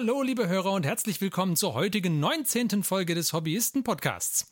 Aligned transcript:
Hallo, 0.00 0.22
liebe 0.22 0.46
Hörer 0.46 0.70
und 0.74 0.86
herzlich 0.86 1.20
willkommen 1.20 1.56
zur 1.56 1.74
heutigen 1.74 2.20
19. 2.20 2.84
Folge 2.84 3.16
des 3.16 3.32
Hobbyisten-Podcasts. 3.32 4.46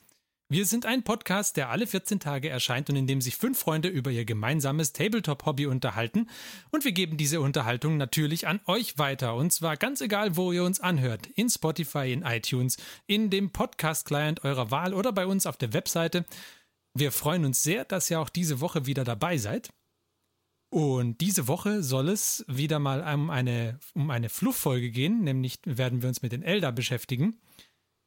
Wir 0.48 0.66
sind 0.66 0.86
ein 0.86 1.04
Podcast, 1.04 1.56
der 1.56 1.70
alle 1.70 1.86
14 1.86 2.18
Tage 2.18 2.48
erscheint 2.48 2.90
und 2.90 2.96
in 2.96 3.06
dem 3.06 3.20
sich 3.20 3.36
fünf 3.36 3.56
Freunde 3.56 3.86
über 3.86 4.10
ihr 4.10 4.24
gemeinsames 4.24 4.92
Tabletop-Hobby 4.92 5.66
unterhalten. 5.66 6.28
Und 6.72 6.84
wir 6.84 6.90
geben 6.90 7.16
diese 7.16 7.40
Unterhaltung 7.40 7.96
natürlich 7.96 8.48
an 8.48 8.59
euch 8.66 8.98
weiter. 8.98 9.36
Und 9.36 9.52
zwar 9.52 9.77
ganz 9.77 10.00
egal, 10.00 10.36
wo 10.36 10.50
ihr 10.50 10.64
uns 10.64 10.80
anhört. 10.80 11.28
In 11.28 11.48
Spotify, 11.48 12.12
in 12.12 12.22
iTunes, 12.22 12.77
in 13.06 13.30
dem 13.30 13.52
Podcast-Client 13.52 14.42
eurer 14.42 14.72
Wahl 14.72 14.94
oder 14.94 15.12
bei 15.12 15.27
uns 15.27 15.47
auf 15.47 15.56
der 15.56 15.72
Webseite. 15.72 16.24
Wir 16.92 17.12
freuen 17.12 17.44
uns 17.44 17.62
sehr, 17.62 17.84
dass 17.84 18.10
ihr 18.10 18.19
auch 18.19 18.30
diese 18.30 18.60
Woche 18.60 18.86
wieder 18.86 19.05
dabei 19.05 19.38
seid. 19.38 19.70
Und 20.76 21.22
diese 21.22 21.48
Woche 21.48 21.82
soll 21.82 22.10
es 22.10 22.44
wieder 22.48 22.78
mal 22.78 23.00
um 23.14 23.30
eine, 23.30 23.78
um 23.94 24.10
eine 24.10 24.28
Flufffolge 24.28 24.90
gehen, 24.90 25.24
nämlich 25.24 25.58
werden 25.64 26.02
wir 26.02 26.10
uns 26.10 26.20
mit 26.20 26.32
den 26.32 26.42
Elder 26.42 26.70
beschäftigen. 26.70 27.38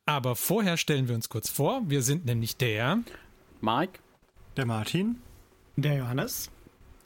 Aber 0.06 0.36
vorher 0.36 0.78
stellen 0.78 1.08
wir 1.08 1.16
uns 1.16 1.30
kurz 1.30 1.50
vor. 1.50 1.82
Wir 1.88 2.04
sind 2.04 2.26
nämlich 2.26 2.58
der 2.58 3.00
Mike, 3.60 3.98
der 4.56 4.68
Martin, 4.68 5.20
der 5.78 5.96
Johannes, 5.96 6.52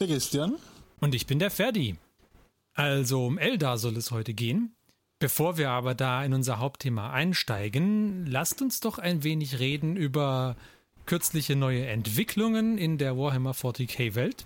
der 0.01 0.07
Christian 0.07 0.57
und 0.99 1.15
ich 1.15 1.27
bin 1.27 1.39
der 1.39 1.49
Ferdi. 1.49 1.95
Also 2.73 3.25
um 3.25 3.37
Eldar 3.37 3.77
soll 3.77 3.95
es 3.95 4.11
heute 4.11 4.33
gehen. 4.33 4.75
Bevor 5.17 5.57
wir 5.57 5.69
aber 5.69 5.95
da 5.95 6.25
in 6.25 6.33
unser 6.33 6.59
Hauptthema 6.59 7.11
einsteigen, 7.11 8.25
lasst 8.25 8.61
uns 8.61 8.81
doch 8.81 8.99
ein 8.99 9.23
wenig 9.23 9.59
reden 9.59 9.95
über 9.95 10.57
kürzliche 11.05 11.55
neue 11.55 11.85
Entwicklungen 11.85 12.77
in 12.77 12.97
der 12.97 13.17
Warhammer 13.17 13.53
40k 13.53 14.15
Welt. 14.15 14.45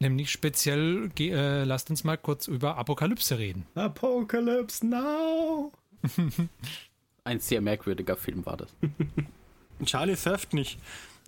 Nämlich 0.00 0.30
speziell, 0.30 1.10
äh, 1.18 1.64
lasst 1.64 1.90
uns 1.90 2.04
mal 2.04 2.16
kurz 2.16 2.46
über 2.46 2.76
Apokalypse 2.76 3.38
reden. 3.38 3.66
Apocalypse 3.74 4.86
now! 4.86 5.72
Ein 7.24 7.40
sehr 7.40 7.60
merkwürdiger 7.60 8.16
Film 8.16 8.46
war 8.46 8.56
das. 8.56 8.70
Charlie 9.84 10.16
surft 10.16 10.54
nicht. 10.54 10.78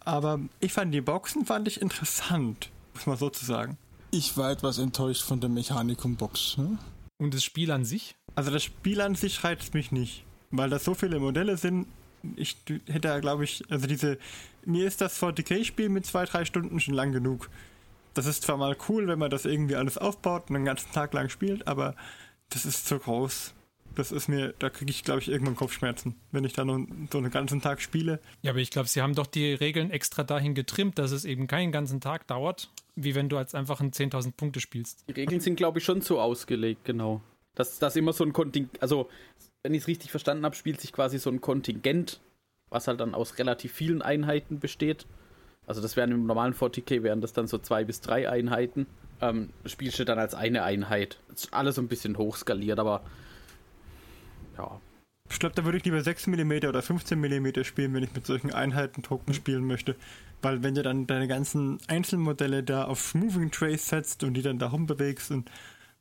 Aber 0.04 0.40
ich 0.60 0.72
fand 0.72 0.94
die 0.94 1.00
Boxen 1.00 1.44
fand 1.44 1.68
ich 1.68 1.80
interessant, 1.80 2.70
muss 2.94 3.06
man 3.06 3.16
so 3.16 3.28
zu 3.28 3.44
sagen. 3.44 3.76
Ich 4.12 4.36
war 4.36 4.50
etwas 4.50 4.78
enttäuscht 4.78 5.22
von 5.22 5.40
der 5.40 5.50
Mechanikum-Box. 5.50 6.58
Ne? 6.58 6.78
Und 7.18 7.34
das 7.34 7.44
Spiel 7.44 7.70
an 7.70 7.84
sich? 7.84 8.16
Also 8.34 8.50
das 8.50 8.64
Spiel 8.64 9.00
an 9.00 9.14
sich 9.14 9.44
reizt 9.44 9.74
mich 9.74 9.92
nicht, 9.92 10.24
weil 10.50 10.70
da 10.70 10.78
so 10.78 10.94
viele 10.94 11.20
Modelle 11.20 11.56
sind. 11.56 11.86
Ich 12.36 12.56
hätte 12.86 13.08
ja, 13.08 13.18
glaube 13.20 13.44
ich, 13.44 13.62
also 13.68 13.86
diese, 13.86 14.18
mir 14.64 14.86
ist 14.86 15.00
das 15.00 15.20
40k-Spiel 15.22 15.88
mit 15.88 16.06
zwei, 16.06 16.24
drei 16.24 16.44
Stunden 16.44 16.80
schon 16.80 16.94
lang 16.94 17.12
genug 17.12 17.50
das 18.14 18.26
ist 18.26 18.42
zwar 18.42 18.56
mal 18.56 18.76
cool, 18.88 19.06
wenn 19.08 19.18
man 19.18 19.30
das 19.30 19.44
irgendwie 19.44 19.76
alles 19.76 19.98
aufbaut 19.98 20.48
und 20.48 20.54
den 20.54 20.64
ganzen 20.64 20.92
Tag 20.92 21.12
lang 21.12 21.28
spielt, 21.28 21.66
aber 21.66 21.94
das 22.50 22.64
ist 22.66 22.86
zu 22.86 22.98
groß. 22.98 23.54
Das 23.96 24.12
ist 24.12 24.28
mir, 24.28 24.54
da 24.58 24.70
kriege 24.70 24.90
ich, 24.90 25.02
glaube 25.02 25.20
ich, 25.20 25.28
irgendwann 25.28 25.56
Kopfschmerzen, 25.56 26.14
wenn 26.30 26.44
ich 26.44 26.52
da 26.52 26.64
nur 26.64 26.86
so 27.10 27.18
einen 27.18 27.30
ganzen 27.30 27.60
Tag 27.60 27.80
spiele. 27.80 28.20
Ja, 28.42 28.52
aber 28.52 28.60
ich 28.60 28.70
glaube, 28.70 28.88
sie 28.88 29.02
haben 29.02 29.14
doch 29.14 29.26
die 29.26 29.52
Regeln 29.52 29.90
extra 29.90 30.22
dahin 30.22 30.54
getrimmt, 30.54 30.98
dass 30.98 31.10
es 31.10 31.24
eben 31.24 31.48
keinen 31.48 31.72
ganzen 31.72 32.00
Tag 32.00 32.26
dauert, 32.28 32.70
wie 32.94 33.16
wenn 33.16 33.28
du 33.28 33.36
als 33.36 33.54
einfach 33.54 33.80
ein 33.80 33.90
10.000 33.90 34.32
Punkte 34.36 34.60
spielst. 34.60 35.04
Die 35.08 35.12
Regeln 35.12 35.40
sind, 35.40 35.56
glaube 35.56 35.80
ich, 35.80 35.84
schon 35.84 36.02
so 36.02 36.20
ausgelegt, 36.20 36.84
genau. 36.84 37.20
Dass 37.56 37.80
das 37.80 37.96
immer 37.96 38.12
so 38.12 38.24
ein 38.24 38.32
Kontingent, 38.32 38.80
also 38.80 39.08
wenn 39.62 39.74
ich 39.74 39.82
es 39.82 39.88
richtig 39.88 40.12
verstanden 40.12 40.44
habe, 40.44 40.54
spielt 40.54 40.80
sich 40.80 40.92
quasi 40.92 41.18
so 41.18 41.28
ein 41.30 41.40
Kontingent, 41.40 42.20
was 42.68 42.86
halt 42.86 43.00
dann 43.00 43.14
aus 43.14 43.38
relativ 43.38 43.72
vielen 43.72 44.02
Einheiten 44.02 44.60
besteht. 44.60 45.06
Also 45.70 45.80
das 45.80 45.94
wären 45.94 46.10
im 46.10 46.26
normalen 46.26 46.52
40k 46.52 47.04
wären 47.04 47.20
das 47.20 47.32
dann 47.32 47.46
so 47.46 47.56
zwei 47.56 47.84
bis 47.84 48.00
drei 48.00 48.28
Einheiten. 48.28 48.88
Ähm, 49.20 49.50
spielst 49.64 50.00
du 50.00 50.04
dann 50.04 50.18
als 50.18 50.34
eine 50.34 50.64
Einheit. 50.64 51.20
ist 51.32 51.54
alles 51.54 51.76
so 51.76 51.80
ein 51.80 51.86
bisschen 51.86 52.18
hochskaliert, 52.18 52.80
aber 52.80 53.02
ja. 54.58 54.80
Ich 55.30 55.38
glaube, 55.38 55.54
da 55.54 55.64
würde 55.64 55.78
ich 55.78 55.84
lieber 55.84 56.02
6 56.02 56.26
mm 56.26 56.52
oder 56.66 56.82
15 56.82 57.20
mm 57.20 57.62
spielen, 57.62 57.94
wenn 57.94 58.02
ich 58.02 58.12
mit 58.12 58.26
solchen 58.26 58.52
Einheiten-Token 58.52 59.32
spielen 59.32 59.64
möchte. 59.64 59.94
Weil 60.42 60.64
wenn 60.64 60.74
du 60.74 60.82
dann 60.82 61.06
deine 61.06 61.28
ganzen 61.28 61.78
Einzelmodelle 61.86 62.64
da 62.64 62.86
auf 62.86 63.14
Moving 63.14 63.52
Trace 63.52 63.90
setzt 63.90 64.24
und 64.24 64.34
die 64.34 64.42
dann 64.42 64.58
da 64.58 64.70
rumbewegst 64.70 65.30
und 65.30 65.52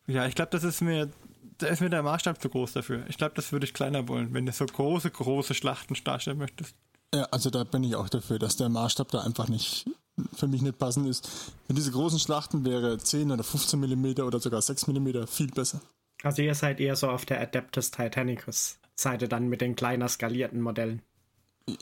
ja, 0.08 0.26
ich 0.26 0.34
glaube, 0.34 0.50
das 0.50 0.64
ist 0.64 0.82
mir, 0.82 1.12
da 1.60 1.68
ist 1.68 1.82
mir 1.82 1.92
der 1.92 2.02
Maßstab 2.02 2.42
zu 2.42 2.50
groß 2.50 2.74
dafür. 2.74 3.06
Ich 3.08 3.20
glaube, 3.20 3.36
das 3.36 3.52
würde 3.52 3.68
ich 3.68 3.76
kleiner 3.76 4.08
wollen, 4.08 4.34
wenn 4.34 4.48
du 4.48 4.52
so 4.52 4.66
große, 4.66 5.12
große 5.12 5.54
Schlachten 5.54 5.96
darstellen 6.04 6.40
möchtest. 6.40 6.76
Ja, 7.14 7.24
also 7.32 7.50
da 7.50 7.64
bin 7.64 7.84
ich 7.84 7.96
auch 7.96 8.10
dafür, 8.10 8.40
dass 8.40 8.56
der 8.56 8.70
Maßstab 8.70 9.10
da 9.10 9.22
einfach 9.22 9.48
nicht 9.48 9.86
für 10.34 10.48
mich 10.48 10.62
nicht 10.62 10.78
passend 10.78 11.08
ist. 11.08 11.54
Wenn 11.68 11.76
diese 11.76 11.92
großen 11.92 12.20
Schlachten 12.20 12.66
wäre 12.66 12.98
10 12.98 13.32
oder 13.32 13.44
15 13.44 13.80
Millimeter 13.80 14.26
oder 14.26 14.40
sogar 14.40 14.62
6 14.62 14.88
Millimeter 14.88 15.28
viel 15.28 15.48
besser. 15.48 15.82
Also 16.24 16.42
ihr 16.42 16.56
seid 16.56 16.80
eher 16.80 16.96
so 16.96 17.10
auf 17.10 17.26
der 17.26 17.40
Adeptus 17.40 17.92
Titanicus 17.92 18.78
Seite 18.96 19.30
dann 19.30 19.48
mit 19.48 19.62
den 19.62 19.76
kleiner 19.76 20.10
skalierten 20.10 20.62
Modellen. 20.62 21.02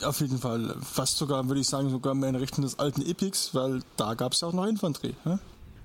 Auf 0.04 0.20
jeden 0.20 0.38
Fall. 0.38 0.76
Fast 0.82 1.18
sogar, 1.18 1.48
würde 1.48 1.62
ich 1.62 1.68
sagen, 1.68 1.90
sogar 1.90 2.14
mehr 2.14 2.30
in 2.30 2.36
Richtung 2.36 2.64
des 2.64 2.78
alten 2.78 3.02
Epics, 3.02 3.56
weil 3.56 3.82
da 3.96 4.14
gab 4.14 4.34
es 4.34 4.42
ja 4.42 4.48
auch 4.48 4.54
noch 4.54 4.68
Infanterie. 4.68 5.16
Hä? 5.24 5.38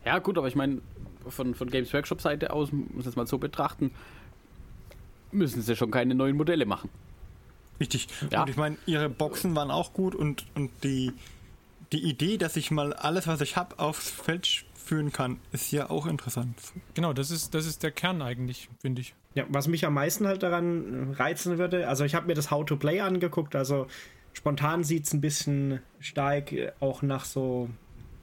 Ja, 0.05 0.19
gut, 0.19 0.37
aber 0.37 0.49
ich 0.49 0.57
meine, 0.57 0.83
von, 1.29 1.55
von 1.55 1.71
Games 1.71 1.93
Workshop 1.95 2.21
Seite 2.21 2.53
aus, 2.53 2.73
muss 2.73 2.87
ich 2.99 3.05
das 3.05 3.17
mal 3.17 3.27
so 3.27 3.39
betrachten, 3.39 3.93
müssen 5.31 5.63
sie 5.63 5.77
schon 5.77 5.91
keine 5.91 6.15
neuen 6.15 6.37
Modelle 6.37 6.67
machen. 6.67 6.91
Richtig. 7.83 8.07
Ja. 8.31 8.43
Und 8.43 8.51
ich 8.51 8.57
meine, 8.57 8.77
ihre 8.87 9.09
Boxen 9.09 9.57
waren 9.57 9.73
auch 9.73 9.93
gut 9.93 10.15
und, 10.15 10.47
und 10.55 10.71
die, 10.85 11.13
die 11.91 12.01
Idee, 12.05 12.39
dass 12.39 12.55
ich 12.55 12.71
mal 12.71 12.93
alles, 12.93 13.27
was 13.27 13.41
ich 13.41 13.57
habe, 13.57 13.81
aufs 13.81 14.09
Feld 14.09 14.65
führen 14.73 15.11
kann, 15.11 15.41
ist 15.51 15.73
ja 15.73 15.91
auch 15.91 16.07
interessant. 16.07 16.57
Genau, 16.95 17.13
das 17.13 17.33
ist, 17.33 17.55
das 17.55 17.67
ist 17.67 17.83
der 17.83 17.91
Kern 17.91 18.23
eigentlich, 18.23 18.69
finde 18.81 19.01
ich. 19.01 19.15
Ja, 19.35 19.45
was 19.49 19.67
mich 19.67 19.85
am 19.85 19.95
meisten 19.95 20.29
halt 20.29 20.45
daran 20.45 21.13
reizen 21.15 21.59
würde, 21.59 21.89
also 21.89 22.05
ich 22.05 22.15
habe 22.15 22.29
mir 22.29 22.35
das 22.35 22.53
How 22.53 22.65
to 22.65 22.77
Play 22.77 23.01
angeguckt, 23.01 23.57
also 23.57 23.89
spontan 24.33 24.85
sieht 24.85 25.07
es 25.07 25.13
ein 25.13 25.21
bisschen 25.21 25.81
stark 25.99 26.53
auch 26.79 27.03
nach 27.03 27.25
so 27.25 27.69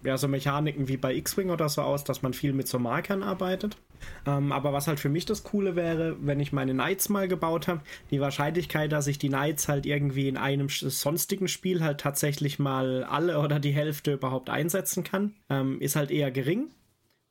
ja, 0.04 0.18
so 0.18 0.28
Mechaniken 0.28 0.88
wie 0.88 0.98
bei 0.98 1.14
X-Wing 1.16 1.50
oder 1.50 1.70
so 1.70 1.82
aus, 1.82 2.04
dass 2.04 2.22
man 2.22 2.34
viel 2.34 2.54
mit 2.54 2.68
so 2.68 2.80
Markern 2.80 3.24
arbeitet. 3.24 3.78
Ähm, 4.26 4.52
aber 4.52 4.72
was 4.72 4.88
halt 4.88 5.00
für 5.00 5.10
mich 5.10 5.26
das 5.26 5.44
Coole 5.44 5.76
wäre, 5.76 6.16
wenn 6.22 6.40
ich 6.40 6.54
meine 6.54 6.74
Knights 6.74 7.10
mal 7.10 7.28
gebaut 7.28 7.68
habe, 7.68 7.82
die 8.12 8.22
Wahrscheinlichkeit, 8.22 8.92
dass 8.92 9.08
ich 9.08 9.20
die 9.20 9.28
Knights 9.28 9.68
halt 9.68 9.86
irgendwie 9.86 10.28
in 10.30 10.38
einem 10.38 10.70
sonstigen 10.70 11.48
Spiel 11.48 11.84
halt 11.84 12.00
tatsächlich 12.00 12.59
mal 12.59 13.04
alle 13.04 13.40
oder 13.40 13.59
die 13.59 13.72
Hälfte 13.74 14.14
überhaupt 14.14 14.50
einsetzen 14.50 15.04
kann, 15.04 15.34
ähm, 15.50 15.82
ist 15.82 15.96
halt 15.96 16.12
eher 16.12 16.32
gering. 16.32 16.70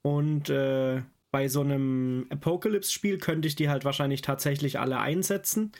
Und 0.02 0.50
äh, 0.50 1.02
bei 1.30 1.48
so 1.48 1.60
einem 1.60 2.26
Apocalypse-Spiel 2.30 3.18
könnte 3.18 3.48
ich 3.48 3.56
die 3.56 3.68
halt 3.68 3.84
wahrscheinlich 3.84 4.22
tatsächlich 4.22 4.78
alle 4.78 4.98
einsetzen 4.98 5.72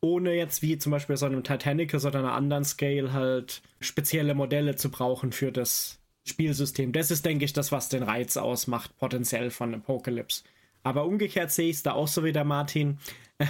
ohne 0.00 0.34
jetzt 0.34 0.62
wie 0.62 0.78
zum 0.78 0.92
Beispiel 0.92 1.16
so 1.16 1.26
einem 1.26 1.42
Titanicus 1.42 2.04
oder 2.04 2.20
einer 2.20 2.32
anderen 2.32 2.64
Scale 2.64 3.12
halt 3.12 3.62
spezielle 3.80 4.34
Modelle 4.34 4.76
zu 4.76 4.90
brauchen 4.90 5.32
für 5.32 5.50
das 5.50 5.97
Spielsystem. 6.28 6.92
Das 6.92 7.10
ist, 7.10 7.24
denke 7.24 7.44
ich, 7.44 7.52
das, 7.52 7.72
was 7.72 7.88
den 7.88 8.02
Reiz 8.02 8.36
ausmacht, 8.36 8.96
potenziell 8.98 9.50
von 9.50 9.74
Apocalypse. 9.74 10.44
Aber 10.82 11.04
umgekehrt 11.04 11.50
sehe 11.50 11.68
ich 11.68 11.76
es 11.76 11.82
da 11.82 11.92
auch 11.92 12.08
so 12.08 12.24
wie 12.24 12.32
der 12.32 12.44
Martin. 12.44 12.98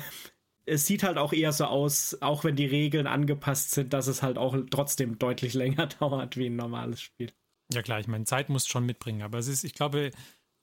es 0.67 0.87
sieht 0.87 1.03
halt 1.03 1.19
auch 1.19 1.33
eher 1.33 1.53
so 1.53 1.65
aus, 1.65 2.19
auch 2.21 2.45
wenn 2.45 2.57
die 2.57 2.67
Regeln 2.67 3.07
angepasst 3.07 3.73
sind, 3.73 3.93
dass 3.93 4.07
es 4.07 4.23
halt 4.23 4.39
auch 4.39 4.57
trotzdem 4.71 5.19
deutlich 5.19 5.55
länger 5.55 5.87
dauert 5.87 6.37
wie 6.37 6.47
ein 6.47 6.57
normales 6.57 7.01
Spiel. 7.01 7.33
Ja 7.73 7.83
klar, 7.83 8.01
ich 8.01 8.09
meine, 8.09 8.25
Zeit 8.25 8.49
muss 8.49 8.67
schon 8.67 8.87
mitbringen, 8.87 9.23
aber 9.23 9.39
es 9.39 9.49
ist, 9.49 9.65
ich 9.65 9.75
glaube, 9.75 10.11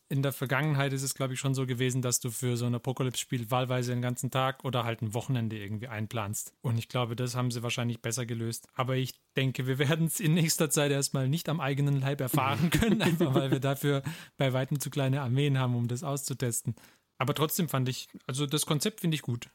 in 0.08 0.22
der 0.22 0.32
Vergangenheit 0.32 0.94
ist 0.94 1.02
es, 1.02 1.16
glaube 1.16 1.34
ich, 1.34 1.40
schon 1.40 1.56
so 1.56 1.66
gewesen, 1.66 2.02
dass 2.02 2.20
du 2.20 2.30
für 2.30 2.58
so 2.58 2.66
ein 2.66 2.76
Apocalypse-Spiel 2.76 3.50
wahlweise 3.50 3.92
den 3.92 4.04
ganzen 4.04 4.30
Tag 4.30 4.64
oder 4.64 4.84
halt 4.84 5.02
ein 5.02 5.16
Wochenende 5.16 5.58
irgendwie 5.58 5.88
einplanst. 5.88 6.54
Und 6.62 6.78
ich 6.78 6.90
glaube, 6.90 7.16
das 7.16 7.36
haben 7.36 7.50
sie 7.50 7.64
wahrscheinlich 7.64 8.02
besser 8.02 8.26
gelöst. 8.26 8.68
Aber 8.76 8.96
ich 8.96 9.16
denke, 9.36 9.66
wir 9.66 9.80
werden 9.90 10.06
es 10.06 10.20
in 10.20 10.36
nächster 10.36 10.70
Zeit 10.70 10.92
erstmal 10.92 11.28
nicht 11.28 11.50
am 11.50 11.60
eigenen 11.60 12.00
Leib 12.02 12.22
erfahren 12.22 12.70
können, 12.70 13.02
einfach 13.02 13.34
weil 13.34 13.52
wir 13.52 13.60
dafür 13.60 14.04
bei 14.38 14.54
weitem 14.54 14.80
zu 14.80 14.90
kleine 14.90 15.22
Armeen 15.22 15.58
haben, 15.58 15.76
um 15.76 15.88
das 15.88 16.04
auszutesten. 16.04 16.76
Aber 17.18 17.34
trotzdem 17.34 17.68
fand 17.68 17.90
ich, 17.90 18.08
also 18.28 18.46
das 18.46 18.66
Konzept 18.66 19.02
finde 19.02 19.16
ich 19.16 19.22
gut. 19.22 19.50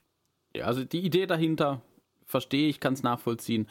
Ja, 0.54 0.64
also 0.64 0.84
die 0.84 1.00
Idee 1.00 1.26
dahinter 1.26 1.82
verstehe 2.26 2.68
ich, 2.68 2.80
kann 2.80 2.94
es 2.94 3.02
nachvollziehen. 3.02 3.68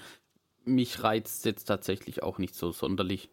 Mich 0.64 1.04
reizt 1.04 1.46
jetzt 1.46 1.66
tatsächlich 1.66 2.24
auch 2.24 2.38
nicht 2.38 2.56
so 2.56 2.72
sonderlich. 2.72 3.30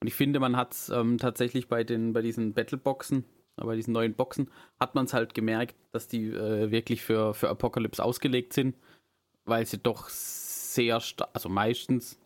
Und 0.00 0.06
ich 0.06 0.14
finde, 0.14 0.40
man 0.40 0.56
hat 0.56 0.72
es 0.72 0.88
ähm, 0.90 1.18
tatsächlich 1.18 1.68
bei, 1.68 1.84
den, 1.84 2.12
bei 2.12 2.22
diesen 2.22 2.54
Battleboxen, 2.54 3.24
äh, 3.56 3.64
bei 3.64 3.76
diesen 3.76 3.92
neuen 3.92 4.14
Boxen, 4.14 4.50
hat 4.78 4.94
man 4.94 5.06
es 5.06 5.14
halt 5.14 5.34
gemerkt, 5.34 5.76
dass 5.92 6.08
die 6.08 6.28
äh, 6.28 6.70
wirklich 6.70 7.02
für, 7.02 7.34
für 7.34 7.48
Apocalypse 7.48 8.02
ausgelegt 8.02 8.52
sind, 8.52 8.76
weil 9.44 9.66
sie 9.66 9.78
doch 9.78 10.08
sehr 10.08 11.00
stark, 11.00 11.30
also 11.32 11.48
meistens, 11.48 12.20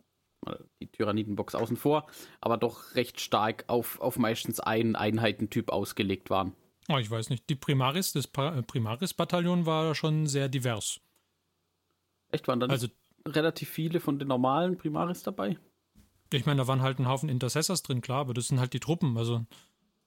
die 0.80 0.88
Tyrannidenbox 0.88 1.54
außen 1.54 1.76
vor, 1.76 2.06
aber 2.40 2.56
doch 2.56 2.94
recht 2.94 3.20
stark 3.20 3.64
auf, 3.68 4.00
auf 4.00 4.18
meistens 4.18 4.60
einen 4.60 4.96
Einheitentyp 4.96 5.70
ausgelegt 5.70 6.30
waren. 6.30 6.54
Oh, 6.88 6.98
ich 6.98 7.10
weiß 7.10 7.30
nicht. 7.30 7.48
Die 7.48 7.54
Primaris, 7.54 8.12
das 8.12 8.26
äh, 8.36 8.62
Primaris-Bataillon 8.62 9.66
war 9.66 9.94
schon 9.94 10.26
sehr 10.26 10.48
divers. 10.48 11.00
Echt, 12.32 12.48
waren 12.48 12.60
dann 12.60 12.70
also, 12.70 12.88
relativ 13.26 13.68
viele 13.68 14.00
von 14.00 14.18
den 14.18 14.28
normalen 14.28 14.76
Primaris 14.76 15.22
dabei? 15.22 15.58
Ich 16.32 16.46
meine, 16.46 16.62
da 16.62 16.66
waren 16.66 16.82
halt 16.82 16.98
ein 16.98 17.08
Haufen 17.08 17.28
Intercessors 17.28 17.82
drin, 17.82 18.00
klar, 18.00 18.20
aber 18.20 18.34
das 18.34 18.48
sind 18.48 18.60
halt 18.60 18.72
die 18.72 18.80
Truppen. 18.80 19.16
Also 19.16 19.44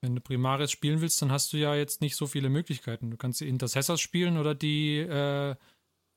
Wenn 0.02 0.16
du 0.16 0.22
Primaris 0.22 0.72
spielen 0.72 1.02
willst, 1.02 1.22
dann 1.22 1.32
hast 1.32 1.52
du 1.54 1.58
ja 1.58 1.76
jetzt 1.76 2.02
nicht 2.02 2.16
so 2.16 2.28
viele 2.28 2.50
Möglichkeiten. 2.50 3.12
Du 3.12 3.18
kannst 3.18 3.42
die 3.42 3.48
Intercessors 3.48 4.00
spielen 4.02 4.38
oder 4.38 4.54
die 4.56 4.98
äh, 5.00 5.56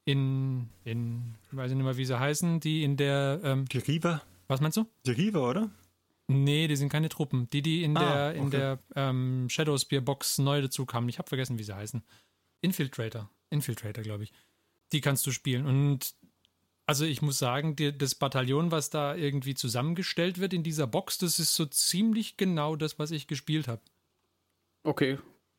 in, 0.04 0.68
in, 0.84 1.34
weiß 1.52 1.70
ich 1.70 1.76
nicht 1.76 1.84
mehr, 1.84 1.96
wie 1.96 2.04
sie 2.04 2.18
heißen, 2.18 2.60
die 2.60 2.82
in 2.82 2.96
der, 2.96 3.40
ähm, 3.44 3.66
Die 3.66 3.78
Riva? 3.78 4.22
was 4.48 4.60
meinst 4.60 4.76
du? 4.78 4.86
Die 5.06 5.10
Riva, 5.12 5.40
oder? 5.40 5.70
Nee, 6.28 6.66
die 6.68 6.76
sind 6.76 6.88
keine 6.90 7.08
Truppen. 7.08 7.48
Die, 7.50 7.62
die 7.62 7.82
in 7.84 7.96
Ah, 7.96 8.00
der, 8.00 8.34
in 8.34 8.46
okay. 8.48 8.50
der 8.56 8.78
ähm, 8.96 9.46
Shadowspear-Box 9.50 10.38
neu 10.38 10.60
dazu 10.62 10.84
kamen. 10.86 11.08
Ich 11.08 11.18
habe 11.18 11.28
vergessen, 11.28 11.58
wie 11.58 11.62
sie 11.64 11.74
heißen. 11.74 12.02
Infiltrator. 12.60 13.30
Infiltrator, 13.50 14.02
glaube 14.04 14.24
ich. 14.24 14.32
Die 14.92 15.00
kannst 15.00 15.26
du 15.26 15.30
spielen. 15.30 15.66
Und 15.66 16.14
also 16.88 17.04
ich 17.04 17.22
muss 17.22 17.38
sagen, 17.38 17.76
die, 17.76 17.96
das 17.96 18.14
Bataillon, 18.16 18.72
was 18.72 18.90
da 18.90 19.14
irgendwie 19.14 19.54
zusammengestellt 19.54 20.40
wird 20.40 20.52
in 20.52 20.62
dieser 20.62 20.86
Box, 20.86 21.18
das 21.18 21.38
ist 21.38 21.54
so 21.54 21.66
ziemlich 21.66 22.36
genau 22.36 22.74
das, 22.74 22.98
was 22.98 23.10
ich 23.12 23.26
gespielt 23.28 23.68
habe. 23.68 23.82
Okay, 24.84 25.18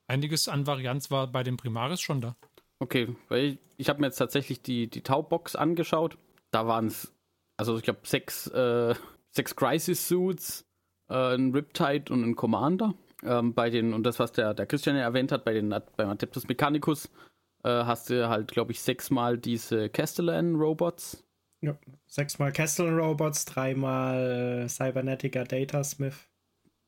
Einiges 0.09 0.47
an 0.47 0.65
Varianz 0.65 1.11
war 1.11 1.27
bei 1.27 1.43
dem 1.43 1.55
Primaris 1.55 2.01
schon 2.01 2.19
da. 2.19 2.35
okay. 2.79 3.15
Weil 3.27 3.43
ich, 3.43 3.57
ich 3.77 3.89
habe 3.89 4.01
mir 4.01 4.07
jetzt 4.07 4.17
tatsächlich 4.17 4.63
die, 4.63 4.89
die 4.89 5.01
Tau-Box 5.01 5.55
angeschaut. 5.55 6.17
Da 6.49 6.65
waren 6.65 6.87
es, 6.87 7.13
also 7.57 7.77
ich 7.77 7.83
glaube, 7.83 7.99
sechs, 8.03 8.47
äh, 8.47 8.95
sechs 9.29 9.55
Crisis-Suits, 9.55 10.65
äh, 11.09 11.35
ein 11.35 11.51
Riptide 11.51 12.11
und 12.11 12.23
ein 12.23 12.35
Commander. 12.35 12.95
Ähm, 13.21 13.53
bei 13.53 13.69
den, 13.69 13.93
und 13.93 14.01
das, 14.03 14.17
was 14.17 14.31
der, 14.31 14.55
der 14.55 14.65
Christian 14.65 14.95
ja 14.95 15.03
erwähnt 15.03 15.31
hat, 15.31 15.45
bei 15.45 15.53
den 15.53 15.69
beim 15.69 16.09
Adeptus 16.09 16.47
Mechanicus, 16.47 17.11
äh, 17.63 17.69
hast 17.69 18.09
du 18.09 18.29
halt, 18.29 18.51
glaube 18.51 18.71
ich, 18.71 18.81
sechsmal 18.81 19.37
diese 19.37 19.89
Castellan-Robots. 19.89 21.23
Ja. 21.61 21.77
Sechsmal 22.07 22.51
Castle 22.53 22.89
Robots, 22.91 23.45
dreimal 23.45 24.65
Cybernetica 24.69 25.43
Datasmith. 25.43 26.29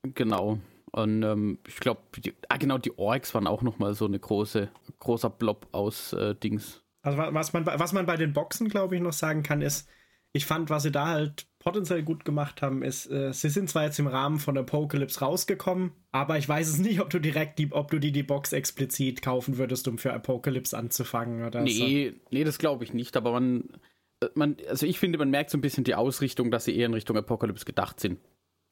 Genau. 0.03 0.59
Und 0.93 1.23
ähm, 1.23 1.59
ich 1.67 1.75
glaube, 1.77 2.01
ah 2.49 2.57
genau, 2.57 2.77
die 2.77 2.97
Orks 2.97 3.33
waren 3.33 3.47
auch 3.47 3.61
nochmal 3.61 3.93
so 3.93 4.05
eine 4.05 4.19
große, 4.19 4.69
großer 4.99 5.29
Blob 5.29 5.67
aus 5.71 6.13
äh, 6.13 6.35
Dings. 6.35 6.83
Also 7.01 7.17
wa- 7.17 7.33
was 7.33 7.53
man, 7.53 7.63
bei- 7.65 7.79
was 7.79 7.93
man 7.93 8.05
bei 8.05 8.17
den 8.17 8.33
Boxen, 8.33 8.67
glaube 8.69 8.95
ich, 8.95 9.01
noch 9.01 9.13
sagen 9.13 9.43
kann, 9.43 9.61
ist, 9.61 9.87
ich 10.33 10.45
fand, 10.45 10.69
was 10.69 10.83
sie 10.83 10.91
da 10.91 11.07
halt 11.07 11.47
potenziell 11.61 12.03
gut 12.03 12.25
gemacht 12.25 12.61
haben, 12.61 12.83
ist, 12.83 13.09
äh, 13.09 13.31
sie 13.33 13.49
sind 13.49 13.69
zwar 13.69 13.85
jetzt 13.85 13.99
im 13.99 14.07
Rahmen 14.07 14.39
von 14.39 14.57
Apocalypse 14.57 15.19
rausgekommen, 15.19 15.91
aber 16.11 16.37
ich 16.37 16.49
weiß 16.49 16.67
es 16.67 16.79
nicht, 16.79 16.99
ob 17.01 17.09
du 17.09 17.19
direkt 17.19 17.59
die, 17.59 17.71
ob 17.71 17.91
du 17.91 17.99
die, 17.99 18.11
die 18.11 18.23
Box 18.23 18.51
explizit 18.51 19.21
kaufen 19.21 19.57
würdest, 19.57 19.87
um 19.87 19.97
für 19.97 20.13
Apocalypse 20.13 20.77
anzufangen 20.77 21.45
oder 21.45 21.59
so. 21.59 21.65
Nee, 21.65 22.13
nee, 22.31 22.43
das 22.43 22.57
glaube 22.57 22.83
ich 22.83 22.93
nicht, 22.93 23.15
aber 23.15 23.31
man, 23.31 23.69
äh, 24.21 24.27
man, 24.33 24.57
also 24.67 24.85
ich 24.85 24.99
finde, 24.99 25.19
man 25.19 25.29
merkt 25.29 25.51
so 25.51 25.57
ein 25.57 25.61
bisschen 25.61 25.83
die 25.83 25.95
Ausrichtung, 25.95 26.51
dass 26.51 26.65
sie 26.65 26.75
eher 26.75 26.87
in 26.87 26.93
Richtung 26.93 27.15
Apocalypse 27.15 27.65
gedacht 27.65 27.99
sind. 27.99 28.19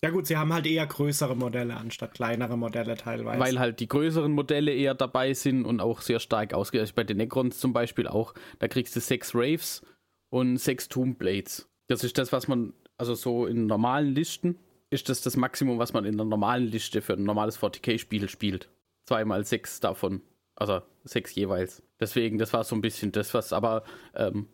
Ja 0.02 0.12
gut, 0.12 0.28
sie 0.28 0.38
haben 0.38 0.54
halt 0.54 0.66
eher 0.66 0.88
größere 0.88 1.36
Modelle 1.36 1.76
anstatt 1.76 2.14
kleinere 2.14 2.58
Modelle 2.58 2.96
teilweise. 2.96 3.40
Weil 3.40 3.60
halt 3.60 3.82
die 3.82 3.88
größeren 3.88 4.32
Modelle 4.32 4.74
eher 4.74 4.96
dabei 4.96 5.34
sind 5.34 5.66
und 5.66 5.82
auch 5.82 6.02
sehr 6.02 6.22
stark 6.22 6.54
ausgereicht. 6.54 6.96
Bei 6.96 7.04
den 7.04 7.18
Necrons 7.18 7.60
zum 7.60 7.74
Beispiel 7.74 8.08
auch, 8.08 8.34
da 8.60 8.70
kriegst 8.70 8.96
du 8.96 9.02
sechs 9.02 9.36
Wraiths 9.36 9.86
und 10.30 10.58
sechs 10.58 10.88
Tomb 10.88 11.20
Blades. 11.20 11.69
Das 11.90 12.04
ist 12.04 12.18
das, 12.18 12.32
was 12.32 12.48
man, 12.48 12.74
also 12.98 13.16
so 13.16 13.46
in 13.46 13.66
normalen 13.66 14.14
Listen, 14.14 14.58
ist 14.92 15.10
das 15.10 15.22
das 15.22 15.36
Maximum, 15.36 15.80
was 15.80 15.92
man 15.92 16.06
in 16.06 16.14
einer 16.14 16.26
normalen 16.26 16.68
Liste 16.68 17.02
für 17.02 17.14
ein 17.14 17.24
normales 17.24 17.60
40k-Spiel 17.60 18.30
spielt. 18.30 18.70
Zweimal 19.06 19.44
sechs 19.44 19.80
davon. 19.80 20.22
Also 20.56 20.82
sechs 21.04 21.34
jeweils. 21.36 21.82
Deswegen, 22.00 22.38
das 22.38 22.54
war 22.54 22.64
so 22.64 22.76
ein 22.76 22.82
bisschen 22.82 23.12
das, 23.12 23.34
was, 23.34 23.54
aber 23.54 23.84
ähm, 24.14 24.48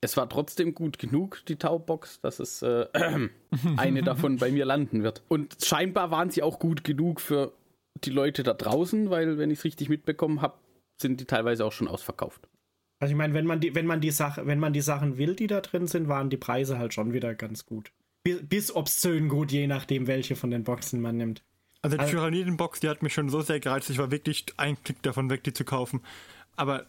es 0.00 0.16
war 0.16 0.28
trotzdem 0.28 0.74
gut 0.74 0.98
genug, 0.98 1.44
die 1.46 1.56
Taubox, 1.56 2.20
dass 2.20 2.38
es 2.38 2.62
äh, 2.62 2.86
eine 3.76 4.02
davon 4.02 4.36
bei 4.36 4.50
mir 4.50 4.64
landen 4.64 5.02
wird. 5.02 5.22
Und 5.28 5.56
scheinbar 5.62 6.10
waren 6.10 6.30
sie 6.30 6.42
auch 6.42 6.58
gut 6.58 6.84
genug 6.84 7.20
für 7.20 7.52
die 8.04 8.10
Leute 8.10 8.42
da 8.42 8.54
draußen, 8.54 9.10
weil, 9.10 9.38
wenn 9.38 9.50
ich 9.50 9.58
es 9.58 9.64
richtig 9.64 9.88
mitbekommen 9.88 10.40
habe, 10.40 10.54
sind 10.96 11.20
die 11.20 11.24
teilweise 11.24 11.64
auch 11.64 11.72
schon 11.72 11.88
ausverkauft. 11.88 12.48
Also 13.00 13.12
ich 13.12 13.16
meine, 13.18 13.34
wenn 13.34 13.46
man 13.46 13.60
die, 13.60 13.74
wenn 13.74 13.86
man 13.86 14.00
die 14.00 14.10
Sache, 14.10 14.46
wenn 14.46 14.58
man 14.58 14.72
die 14.72 14.80
Sachen 14.80 15.18
will, 15.18 15.34
die 15.36 15.46
da 15.46 15.60
drin 15.60 15.86
sind, 15.86 16.08
waren 16.08 16.30
die 16.30 16.36
Preise 16.36 16.78
halt 16.78 16.94
schon 16.94 17.12
wieder 17.12 17.34
ganz 17.34 17.64
gut. 17.64 17.92
Bis, 18.24 18.40
bis 18.46 18.74
obszön 18.74 19.28
gut, 19.28 19.52
je 19.52 19.66
nachdem, 19.66 20.06
welche 20.06 20.34
von 20.36 20.50
den 20.50 20.64
Boxen 20.64 21.00
man 21.00 21.16
nimmt. 21.16 21.42
Also 21.80 21.96
die 21.96 22.00
Also- 22.00 22.12
Tyranidenbox, 22.16 22.80
die 22.80 22.88
hat 22.88 23.02
mich 23.02 23.14
schon 23.14 23.28
so 23.28 23.40
sehr 23.40 23.60
gereizt, 23.60 23.88
ich 23.90 23.98
war 23.98 24.10
wirklich 24.10 24.44
ein 24.56 24.76
Klick 24.82 25.00
davon 25.02 25.30
weg, 25.30 25.44
die 25.44 25.52
zu 25.52 25.64
kaufen. 25.64 26.00
Aber 26.56 26.86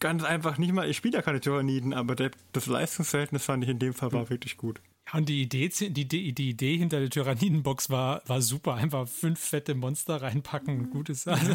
ganz 0.00 0.24
einfach 0.24 0.58
nicht 0.58 0.72
mal, 0.72 0.90
ich 0.90 0.96
spiele 0.96 1.14
ja 1.18 1.22
keine 1.22 1.40
Tyranniden, 1.40 1.94
aber 1.94 2.16
der, 2.16 2.32
das 2.52 2.66
Leistungsverhältnis 2.66 3.44
fand 3.44 3.62
ich 3.62 3.70
in 3.70 3.78
dem 3.78 3.94
Fall 3.94 4.12
war 4.12 4.28
wirklich 4.28 4.56
gut. 4.56 4.80
Ja, 5.06 5.18
und 5.20 5.28
die 5.28 5.42
Idee, 5.42 5.68
die, 5.68 6.08
die, 6.08 6.32
die 6.34 6.48
Idee 6.48 6.76
hinter 6.76 6.98
der 6.98 7.08
Tyrannidenbox 7.10 7.88
war, 7.90 8.22
war 8.26 8.42
super. 8.42 8.74
Einfach 8.74 9.06
fünf 9.06 9.38
fette 9.38 9.76
Monster 9.76 10.20
reinpacken 10.20 10.80
und 10.80 10.90
gut 10.90 11.08
ist. 11.08 11.28
Also, 11.28 11.52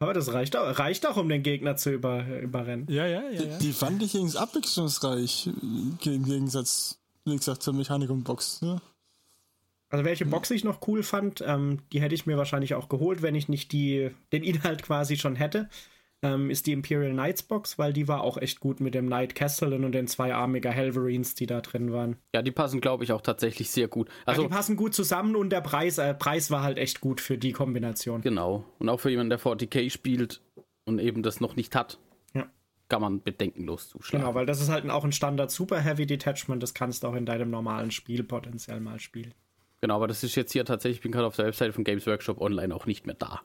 Aber 0.00 0.14
das 0.14 0.32
reicht 0.32 0.56
auch, 0.56 0.78
reicht 0.78 1.06
auch, 1.06 1.16
um 1.16 1.28
den 1.28 1.42
Gegner 1.42 1.76
zu 1.76 1.90
über, 1.90 2.24
überrennen. 2.40 2.86
ja, 2.88 3.06
ja, 3.06 3.22
ja, 3.30 3.42
ja. 3.42 3.58
Die 3.58 3.72
fand 3.72 4.02
ich 4.02 4.14
übrigens 4.14 4.36
abwechslungsreich 4.36 5.48
im 5.48 5.98
Gegensatz, 6.00 6.98
wie 7.24 7.36
gesagt, 7.36 7.62
zur 7.62 7.74
Mechanikum-Box. 7.74 8.62
Ne? 8.62 8.80
Also 9.90 10.04
welche 10.04 10.26
Box 10.26 10.50
ich 10.50 10.64
noch 10.64 10.86
cool 10.86 11.02
fand, 11.02 11.42
ähm, 11.46 11.80
die 11.92 12.00
hätte 12.00 12.14
ich 12.14 12.26
mir 12.26 12.36
wahrscheinlich 12.36 12.74
auch 12.74 12.88
geholt, 12.88 13.22
wenn 13.22 13.34
ich 13.34 13.48
nicht 13.48 13.72
die, 13.72 14.10
den 14.32 14.42
Inhalt 14.42 14.82
quasi 14.82 15.16
schon 15.16 15.34
hätte, 15.34 15.68
ähm, 16.22 16.50
ist 16.50 16.66
die 16.66 16.72
Imperial 16.72 17.12
Knights 17.12 17.42
Box, 17.42 17.78
weil 17.78 17.92
die 17.92 18.08
war 18.08 18.22
auch 18.22 18.36
echt 18.38 18.58
gut 18.60 18.80
mit 18.80 18.94
dem 18.94 19.06
Knight 19.06 19.34
Castellan 19.34 19.84
und 19.84 19.92
den 19.92 20.06
zwei 20.08 20.34
Armiger 20.34 20.70
Helverines, 20.70 21.34
die 21.34 21.46
da 21.46 21.60
drin 21.60 21.92
waren. 21.92 22.16
Ja, 22.34 22.42
die 22.42 22.50
passen, 22.50 22.80
glaube 22.80 23.04
ich, 23.04 23.12
auch 23.12 23.20
tatsächlich 23.22 23.70
sehr 23.70 23.86
gut. 23.88 24.08
Also, 24.26 24.42
Also, 24.42 24.42
die 24.42 24.48
passen 24.54 24.76
gut 24.76 24.94
zusammen 24.94 25.36
und 25.36 25.50
der 25.50 25.60
Preis, 25.60 25.98
äh, 25.98 26.14
Preis 26.14 26.50
war 26.50 26.62
halt 26.62 26.78
echt 26.78 27.00
gut 27.00 27.20
für 27.20 27.38
die 27.38 27.52
Kombination. 27.52 28.20
genau. 28.20 28.64
Und 28.78 28.88
auch 28.88 28.98
für 29.00 29.10
jemanden, 29.10 29.30
der 29.30 29.38
40k 29.40 29.90
spielt 29.90 30.40
und 30.84 30.98
eben 30.98 31.22
das 31.22 31.40
noch 31.40 31.54
nicht 31.54 31.76
hat, 31.76 31.98
Ja. 32.34 32.46
kann 32.88 33.00
man 33.02 33.22
bedenkenlos 33.22 33.88
zuschlagen. 33.88 34.24
Genau, 34.24 34.34
weil 34.34 34.46
das 34.46 34.60
ist 34.60 34.70
halt 34.70 34.88
auch 34.90 35.04
ein 35.04 35.12
Standard 35.12 35.50
Super 35.52 35.80
Heavy 35.80 36.06
Detachment, 36.06 36.62
das 36.62 36.74
kannst 36.74 37.02
du 37.04 37.08
auch 37.08 37.14
in 37.14 37.26
deinem 37.26 37.50
normalen 37.50 37.90
Spiel 37.92 38.24
potenziell 38.24 38.80
mal 38.80 38.98
spielen. 38.98 39.34
Genau, 39.80 39.94
aber 39.94 40.08
das 40.08 40.24
ist 40.24 40.34
jetzt 40.34 40.50
hier 40.52 40.64
tatsächlich, 40.64 40.96
ich 40.98 41.02
bin 41.02 41.12
gerade 41.12 41.26
auf 41.28 41.36
der 41.36 41.46
Webseite 41.46 41.72
von 41.72 41.84
Games 41.84 42.04
Workshop 42.08 42.40
Online 42.40 42.74
auch 42.74 42.86
nicht 42.86 43.06
mehr 43.06 43.14
da. 43.14 43.42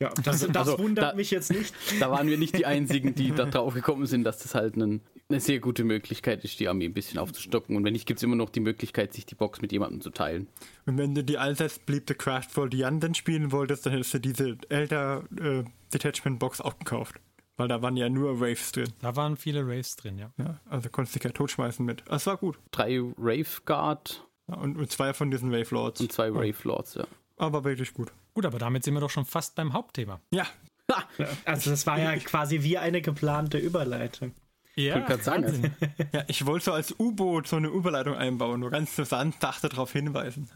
Ja, 0.00 0.10
das, 0.22 0.46
das 0.46 0.56
Also, 0.56 0.78
wundert 0.78 1.12
da- 1.12 1.14
mich 1.14 1.30
jetzt 1.30 1.50
nicht. 1.50 1.74
Da 2.00 2.10
waren 2.10 2.28
wir 2.28 2.38
nicht 2.38 2.56
die 2.56 2.66
Einzigen, 2.66 3.14
die 3.14 3.32
da 3.32 3.46
drauf 3.46 3.74
gekommen 3.74 4.06
sind, 4.06 4.24
dass 4.24 4.38
das 4.38 4.54
halt 4.54 4.76
ein, 4.76 5.00
eine 5.28 5.40
sehr 5.40 5.58
gute 5.58 5.82
Möglichkeit 5.84 6.44
ist, 6.44 6.60
die 6.60 6.68
Armee 6.68 6.84
ein 6.86 6.94
bisschen 6.94 7.18
aufzustocken. 7.18 7.76
Und 7.76 7.84
wenn 7.84 7.92
nicht, 7.92 8.06
gibt 8.06 8.18
es 8.18 8.22
immer 8.22 8.36
noch 8.36 8.50
die 8.50 8.60
Möglichkeit, 8.60 9.12
sich 9.12 9.26
die 9.26 9.34
Box 9.34 9.60
mit 9.60 9.72
jemandem 9.72 10.00
zu 10.00 10.10
teilen. 10.10 10.46
Und 10.86 10.98
wenn 10.98 11.14
du 11.14 11.24
die 11.24 11.36
allseits 11.38 11.78
beliebte 11.80 12.14
Craft 12.14 12.48
for 12.50 12.68
the 12.70 12.84
Undead 12.84 13.16
spielen 13.16 13.50
wolltest, 13.52 13.86
dann 13.86 13.92
hättest 13.92 14.14
du 14.14 14.20
diese 14.20 14.56
Elder 14.68 15.24
äh, 15.40 15.64
Detachment 15.92 16.38
Box 16.38 16.60
auch 16.60 16.78
gekauft. 16.78 17.16
Weil 17.56 17.66
da 17.66 17.82
waren 17.82 17.96
ja 17.96 18.08
nur 18.08 18.38
Waves 18.40 18.70
drin. 18.70 18.92
Da 19.00 19.16
waren 19.16 19.36
viele 19.36 19.62
Raves 19.66 19.96
drin, 19.96 20.16
ja. 20.16 20.30
Ja, 20.38 20.60
also 20.70 20.88
konntest 20.90 21.16
du 21.16 21.18
dich 21.18 21.24
ja 21.24 21.30
totschmeißen 21.32 21.84
mit. 21.84 22.04
Das 22.06 22.24
war 22.28 22.36
gut. 22.36 22.56
Drei 22.70 23.00
Rave 23.18 23.48
Guard 23.64 24.24
Ja, 24.48 24.54
und, 24.58 24.76
und 24.76 24.88
zwei 24.92 25.12
von 25.12 25.32
diesen 25.32 25.50
Wave 25.50 25.74
Lords. 25.74 26.00
und 26.00 26.12
zwei 26.12 26.28
Rave 26.28 26.54
Lords, 26.62 26.94
ja. 26.94 27.04
Aber 27.38 27.64
wirklich 27.64 27.94
gut. 27.94 28.12
Gut, 28.34 28.46
aber 28.46 28.58
damit 28.58 28.84
sind 28.84 28.94
wir 28.94 29.00
doch 29.00 29.10
schon 29.10 29.24
fast 29.24 29.54
beim 29.54 29.72
Hauptthema. 29.72 30.20
Ja, 30.30 30.46
Also 31.44 31.70
das 31.70 31.86
war 31.86 31.98
ja 31.98 32.16
quasi 32.16 32.62
wie 32.62 32.78
eine 32.78 33.00
geplante 33.00 33.58
Überleitung. 33.58 34.32
Ja, 34.74 35.00
grad 35.00 35.24
sagen. 35.24 35.44
Wahnsinn. 35.44 35.72
ja, 36.12 36.22
ich 36.28 36.46
wollte 36.46 36.66
so 36.66 36.72
als 36.72 36.94
U-Boot 37.00 37.48
so 37.48 37.56
eine 37.56 37.66
Überleitung 37.66 38.14
einbauen, 38.14 38.60
nur 38.60 38.70
ganz 38.70 38.94
sanft 38.94 39.42
darauf 39.42 39.92
hinweisen. 39.92 40.48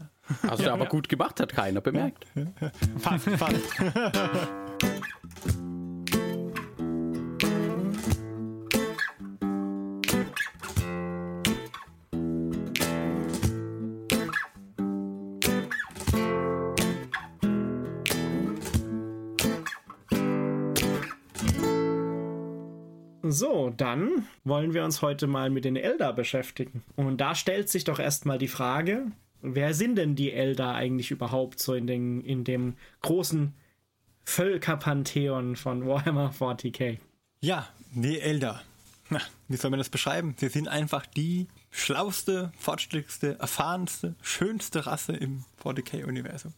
Also 0.47 0.71
aber 0.71 0.85
gut 0.85 1.09
gemacht, 1.09 1.41
hat 1.41 1.51
keiner 1.51 1.81
bemerkt. 1.81 2.25
Fast, 2.99 3.29
fast. 3.31 3.59
So, 23.43 23.73
dann 23.75 24.25
wollen 24.45 24.73
wir 24.73 24.85
uns 24.85 25.01
heute 25.01 25.27
mal 25.27 25.49
mit 25.49 25.65
den 25.65 25.75
Elder 25.75 26.13
beschäftigen. 26.13 26.81
Und 26.95 27.17
da 27.17 27.35
stellt 27.35 27.67
sich 27.67 27.83
doch 27.83 27.99
erstmal 27.99 28.37
die 28.37 28.47
Frage, 28.47 29.07
wer 29.41 29.73
sind 29.73 29.97
denn 29.97 30.15
die 30.15 30.31
Elder 30.31 30.73
eigentlich 30.73 31.11
überhaupt 31.11 31.59
so 31.59 31.73
in, 31.73 31.85
den, 31.85 32.21
in 32.21 32.45
dem 32.45 32.77
großen 33.01 33.53
Völkerpantheon 34.23 35.57
von 35.57 35.85
Warhammer 35.85 36.31
40k? 36.31 36.99
Ja, 37.41 37.67
die 37.93 38.21
Elder. 38.21 38.61
Na, 39.09 39.19
wie 39.49 39.57
soll 39.57 39.71
man 39.71 39.79
das 39.79 39.89
beschreiben? 39.89 40.35
Sie 40.37 40.47
sind 40.47 40.69
einfach 40.69 41.05
die 41.05 41.49
schlauste, 41.69 42.53
fortschrittlichste, 42.57 43.39
erfahrenste, 43.39 44.15
schönste 44.21 44.85
Rasse 44.85 45.17
im 45.17 45.43
40k-Universum. 45.61 46.53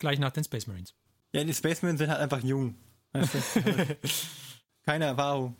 Gleich 0.00 0.18
nach 0.18 0.32
den 0.32 0.42
Space 0.42 0.66
Marines. 0.66 0.92
Ja, 1.32 1.44
die 1.44 1.54
Spacemen 1.54 1.96
sind 1.98 2.10
halt 2.10 2.18
einfach 2.18 2.42
jung. 2.42 2.74
Weißt 3.12 3.34
du? 3.34 3.96
Keine 4.84 5.04
Erfahrung. 5.04 5.54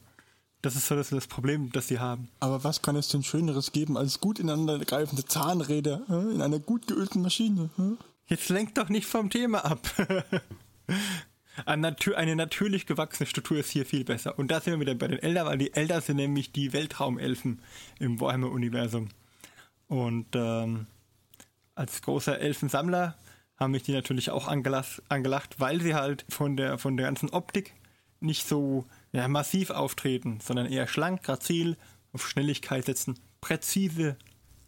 Das 0.61 0.75
ist 0.75 0.87
so 0.89 0.97
das, 0.97 1.11
das 1.11 1.29
Problem, 1.29 1.71
das 1.71 1.89
sie 1.89 2.01
haben. 2.01 2.29
Aber 2.41 2.65
was 2.65 2.83
kann 2.83 2.97
es 2.97 3.09
denn 3.09 3.23
Schöneres 3.23 3.71
geben 3.71 3.97
als 3.97 4.21
gut 4.21 4.41
ineinandergreifende 4.41 5.25
Zahnräder 5.25 6.03
äh, 6.09 6.35
in 6.35 6.43
einer 6.43 6.59
gut 6.59 6.89
geölten 6.89 7.23
Maschine? 7.23 7.71
Äh? 7.79 7.95
Jetzt 8.27 8.49
lenkt 8.49 8.77
doch 8.77 8.89
nicht 8.89 9.07
vom 9.07 9.31
Thema 9.31 9.65
ab. 9.65 9.81
Eine 11.65 12.37
natürlich 12.37 12.87
gewachsene 12.87 13.27
Struktur 13.27 13.59
ist 13.59 13.71
hier 13.71 13.87
viel 13.87 14.05
besser. 14.05 14.39
Und 14.39 14.51
da 14.51 14.61
sind 14.61 14.75
wir 14.75 14.81
wieder 14.81 14.95
bei 14.95 15.09
den 15.09 15.19
Elder, 15.19 15.47
weil 15.47 15.59
die 15.59 15.73
Elder 15.73 16.01
sind 16.01 16.17
nämlich 16.17 16.53
die 16.53 16.73
Weltraumelfen 16.73 17.63
im 17.99 18.21
Warhammer-Universum. 18.21 19.09
Und 19.89 20.27
ähm, 20.35 20.87
als 21.75 22.03
großer 22.03 22.39
Elfensammler 22.39 23.17
haben 23.57 23.73
mich 23.73 23.83
die 23.83 23.93
natürlich 23.93 24.31
auch 24.31 24.47
angelacht, 24.47 25.03
angelacht, 25.09 25.59
weil 25.59 25.81
sie 25.81 25.95
halt 25.95 26.25
von 26.29 26.57
der, 26.57 26.79
von 26.79 26.97
der 26.97 27.07
ganzen 27.07 27.31
Optik 27.31 27.75
nicht 28.21 28.47
so 28.47 28.85
ja, 29.13 29.29
massiv 29.29 29.71
auftreten, 29.71 30.41
sondern 30.41 30.67
eher 30.67 30.87
schlank, 30.87 31.23
grazil, 31.23 31.77
auf 32.13 32.29
Schnelligkeit 32.29 32.85
setzen, 32.85 33.19
präzise. 33.41 34.17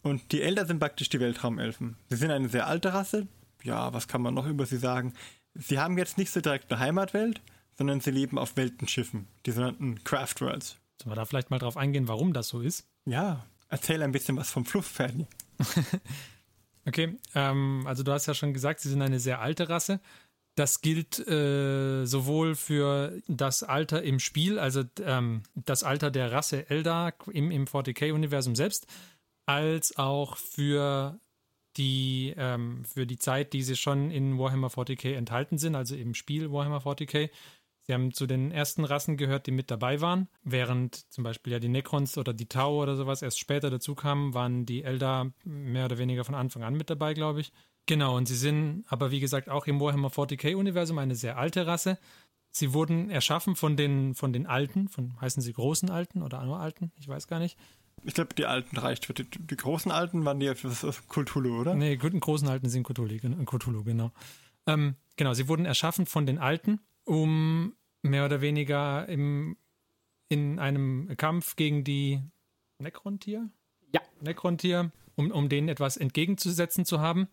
Und 0.02 0.32
die 0.32 0.42
Elder 0.42 0.66
sind 0.66 0.78
praktisch 0.78 1.08
die 1.08 1.20
Weltraumelfen. 1.20 1.96
Sie 2.08 2.16
sind 2.16 2.30
eine 2.30 2.48
sehr 2.48 2.66
alte 2.66 2.94
Rasse. 2.94 3.26
Ja, 3.62 3.92
was 3.92 4.08
kann 4.08 4.22
man 4.22 4.34
noch 4.34 4.46
über 4.46 4.64
sie 4.66 4.78
sagen? 4.78 5.12
Sie 5.54 5.78
haben 5.78 5.98
jetzt 5.98 6.16
nicht 6.16 6.30
so 6.30 6.40
direkt 6.40 6.72
eine 6.72 6.80
Heimatwelt, 6.80 7.42
sondern 7.76 8.00
sie 8.00 8.10
leben 8.10 8.38
auf 8.38 8.56
Weltenschiffen, 8.56 9.26
die 9.46 9.50
sogenannten 9.50 10.02
Craft 10.04 10.40
Worlds. 10.40 10.78
Sollen 11.00 11.12
wir 11.12 11.16
da 11.16 11.24
vielleicht 11.24 11.50
mal 11.50 11.58
drauf 11.58 11.76
eingehen, 11.76 12.08
warum 12.08 12.32
das 12.32 12.48
so 12.48 12.60
ist? 12.60 12.86
Ja, 13.04 13.46
erzähl 13.68 14.02
ein 14.02 14.12
bisschen 14.12 14.36
was 14.36 14.50
vom 14.50 14.64
Fluff, 14.64 14.86
Ferdi. 14.86 15.26
okay, 16.86 17.16
ähm, 17.34 17.84
also 17.86 18.02
du 18.02 18.12
hast 18.12 18.26
ja 18.26 18.34
schon 18.34 18.52
gesagt, 18.52 18.80
sie 18.80 18.90
sind 18.90 19.02
eine 19.02 19.20
sehr 19.20 19.40
alte 19.40 19.68
Rasse. 19.68 20.00
Das 20.56 20.80
gilt 20.80 21.18
äh, 21.26 22.04
sowohl 22.04 22.54
für 22.54 23.20
das 23.28 23.62
Alter 23.62 24.02
im 24.02 24.18
Spiel, 24.18 24.58
also 24.58 24.82
ähm, 25.02 25.42
das 25.54 25.84
Alter 25.84 26.10
der 26.10 26.32
Rasse 26.32 26.68
Eldar 26.68 27.14
im, 27.32 27.50
im 27.50 27.66
40k-Universum 27.66 28.56
selbst, 28.56 28.86
als 29.46 29.96
auch 29.96 30.36
für 30.36 31.18
die, 31.76 32.34
ähm, 32.36 32.84
für 32.84 33.06
die 33.06 33.18
Zeit, 33.18 33.52
die 33.52 33.62
sie 33.62 33.76
schon 33.76 34.10
in 34.10 34.38
Warhammer 34.38 34.68
40k 34.68 35.14
enthalten 35.14 35.56
sind, 35.58 35.74
also 35.74 35.94
im 35.94 36.14
Spiel 36.14 36.50
Warhammer 36.52 36.78
40k. 36.78 37.30
Sie 37.82 37.94
haben 37.94 38.12
zu 38.12 38.26
den 38.26 38.52
ersten 38.52 38.84
Rassen 38.84 39.16
gehört, 39.16 39.46
die 39.46 39.52
mit 39.52 39.70
dabei 39.70 40.00
waren, 40.00 40.28
während 40.42 41.10
zum 41.10 41.24
Beispiel 41.24 41.54
ja 41.54 41.58
die 41.58 41.68
Necrons 41.68 42.18
oder 42.18 42.32
die 42.32 42.48
Tau 42.48 42.82
oder 42.82 42.96
sowas 42.96 43.22
erst 43.22 43.38
später 43.38 43.70
dazu 43.70 43.94
kamen, 43.94 44.34
waren 44.34 44.66
die 44.66 44.82
Eldar 44.84 45.32
mehr 45.44 45.86
oder 45.86 45.98
weniger 45.98 46.24
von 46.24 46.34
Anfang 46.34 46.62
an 46.62 46.74
mit 46.74 46.90
dabei, 46.90 47.14
glaube 47.14 47.40
ich. 47.40 47.52
Genau, 47.86 48.16
und 48.16 48.26
sie 48.26 48.36
sind 48.36 48.84
aber 48.88 49.10
wie 49.10 49.20
gesagt 49.20 49.48
auch 49.48 49.66
im 49.66 49.80
Warhammer 49.80 50.08
40k-Universum 50.08 50.98
eine 50.98 51.14
sehr 51.14 51.38
alte 51.38 51.66
Rasse. 51.66 51.98
Sie 52.52 52.72
wurden 52.72 53.10
erschaffen 53.10 53.56
von 53.56 53.76
den, 53.76 54.14
von 54.14 54.32
den 54.32 54.46
Alten, 54.46 54.88
von 54.88 55.20
heißen 55.20 55.42
sie 55.42 55.52
großen 55.52 55.90
Alten 55.90 56.22
oder 56.22 56.44
nur 56.44 56.58
Alten, 56.58 56.92
ich 56.98 57.08
weiß 57.08 57.26
gar 57.28 57.38
nicht. 57.38 57.56
Ich 58.02 58.14
glaube, 58.14 58.34
die 58.34 58.46
Alten 58.46 58.76
reicht 58.76 59.06
für 59.06 59.14
die, 59.14 59.24
die, 59.24 59.56
großen 59.56 59.92
Alten 59.92 60.24
waren 60.24 60.40
die 60.40 60.46
ja 60.46 60.54
für 60.54 60.70
Cthulhu, 61.08 61.60
oder? 61.60 61.74
Nee, 61.74 61.96
die 61.96 62.20
großen 62.20 62.48
Alten 62.48 62.68
sind 62.68 62.86
Cthulhu, 62.86 63.44
Cthulhu 63.44 63.84
genau. 63.84 64.10
Ähm, 64.66 64.96
genau, 65.16 65.34
sie 65.34 65.48
wurden 65.48 65.66
erschaffen 65.66 66.06
von 66.06 66.26
den 66.26 66.38
Alten, 66.38 66.80
um 67.04 67.74
mehr 68.02 68.24
oder 68.24 68.40
weniger 68.40 69.06
im, 69.08 69.56
in 70.28 70.58
einem 70.58 71.14
Kampf 71.16 71.56
gegen 71.56 71.84
die 71.84 72.22
Necrontier? 72.78 73.50
Ja. 73.92 74.00
Necrontier, 74.20 74.90
um, 75.16 75.30
um 75.30 75.48
denen 75.48 75.68
etwas 75.68 75.96
entgegenzusetzen 75.96 76.84
zu 76.84 77.00
haben. 77.00 77.28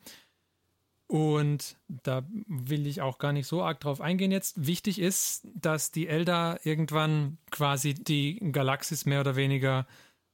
Und 1.07 1.77
da 1.87 2.25
will 2.47 2.85
ich 2.85 3.01
auch 3.01 3.17
gar 3.17 3.31
nicht 3.31 3.47
so 3.47 3.63
arg 3.63 3.79
drauf 3.79 4.01
eingehen 4.01 4.31
jetzt. 4.31 4.67
Wichtig 4.67 4.99
ist, 4.99 5.47
dass 5.55 5.91
die 5.91 6.07
Elder 6.07 6.59
irgendwann 6.63 7.37
quasi 7.49 7.93
die 7.93 8.39
Galaxis 8.51 9.05
mehr 9.05 9.21
oder 9.21 9.37
weniger 9.37 9.87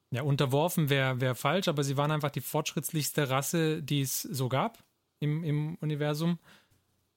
ja, 0.10 0.24
unterworfen 0.24 0.90
wäre 0.90 1.22
wär 1.22 1.36
falsch, 1.36 1.68
aber 1.68 1.84
sie 1.84 1.98
waren 1.98 2.12
einfach 2.12 2.32
die 2.32 2.42
fortschrittlichste 2.42 3.30
Rasse, 3.30 3.84
die 3.84 4.02
es 4.02 4.22
so 4.22 4.50
gab 4.50 4.84
im, 5.20 5.44
im 5.44 5.76
Universum. 5.76 6.40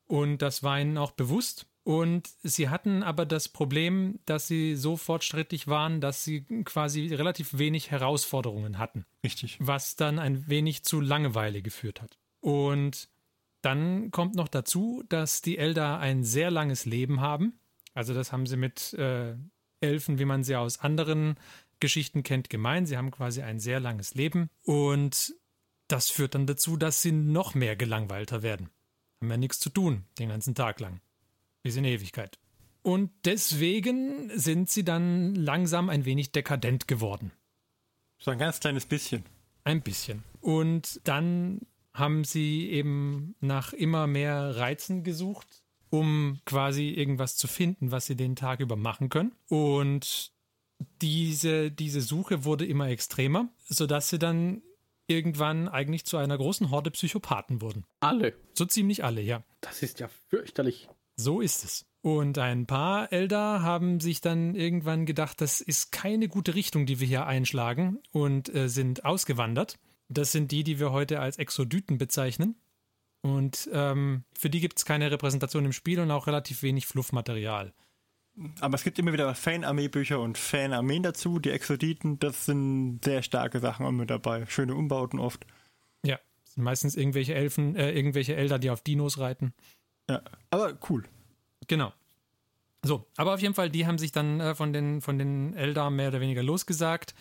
Und 0.06 0.38
das 0.38 0.62
war 0.62 0.78
ihnen 0.78 0.98
auch 0.98 1.10
bewusst. 1.12 1.66
Und 1.82 2.28
sie 2.42 2.68
hatten 2.68 3.02
aber 3.02 3.26
das 3.26 3.48
Problem, 3.48 4.18
dass 4.24 4.48
sie 4.48 4.76
so 4.76 4.96
fortschrittlich 4.96 5.68
waren, 5.68 6.00
dass 6.00 6.24
sie 6.24 6.42
quasi 6.64 7.14
relativ 7.14 7.58
wenig 7.58 7.90
Herausforderungen 7.90 8.78
hatten. 8.78 9.06
Richtig. 9.22 9.56
Was 9.60 9.94
dann 9.94 10.18
ein 10.18 10.48
wenig 10.48 10.82
zu 10.82 11.00
Langeweile 11.00 11.62
geführt 11.62 12.02
hat. 12.02 12.18
Und 12.40 13.08
dann 13.62 14.10
kommt 14.10 14.34
noch 14.34 14.48
dazu, 14.48 15.02
dass 15.08 15.42
die 15.42 15.58
Elder 15.58 15.98
ein 15.98 16.24
sehr 16.24 16.50
langes 16.50 16.84
Leben 16.84 17.20
haben. 17.20 17.58
Also 17.94 18.14
das 18.14 18.32
haben 18.32 18.46
sie 18.46 18.56
mit 18.56 18.92
äh, 18.94 19.34
Elfen, 19.80 20.18
wie 20.18 20.24
man 20.24 20.44
sie 20.44 20.56
aus 20.56 20.80
anderen 20.80 21.36
Geschichten 21.80 22.22
kennt, 22.22 22.50
gemein. 22.50 22.86
Sie 22.86 22.96
haben 22.96 23.10
quasi 23.10 23.42
ein 23.42 23.58
sehr 23.60 23.80
langes 23.80 24.14
Leben 24.14 24.50
und 24.64 25.34
das 25.88 26.10
führt 26.10 26.34
dann 26.34 26.46
dazu, 26.46 26.76
dass 26.76 27.02
sie 27.02 27.12
noch 27.12 27.54
mehr 27.54 27.76
gelangweilter 27.76 28.42
werden. 28.42 28.70
Haben 29.20 29.30
ja 29.30 29.36
nichts 29.36 29.60
zu 29.60 29.70
tun 29.70 30.04
den 30.18 30.28
ganzen 30.28 30.54
Tag 30.54 30.80
lang. 30.80 31.00
Bis 31.62 31.76
in 31.76 31.84
Ewigkeit. 31.84 32.38
Und 32.82 33.10
deswegen 33.24 34.30
sind 34.38 34.70
sie 34.70 34.84
dann 34.84 35.34
langsam 35.34 35.88
ein 35.88 36.04
wenig 36.04 36.32
dekadent 36.32 36.86
geworden. 36.86 37.32
So 38.18 38.30
ein 38.30 38.38
ganz 38.38 38.60
kleines 38.60 38.86
bisschen. 38.86 39.24
Ein 39.64 39.82
bisschen. 39.82 40.22
Und 40.40 41.00
dann 41.04 41.62
haben 41.98 42.24
sie 42.24 42.68
eben 42.70 43.34
nach 43.40 43.72
immer 43.72 44.06
mehr 44.06 44.56
Reizen 44.56 45.04
gesucht, 45.04 45.62
um 45.90 46.40
quasi 46.44 46.90
irgendwas 46.90 47.36
zu 47.36 47.46
finden, 47.46 47.90
was 47.90 48.06
sie 48.06 48.16
den 48.16 48.36
Tag 48.36 48.60
über 48.60 48.76
machen 48.76 49.08
können. 49.08 49.32
Und 49.48 50.32
diese, 51.00 51.70
diese 51.70 52.00
Suche 52.00 52.44
wurde 52.44 52.66
immer 52.66 52.88
extremer, 52.88 53.48
sodass 53.68 54.10
sie 54.10 54.18
dann 54.18 54.62
irgendwann 55.08 55.68
eigentlich 55.68 56.04
zu 56.04 56.16
einer 56.16 56.36
großen 56.36 56.70
Horde 56.70 56.90
Psychopathen 56.90 57.60
wurden. 57.60 57.84
Alle. 58.00 58.34
So 58.54 58.64
ziemlich 58.64 59.04
alle, 59.04 59.22
ja. 59.22 59.42
Das 59.60 59.82
ist 59.82 60.00
ja 60.00 60.08
fürchterlich. 60.28 60.88
So 61.16 61.40
ist 61.40 61.64
es. 61.64 61.86
Und 62.02 62.38
ein 62.38 62.66
paar 62.66 63.12
Elder 63.12 63.62
haben 63.62 64.00
sich 64.00 64.20
dann 64.20 64.54
irgendwann 64.54 65.06
gedacht, 65.06 65.40
das 65.40 65.60
ist 65.60 65.90
keine 65.90 66.28
gute 66.28 66.54
Richtung, 66.54 66.86
die 66.86 67.00
wir 67.00 67.06
hier 67.06 67.26
einschlagen 67.26 67.98
und 68.12 68.54
äh, 68.54 68.68
sind 68.68 69.04
ausgewandert. 69.04 69.78
Das 70.08 70.32
sind 70.32 70.52
die, 70.52 70.64
die 70.64 70.78
wir 70.78 70.92
heute 70.92 71.20
als 71.20 71.38
Exodyten 71.38 71.98
bezeichnen. 71.98 72.56
Und 73.22 73.68
ähm, 73.72 74.24
für 74.38 74.50
die 74.50 74.60
gibt 74.60 74.78
es 74.78 74.84
keine 74.84 75.10
Repräsentation 75.10 75.64
im 75.64 75.72
Spiel 75.72 75.98
und 76.00 76.10
auch 76.10 76.26
relativ 76.26 76.62
wenig 76.62 76.86
Fluffmaterial. 76.86 77.72
Aber 78.60 78.74
es 78.74 78.84
gibt 78.84 78.98
immer 78.98 79.12
wieder 79.12 79.34
Fan-Armee-Bücher 79.34 80.20
und 80.20 80.36
Fan-Armeen 80.36 81.02
dazu. 81.02 81.38
Die 81.38 81.50
Exoditen, 81.50 82.18
das 82.18 82.44
sind 82.44 83.00
sehr 83.02 83.22
starke 83.22 83.60
Sachen 83.60 83.86
auch 83.86 83.92
mit 83.92 84.10
dabei. 84.10 84.44
Schöne 84.46 84.74
Umbauten 84.74 85.18
oft. 85.18 85.46
Ja, 86.04 86.18
sind 86.44 86.62
meistens 86.62 86.96
irgendwelche 86.96 87.34
Elfen, 87.34 87.74
äh, 87.76 87.92
irgendwelche 87.92 88.36
Elder, 88.36 88.58
die 88.58 88.70
auf 88.70 88.82
Dinos 88.82 89.18
reiten. 89.18 89.54
Ja, 90.08 90.22
aber 90.50 90.78
cool. 90.90 91.04
Genau. 91.66 91.92
So, 92.82 93.06
aber 93.16 93.34
auf 93.34 93.40
jeden 93.40 93.54
Fall, 93.54 93.70
die 93.70 93.86
haben 93.86 93.98
sich 93.98 94.12
dann 94.12 94.38
äh, 94.38 94.54
von 94.54 94.72
den, 94.72 95.00
von 95.00 95.18
den 95.18 95.54
Eldar 95.54 95.90
mehr 95.90 96.08
oder 96.08 96.20
weniger 96.20 96.42
losgesagt, 96.42 97.14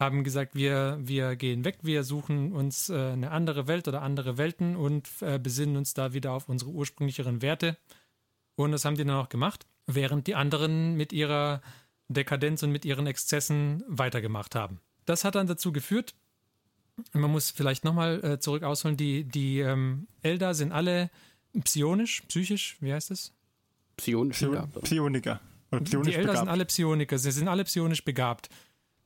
haben 0.00 0.24
gesagt, 0.24 0.54
wir, 0.54 0.98
wir 1.00 1.36
gehen 1.36 1.64
weg, 1.64 1.78
wir 1.82 2.02
suchen 2.04 2.52
uns 2.52 2.88
äh, 2.88 2.94
eine 2.94 3.30
andere 3.30 3.68
Welt 3.68 3.86
oder 3.86 4.02
andere 4.02 4.38
Welten 4.38 4.74
und 4.74 5.08
äh, 5.20 5.38
besinnen 5.38 5.76
uns 5.76 5.94
da 5.94 6.14
wieder 6.14 6.32
auf 6.32 6.48
unsere 6.48 6.70
ursprünglicheren 6.70 7.42
Werte. 7.42 7.76
Und 8.56 8.72
das 8.72 8.84
haben 8.84 8.96
die 8.96 9.04
dann 9.04 9.16
auch 9.16 9.28
gemacht 9.28 9.66
während 9.94 10.26
die 10.26 10.34
anderen 10.34 10.94
mit 10.96 11.12
ihrer 11.12 11.60
Dekadenz 12.08 12.62
und 12.62 12.72
mit 12.72 12.84
ihren 12.84 13.06
Exzessen 13.06 13.84
weitergemacht 13.88 14.54
haben. 14.54 14.80
Das 15.04 15.24
hat 15.24 15.34
dann 15.34 15.46
dazu 15.46 15.72
geführt, 15.72 16.14
man 17.12 17.30
muss 17.30 17.50
vielleicht 17.50 17.84
nochmal 17.84 18.22
äh, 18.24 18.40
zurück 18.40 18.62
ausholen, 18.62 18.96
die, 18.96 19.24
die 19.24 19.60
ähm, 19.60 20.06
Elder 20.22 20.54
sind 20.54 20.72
alle 20.72 21.10
psionisch, 21.64 22.22
psychisch, 22.28 22.76
wie 22.80 22.92
heißt 22.92 23.10
es? 23.10 23.32
Psionisch 23.96 24.36
Psion 24.38 24.70
Psioniker. 24.82 25.40
Psionisch 25.84 26.08
die 26.08 26.14
Elder 26.14 26.28
begabt. 26.28 26.38
sind 26.38 26.48
alle 26.48 26.64
Psioniker, 26.64 27.18
sie 27.18 27.30
sind 27.30 27.48
alle 27.48 27.64
psionisch 27.64 28.04
begabt. 28.04 28.48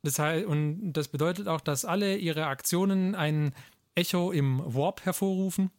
Das 0.04 0.18
heißt, 0.18 0.44
und 0.44 0.92
das 0.92 1.08
bedeutet 1.08 1.48
auch, 1.48 1.62
dass 1.62 1.86
alle 1.86 2.16
ihre 2.16 2.46
Aktionen 2.46 3.14
ein 3.14 3.54
Echo 3.94 4.32
im 4.32 4.62
Warp 4.62 5.04
hervorrufen. 5.06 5.70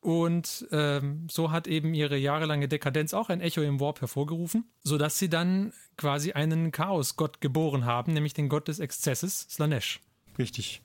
Und 0.00 0.66
ähm, 0.70 1.26
so 1.30 1.50
hat 1.50 1.66
eben 1.66 1.94
ihre 1.94 2.16
jahrelange 2.16 2.68
Dekadenz 2.68 3.12
auch 3.14 3.28
ein 3.28 3.40
Echo 3.40 3.60
im 3.60 3.80
Warp 3.80 4.00
hervorgerufen, 4.00 4.64
sodass 4.82 5.18
sie 5.18 5.28
dann 5.28 5.72
quasi 5.96 6.32
einen 6.32 6.72
Chaosgott 6.72 7.40
geboren 7.40 7.84
haben, 7.84 8.12
nämlich 8.12 8.34
den 8.34 8.48
Gott 8.48 8.68
des 8.68 8.80
Exzesses, 8.80 9.46
Slanesh. 9.50 10.00
Richtig. 10.38 10.82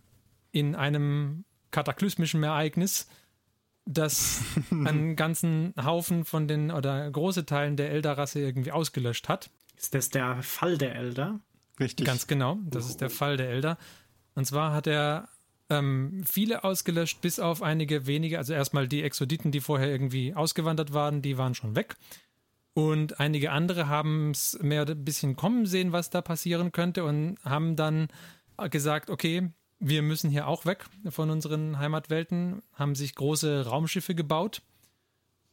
In 0.51 0.75
einem 0.75 1.45
kataklysmischen 1.71 2.43
Ereignis, 2.43 3.07
das 3.85 4.41
einen 4.71 5.15
ganzen 5.15 5.73
Haufen 5.81 6.25
von 6.25 6.47
den 6.47 6.71
oder 6.71 7.09
große 7.09 7.45
Teilen 7.45 7.77
der 7.77 7.91
Elder-Rasse 7.91 8.39
irgendwie 8.39 8.71
ausgelöscht 8.71 9.29
hat. 9.29 9.49
Ist 9.77 9.95
das 9.95 10.09
der 10.09 10.43
Fall 10.43 10.77
der 10.77 10.95
Elder? 10.95 11.39
Richtig. 11.79 12.05
Ganz 12.05 12.27
genau, 12.27 12.57
das 12.65 12.89
ist 12.89 13.01
der 13.01 13.09
Fall 13.09 13.38
der 13.38 13.50
Elder. 13.50 13.77
Und 14.36 14.45
zwar 14.45 14.74
hat 14.74 14.88
er 14.88 15.29
ähm, 15.69 16.24
viele 16.25 16.63
ausgelöscht, 16.63 17.21
bis 17.21 17.39
auf 17.39 17.62
einige 17.62 18.07
wenige. 18.07 18.38
Also 18.38 18.53
erstmal 18.53 18.88
die 18.88 19.03
Exoditen, 19.03 19.51
die 19.51 19.62
vorher 19.62 19.89
irgendwie 19.89 20.33
ausgewandert 20.33 20.93
waren, 20.93 21.21
die 21.21 21.38
waren 21.38 21.55
schon 21.55 21.75
weg. 21.75 21.95
Und 22.74 23.19
einige 23.19 23.51
andere 23.51 23.88
haben 23.88 24.31
es 24.31 24.57
mehr 24.62 24.88
ein 24.88 25.03
bisschen 25.03 25.36
kommen 25.36 25.65
sehen, 25.65 25.91
was 25.91 26.09
da 26.09 26.21
passieren 26.21 26.71
könnte 26.71 27.03
und 27.03 27.38
haben 27.43 27.75
dann 27.75 28.07
gesagt, 28.69 29.09
okay, 29.09 29.50
wir 29.79 30.01
müssen 30.01 30.29
hier 30.29 30.48
auch 30.48 30.65
weg 30.65 30.86
von 31.09 31.29
unseren 31.29 31.79
Heimatwelten, 31.79 32.62
haben 32.74 32.95
sich 32.95 33.15
große 33.15 33.65
Raumschiffe 33.65 34.13
gebaut 34.13 34.62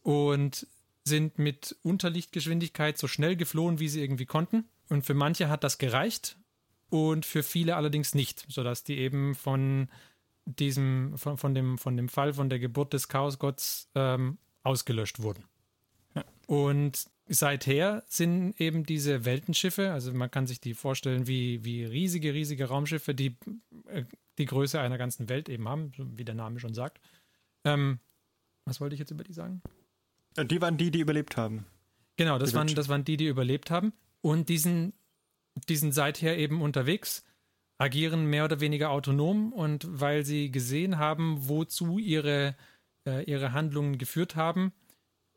und 0.02 0.66
sind 1.04 1.38
mit 1.38 1.76
Unterlichtgeschwindigkeit 1.82 2.98
so 2.98 3.06
schnell 3.06 3.36
geflohen, 3.36 3.78
wie 3.78 3.88
sie 3.88 4.02
irgendwie 4.02 4.26
konnten. 4.26 4.64
Und 4.88 5.04
für 5.04 5.14
manche 5.14 5.48
hat 5.48 5.64
das 5.64 5.78
gereicht 5.78 6.38
und 6.90 7.26
für 7.26 7.42
viele 7.42 7.76
allerdings 7.76 8.14
nicht, 8.14 8.44
sodass 8.48 8.84
die 8.84 8.98
eben 8.98 9.34
von 9.34 9.88
diesem, 10.44 11.18
von, 11.18 11.36
von, 11.36 11.54
dem, 11.54 11.78
von 11.78 11.96
dem 11.96 12.08
Fall, 12.08 12.34
von 12.34 12.48
der 12.48 12.58
Geburt 12.58 12.92
des 12.92 13.08
Chaosgotts 13.08 13.90
ähm, 13.94 14.38
ausgelöscht 14.62 15.20
wurden. 15.20 15.44
Ja. 16.14 16.24
Und 16.46 17.06
seither 17.26 18.04
sind 18.06 18.60
eben 18.60 18.84
diese 18.84 19.24
Weltenschiffe, 19.24 19.92
also 19.92 20.12
man 20.12 20.30
kann 20.30 20.46
sich 20.46 20.60
die 20.60 20.74
vorstellen 20.74 21.26
wie, 21.26 21.64
wie 21.64 21.84
riesige, 21.84 22.32
riesige 22.32 22.66
Raumschiffe, 22.66 23.14
die 23.14 23.36
äh, 23.88 24.04
die 24.38 24.44
Größe 24.44 24.78
einer 24.80 24.98
ganzen 24.98 25.28
Welt 25.28 25.48
eben 25.48 25.68
haben, 25.68 25.92
wie 25.96 26.24
der 26.24 26.34
Name 26.34 26.60
schon 26.60 26.74
sagt. 26.74 27.00
Ähm, 27.64 27.98
was 28.64 28.80
wollte 28.80 28.94
ich 28.94 29.00
jetzt 29.00 29.10
über 29.10 29.24
die 29.24 29.32
sagen? 29.32 29.62
Äh, 30.36 30.44
die 30.44 30.60
waren 30.60 30.76
die, 30.76 30.90
die 30.90 31.00
überlebt 31.00 31.36
haben. 31.36 31.66
Genau, 32.16 32.38
das 32.38 32.54
waren, 32.54 32.68
das 32.68 32.88
waren 32.88 33.04
die, 33.04 33.16
die 33.16 33.26
überlebt 33.26 33.70
haben. 33.70 33.92
Und 34.26 34.48
diesen, 34.48 34.92
diesen 35.68 35.92
seither 35.92 36.36
eben 36.36 36.60
unterwegs, 36.60 37.22
agieren 37.78 38.26
mehr 38.26 38.44
oder 38.44 38.58
weniger 38.58 38.90
autonom 38.90 39.52
und 39.52 39.86
weil 39.88 40.24
sie 40.24 40.50
gesehen 40.50 40.98
haben, 40.98 41.48
wozu 41.48 42.00
ihre, 42.00 42.56
äh, 43.06 43.22
ihre 43.30 43.52
Handlungen 43.52 43.98
geführt 43.98 44.34
haben, 44.34 44.72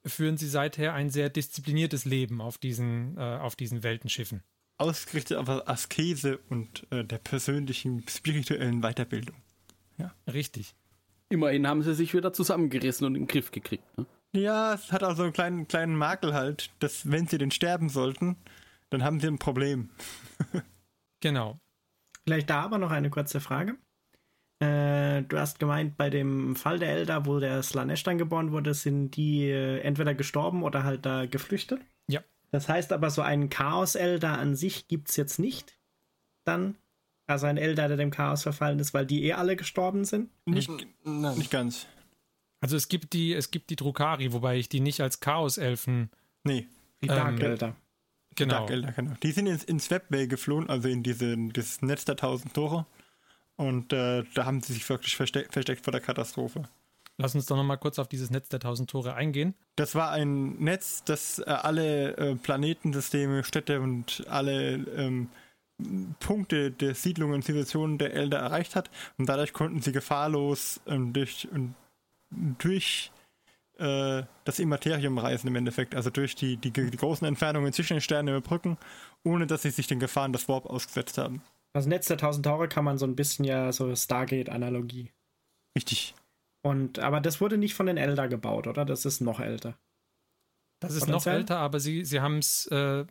führen 0.08 0.38
sie 0.38 0.50
seither 0.50 0.96
ein 0.96 1.12
sehr 1.12 1.29
diszipliniertes 1.29 2.05
Leben 2.05 2.41
auf 2.41 2.58
diesen, 2.58 3.15
äh, 3.15 3.19
auf 3.19 3.55
diesen 3.55 3.84
Weltenschiffen. 3.84 4.41
Ausgerichtet 4.79 5.38
auf 5.38 5.48
Askese 5.67 6.39
und 6.50 6.88
äh, 6.89 7.05
der 7.05 7.19
persönlichen 7.19 8.08
spirituellen 8.10 8.81
Weiterbildung. 8.81 9.36
Ja. 10.00 10.15
Richtig. 10.25 10.74
Immerhin 11.29 11.67
haben 11.67 11.84
sie 11.84 11.93
sich 11.93 12.15
wieder 12.15 12.34
zusammengerissen 12.34 13.05
und 13.05 13.13
in 13.13 13.22
den 13.22 13.27
Griff 13.27 13.51
gekriegt. 13.51 13.84
Ne? 14.00 14.08
Ja, 14.34 14.74
es 14.74 14.91
hat 14.91 15.03
auch 15.03 15.15
so 15.15 15.22
einen 15.22 15.34
kleinen, 15.34 15.67
kleinen 15.67 15.96
Makel 15.96 16.34
halt, 16.34 16.72
dass 16.79 17.12
wenn 17.12 17.27
sie 17.27 17.38
denn 17.38 17.51
sterben 17.51 17.89
sollten, 17.89 18.36
dann 18.89 19.03
haben 19.03 19.19
sie 19.19 19.27
ein 19.27 19.39
Problem. 19.39 19.89
genau. 21.22 21.60
Vielleicht 22.24 22.50
da 22.50 22.62
aber 22.62 22.77
noch 22.77 22.91
eine 22.91 23.10
kurze 23.10 23.39
Frage. 23.39 23.77
Äh, 24.60 25.24
du 25.24 25.38
hast 25.38 25.60
gemeint, 25.60 25.96
bei 25.96 26.10
dem 26.10 26.55
Fall 26.55 26.79
der 26.79 26.89
Elder, 26.89 27.25
wo 27.25 27.39
der 27.39 27.63
Slanesh 27.63 28.03
dann 28.03 28.17
geboren 28.17 28.51
wurde, 28.51 28.74
sind 28.74 29.12
die 29.12 29.46
äh, 29.46 29.79
entweder 29.79 30.13
gestorben 30.13 30.63
oder 30.63 30.84
halt 30.84 31.05
da 31.05 31.25
geflüchtet. 31.25 31.79
Ja. 32.08 32.22
Das 32.51 32.67
heißt 32.67 32.91
aber, 32.91 33.10
so 33.10 33.22
einen 33.22 33.50
Chaos-Elder 33.50 34.38
an 34.38 34.55
sich 34.55 34.88
gibt 34.88 35.10
es 35.10 35.15
jetzt 35.15 35.39
nicht. 35.39 35.79
Dann. 36.43 36.75
Also 37.25 37.46
ein 37.46 37.58
Elder, 37.58 37.88
der 37.88 37.96
dem 37.96 38.12
Chaos 38.12 38.43
verfallen 38.43 38.79
ist, 38.79 38.93
weil 38.93 39.05
die 39.05 39.24
eh 39.24 39.34
alle 39.34 39.55
gestorben 39.55 40.03
sind? 40.03 40.31
Nicht, 40.46 40.69
nein. 41.03 41.38
nicht 41.38 41.51
ganz. 41.51 41.86
Also 42.60 42.75
es 42.75 42.89
gibt 42.89 43.13
die, 43.13 43.34
es 43.34 43.51
gibt 43.51 43.69
die 43.69 43.75
Drukari, 43.75 44.34
wobei 44.34 44.58
ich 44.58 44.67
die 44.67 44.79
nicht 44.79 45.00
als 45.00 45.19
Chaos-Elfen. 45.19 46.10
Nee. 46.43 46.67
Die 47.01 47.08
Dark 47.08 47.39
ähm, 47.39 47.46
Elder. 47.46 47.75
Genau. 48.39 48.60
Dark 48.60 48.72
Elder, 48.72 48.91
genau. 48.91 49.12
Die 49.22 49.31
sind 49.31 49.48
ins, 49.48 49.63
ins 49.63 49.91
Webway 49.91 50.27
geflohen, 50.27 50.69
also 50.69 50.88
in 50.88 51.03
diese, 51.03 51.36
dieses 51.38 51.81
Netz 51.81 52.05
der 52.05 52.15
tausend 52.15 52.53
Tore. 52.53 52.86
Und 53.55 53.91
äh, 53.91 54.24
da 54.34 54.46
haben 54.46 54.62
sie 54.62 54.74
sich 54.74 54.88
wirklich 54.89 55.15
versteck, 55.15 55.51
versteckt 55.51 55.84
vor 55.84 55.91
der 55.91 56.01
Katastrophe. 56.01 56.63
Lass 57.17 57.36
uns 57.36 57.46
doch 57.48 57.58
nochmal 57.58 57.77
kurz 57.77 58.00
auf 58.00 58.08
dieses 58.08 58.29
Netz 58.29 58.48
der 58.48 58.62
tausend 58.62 58.89
Tore 58.89 59.13
eingehen. 59.13 59.53
Das 59.75 59.93
war 59.93 60.12
ein 60.12 60.55
Netz, 60.58 61.03
das 61.03 61.39
äh, 61.39 61.50
alle 61.50 62.15
äh, 62.15 62.36
Planetensysteme, 62.36 63.43
Städte 63.43 63.81
und 63.81 64.25
alle 64.29 64.75
ähm, 64.96 65.27
Punkte 66.22 66.72
der 66.72 66.96
Siedlungen 66.96 67.35
und 67.35 67.44
Zivilisationen 67.44 67.98
der 67.98 68.13
Elder 68.13 68.40
erreicht 68.40 68.77
hat. 68.77 68.90
Und 69.18 69.27
dadurch 69.27 69.51
konnten 69.51 69.81
sie 69.81 69.92
gefahrlos 69.92 70.79
ähm, 70.87 71.11
durch, 71.11 71.50
durch 72.31 73.11
äh, 73.79 74.24
das 74.44 74.59
Immaterium 74.59 75.18
reisen 75.18 75.48
im 75.48 75.55
Endeffekt, 75.55 75.96
also 75.96 76.09
durch 76.09 76.35
die, 76.35 76.57
die, 76.57 76.72
die 76.72 76.98
großen 76.98 77.25
Entfernungen 77.25 77.74
zwischen 77.74 77.96
den 77.96 78.01
Sternen 78.01 78.35
überbrücken, 78.35 78.77
ohne 79.24 79.48
dass 79.48 79.61
sie 79.61 79.72
sich 79.72 79.87
den 79.87 80.00
Gefahren 80.00 80.33
des 80.33 80.48
Warp 80.50 80.65
ausgesetzt 80.65 81.18
haben. 81.18 81.42
Das 81.74 81.85
Netz 81.85 82.07
der 82.07 82.18
tausend 82.18 82.46
Tore 82.46 82.68
kann 82.68 82.83
man 82.83 82.98
so 82.98 83.05
ein 83.05 83.15
bisschen 83.15 83.46
ja 83.46 83.72
so 83.72 83.96
Stargate-Analogie. 83.96 85.11
Richtig. 85.77 86.15
Und, 86.61 87.00
aber 87.00 87.22
das 87.22 87.39
wurde 87.39 87.57
nicht 87.57 87.74
von 87.74 87.85
den 87.85 87.98
Elder 87.98 88.27
gebaut, 88.27 88.68
oder? 88.68 88.85
Das 88.85 89.05
ist 89.05 89.22
noch 89.22 89.39
älter. 89.39 89.77
Das 90.81 90.96
ist 90.96 91.07
noch 91.07 91.25
älter, 91.25 91.57
aber 91.57 91.79
sie, 91.79 92.05
sie 92.05 92.22
haben 92.22 92.39
es 92.39 92.65
äh, 92.68 93.05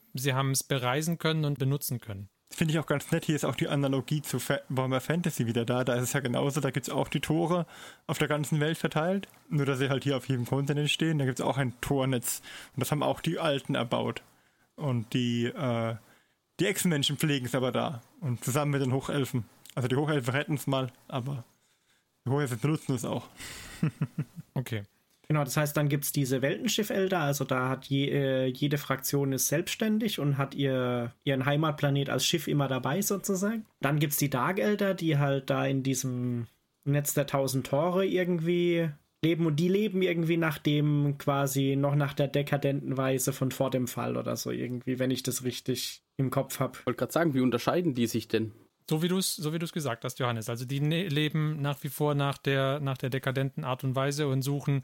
bereisen 0.68 1.18
können 1.18 1.44
und 1.44 1.59
benutzen 1.59 2.00
können. 2.00 2.31
Finde 2.50 2.72
ich 2.72 2.78
auch 2.78 2.87
ganz 2.87 3.11
nett. 3.12 3.26
Hier 3.26 3.37
ist 3.37 3.44
auch 3.44 3.54
die 3.54 3.68
Analogie 3.68 4.22
zu 4.22 4.38
Fa 4.38 4.61
Warhammer 4.68 5.00
Fantasy 5.00 5.46
wieder 5.46 5.64
da. 5.64 5.84
Da 5.84 5.94
ist 5.94 6.02
es 6.02 6.12
ja 6.12 6.20
genauso. 6.20 6.61
Da 6.61 6.70
gibt 6.70 6.88
es 6.88 6.92
auch 6.92 7.08
die 7.08 7.20
Tore 7.20 7.66
auf 8.06 8.18
der 8.18 8.28
ganzen 8.28 8.58
Welt 8.58 8.78
verteilt. 8.78 9.28
Nur, 9.48 9.66
dass 9.66 9.78
sie 9.78 9.90
halt 9.90 10.04
hier 10.04 10.16
auf 10.16 10.28
jedem 10.28 10.46
Kontinent 10.46 10.90
stehen. 10.90 11.18
Da 11.18 11.24
gibt 11.24 11.40
es 11.40 11.44
auch 11.44 11.58
ein 11.58 11.78
Tornetz. 11.80 12.40
Und 12.74 12.80
das 12.80 12.90
haben 12.90 13.02
auch 13.02 13.20
die 13.20 13.38
Alten 13.38 13.74
erbaut. 13.74 14.22
Und 14.76 15.12
die, 15.12 15.46
äh, 15.46 15.96
die 16.58 16.66
Echsenmenschen 16.66 17.18
pflegen 17.18 17.46
es 17.46 17.54
aber 17.54 17.70
da. 17.70 18.02
Und 18.20 18.44
zusammen 18.44 18.70
mit 18.72 18.82
den 18.82 18.92
Hochelfen. 18.92 19.44
Also 19.74 19.87
die 19.87 19.96
Hochelfen 19.96 20.34
retten 20.34 20.54
es 20.54 20.66
mal, 20.66 20.90
aber 21.06 21.44
die 22.24 22.30
Hochelfen 22.30 22.58
benutzen 22.58 22.94
es 22.94 23.04
auch. 23.04 23.28
okay. 24.54 24.82
Genau, 25.28 25.44
das 25.44 25.58
heißt, 25.58 25.76
dann 25.76 25.90
gibt 25.90 26.04
es 26.04 26.12
diese 26.12 26.40
Weltenschiff-Elder, 26.40 27.20
also 27.20 27.44
da 27.44 27.68
hat 27.68 27.84
je, 27.84 28.08
äh, 28.08 28.46
jede 28.46 28.78
Fraktion 28.78 29.32
ist 29.32 29.48
selbstständig 29.48 30.20
und 30.20 30.38
hat 30.38 30.54
ihr, 30.54 31.12
ihren 31.22 31.44
Heimatplanet 31.44 32.08
als 32.08 32.24
Schiff 32.24 32.48
immer 32.48 32.66
dabei 32.66 33.02
sozusagen. 33.02 33.66
Dann 33.80 33.98
gibt 33.98 34.14
es 34.14 34.18
die 34.18 34.30
Dark 34.30 34.58
Elder, 34.58 34.94
die 34.94 35.18
halt 35.18 35.50
da 35.50 35.66
in 35.66 35.82
diesem 35.82 36.46
Netz 36.84 37.12
der 37.12 37.26
tausend 37.26 37.66
Tore 37.66 38.06
irgendwie 38.06 38.88
leben 39.22 39.44
und 39.44 39.56
die 39.56 39.68
leben 39.68 40.00
irgendwie 40.00 40.38
nach 40.38 40.56
dem 40.56 41.18
quasi 41.18 41.76
noch 41.76 41.94
nach 41.94 42.14
der 42.14 42.28
dekadenten 42.28 42.96
Weise 42.96 43.34
von 43.34 43.50
vor 43.50 43.70
dem 43.70 43.86
Fall 43.86 44.16
oder 44.16 44.36
so 44.36 44.50
irgendwie, 44.50 44.98
wenn 44.98 45.10
ich 45.10 45.22
das 45.22 45.44
richtig 45.44 46.02
im 46.16 46.30
Kopf 46.30 46.58
habe. 46.60 46.78
Ich 46.78 46.86
wollte 46.86 46.98
gerade 46.98 47.12
sagen, 47.12 47.34
wie 47.34 47.40
unterscheiden 47.40 47.94
die 47.94 48.06
sich 48.06 48.28
denn? 48.28 48.52
So 48.88 49.02
wie 49.02 49.08
du 49.08 49.18
es 49.18 49.36
so 49.36 49.50
gesagt 49.50 50.04
hast, 50.04 50.18
Johannes. 50.18 50.48
Also 50.48 50.64
die 50.64 50.80
ne 50.80 51.08
leben 51.08 51.60
nach 51.60 51.82
wie 51.82 51.88
vor 51.88 52.14
nach 52.14 52.38
der, 52.38 52.80
nach 52.80 52.96
der 52.96 53.10
dekadenten 53.10 53.64
Art 53.64 53.84
und 53.84 53.94
Weise 53.94 54.28
und 54.28 54.40
suchen 54.40 54.82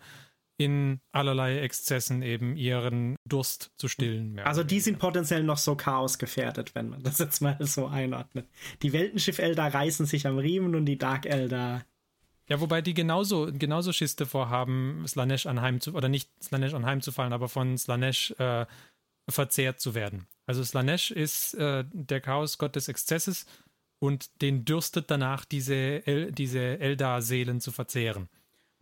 in 0.57 1.01
allerlei 1.13 1.59
Exzessen 1.59 2.23
eben 2.23 2.57
ihren 2.57 3.17
Durst 3.27 3.73
zu 3.77 3.89
stillen. 3.89 4.39
Also 4.41 4.63
die 4.63 4.81
sind 4.81 4.99
potenziell 4.99 5.43
noch 5.43 5.59
so 5.59 5.75
chaosgefährdet, 5.75 6.75
wenn 6.75 6.91
man 6.91 7.03
das 7.03 7.19
jetzt 7.19 7.41
mal 7.41 7.57
so 7.61 7.87
einordnet. 7.87 8.49
Die 8.83 8.93
Weltenschiff-Elder 8.93 9.75
reißen 9.75 10.07
sich 10.07 10.27
am 10.27 10.39
Riemen 10.39 10.75
und 10.75 10.87
die 10.87 10.99
Dark 10.99 11.27
Elder. 11.27 11.85
Ja, 12.49 12.61
wobei 12.61 12.83
die 12.83 12.95
genauso, 12.95 13.51
genauso 13.53 13.93
Schiss 13.93 14.17
davor 14.17 14.51
haben, 14.51 15.05
Slanesh 15.09 15.47
anheim 15.47 15.81
zu, 15.81 15.95
oder 15.95 16.09
nicht 16.09 16.31
Slanesh 16.43 16.75
anheimzufallen, 16.75 17.33
aber 17.33 17.49
von 17.49 17.77
Slanesh 17.79 18.33
äh, 18.39 18.67
verzehrt 19.29 19.81
zu 19.81 19.95
werden. 19.95 20.27
Also 20.47 20.63
Slanesh 20.63 21.11
ist 21.11 21.55
äh, 21.55 21.85
der 21.91 22.21
Chaosgott 22.21 22.77
des 22.77 22.89
Exzesses 22.89 23.47
und 23.99 24.43
den 24.43 24.65
dürstet 24.65 25.11
danach, 25.11 25.45
diese, 25.47 26.07
El 26.07 26.33
diese 26.33 26.79
Eldar-Seelen 26.79 27.61
zu 27.61 27.73
verzehren. 27.73 28.29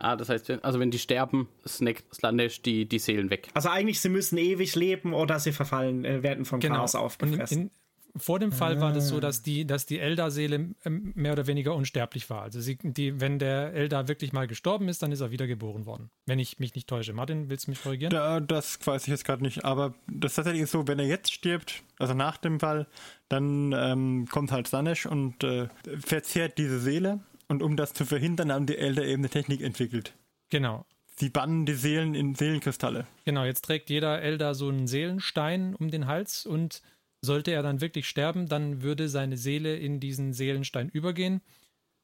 Ah, 0.03 0.17
das 0.17 0.29
heißt, 0.29 0.49
also 0.63 0.79
wenn 0.79 0.91
die 0.91 0.99
sterben, 0.99 1.47
snackt 1.65 2.13
Slanesh 2.13 2.61
die, 2.61 2.85
die 2.85 2.99
Seelen 2.99 3.29
weg. 3.29 3.47
Also 3.53 3.69
eigentlich, 3.69 4.01
sie 4.01 4.09
müssen 4.09 4.37
ewig 4.37 4.75
leben 4.75 5.13
oder 5.13 5.39
sie 5.39 5.53
verfallen, 5.53 6.03
äh, 6.03 6.21
werden 6.23 6.43
vom 6.43 6.59
genau. 6.59 6.75
Chaos 6.75 6.95
aufgefressen. 6.95 7.57
In, 7.57 7.63
in, 7.67 7.71
vor 8.15 8.37
dem 8.37 8.51
Fall 8.51 8.77
ah. 8.77 8.81
war 8.81 8.93
das 8.93 9.07
so, 9.07 9.19
dass 9.19 9.41
die, 9.41 9.65
dass 9.65 9.85
die 9.85 9.99
Eldar-Seele 9.99 10.75
ähm, 10.85 11.13
mehr 11.15 11.31
oder 11.31 11.47
weniger 11.47 11.73
unsterblich 11.73 12.29
war. 12.29 12.43
Also 12.43 12.59
sie, 12.59 12.77
die, 12.81 13.19
wenn 13.21 13.39
der 13.39 13.73
Eldar 13.73 14.07
wirklich 14.07 14.33
mal 14.33 14.45
gestorben 14.45 14.87
ist, 14.89 15.01
dann 15.01 15.11
ist 15.11 15.21
er 15.21 15.31
wiedergeboren 15.31 15.85
worden. 15.85 16.11
Wenn 16.25 16.37
ich 16.37 16.59
mich 16.59 16.75
nicht 16.75 16.87
täusche. 16.87 17.13
Martin, 17.13 17.49
willst 17.49 17.67
du 17.67 17.71
mich 17.71 17.81
korrigieren? 17.81 18.11
Da, 18.11 18.39
das 18.39 18.85
weiß 18.85 19.03
ich 19.03 19.07
jetzt 19.07 19.25
gerade 19.25 19.41
nicht, 19.41 19.65
aber 19.65 19.95
das 20.11 20.33
ist 20.33 20.35
tatsächlich 20.35 20.69
so, 20.69 20.87
wenn 20.87 20.99
er 20.99 21.07
jetzt 21.07 21.33
stirbt, 21.33 21.81
also 21.97 22.13
nach 22.13 22.37
dem 22.37 22.59
Fall, 22.59 22.87
dann 23.29 23.73
ähm, 23.75 24.27
kommt 24.29 24.51
halt 24.51 24.67
Slanesh 24.67 25.05
und 25.05 25.43
äh, 25.43 25.69
verzehrt 25.99 26.57
diese 26.57 26.79
Seele 26.79 27.21
und 27.53 27.61
um 27.61 27.77
das 27.77 27.93
zu 27.93 28.03
verhindern, 28.03 28.51
haben 28.51 28.65
die 28.65 28.77
Elder 28.77 29.05
eben 29.05 29.21
eine 29.21 29.29
Technik 29.29 29.61
entwickelt. 29.61 30.15
Genau. 30.49 30.85
Sie 31.15 31.29
bannen 31.29 31.67
die 31.67 31.75
Seelen 31.75 32.15
in 32.15 32.33
Seelenkristalle. 32.33 33.05
Genau, 33.25 33.43
jetzt 33.45 33.65
trägt 33.65 33.91
jeder 33.91 34.23
Elder 34.23 34.55
so 34.55 34.69
einen 34.69 34.87
Seelenstein 34.87 35.75
um 35.75 35.91
den 35.91 36.07
Hals 36.07 36.47
und 36.47 36.81
sollte 37.21 37.51
er 37.51 37.61
dann 37.61 37.79
wirklich 37.79 38.09
sterben, 38.09 38.47
dann 38.47 38.81
würde 38.81 39.07
seine 39.07 39.37
Seele 39.37 39.77
in 39.77 39.99
diesen 39.99 40.33
Seelenstein 40.33 40.89
übergehen. 40.89 41.41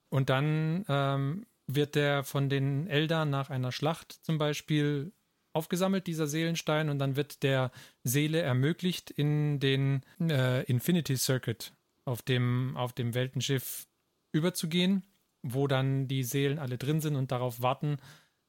Und 0.09 0.29
dann 0.29 0.85
ähm, 0.87 1.47
wird 1.65 1.95
der 1.95 2.23
von 2.23 2.47
den 2.47 2.85
Eldern 2.87 3.31
nach 3.31 3.49
einer 3.49 3.71
Schlacht 3.71 4.19
zum 4.21 4.37
Beispiel 4.37 5.11
aufgesammelt, 5.53 6.05
dieser 6.05 6.27
Seelenstein, 6.27 6.89
und 6.89 6.99
dann 6.99 7.15
wird 7.15 7.41
der 7.41 7.71
Seele 8.03 8.41
ermöglicht, 8.41 9.09
in 9.09 9.59
den 9.59 10.03
äh, 10.21 10.63
Infinity 10.65 11.17
Circuit 11.17 11.73
auf 12.05 12.21
dem, 12.21 12.77
auf 12.77 12.93
dem 12.93 13.15
Weltenschiff 13.15 13.87
überzugehen 14.31 15.03
wo 15.41 15.67
dann 15.67 16.07
die 16.07 16.23
Seelen 16.23 16.59
alle 16.59 16.77
drin 16.77 17.01
sind 17.01 17.15
und 17.15 17.31
darauf 17.31 17.61
warten, 17.61 17.97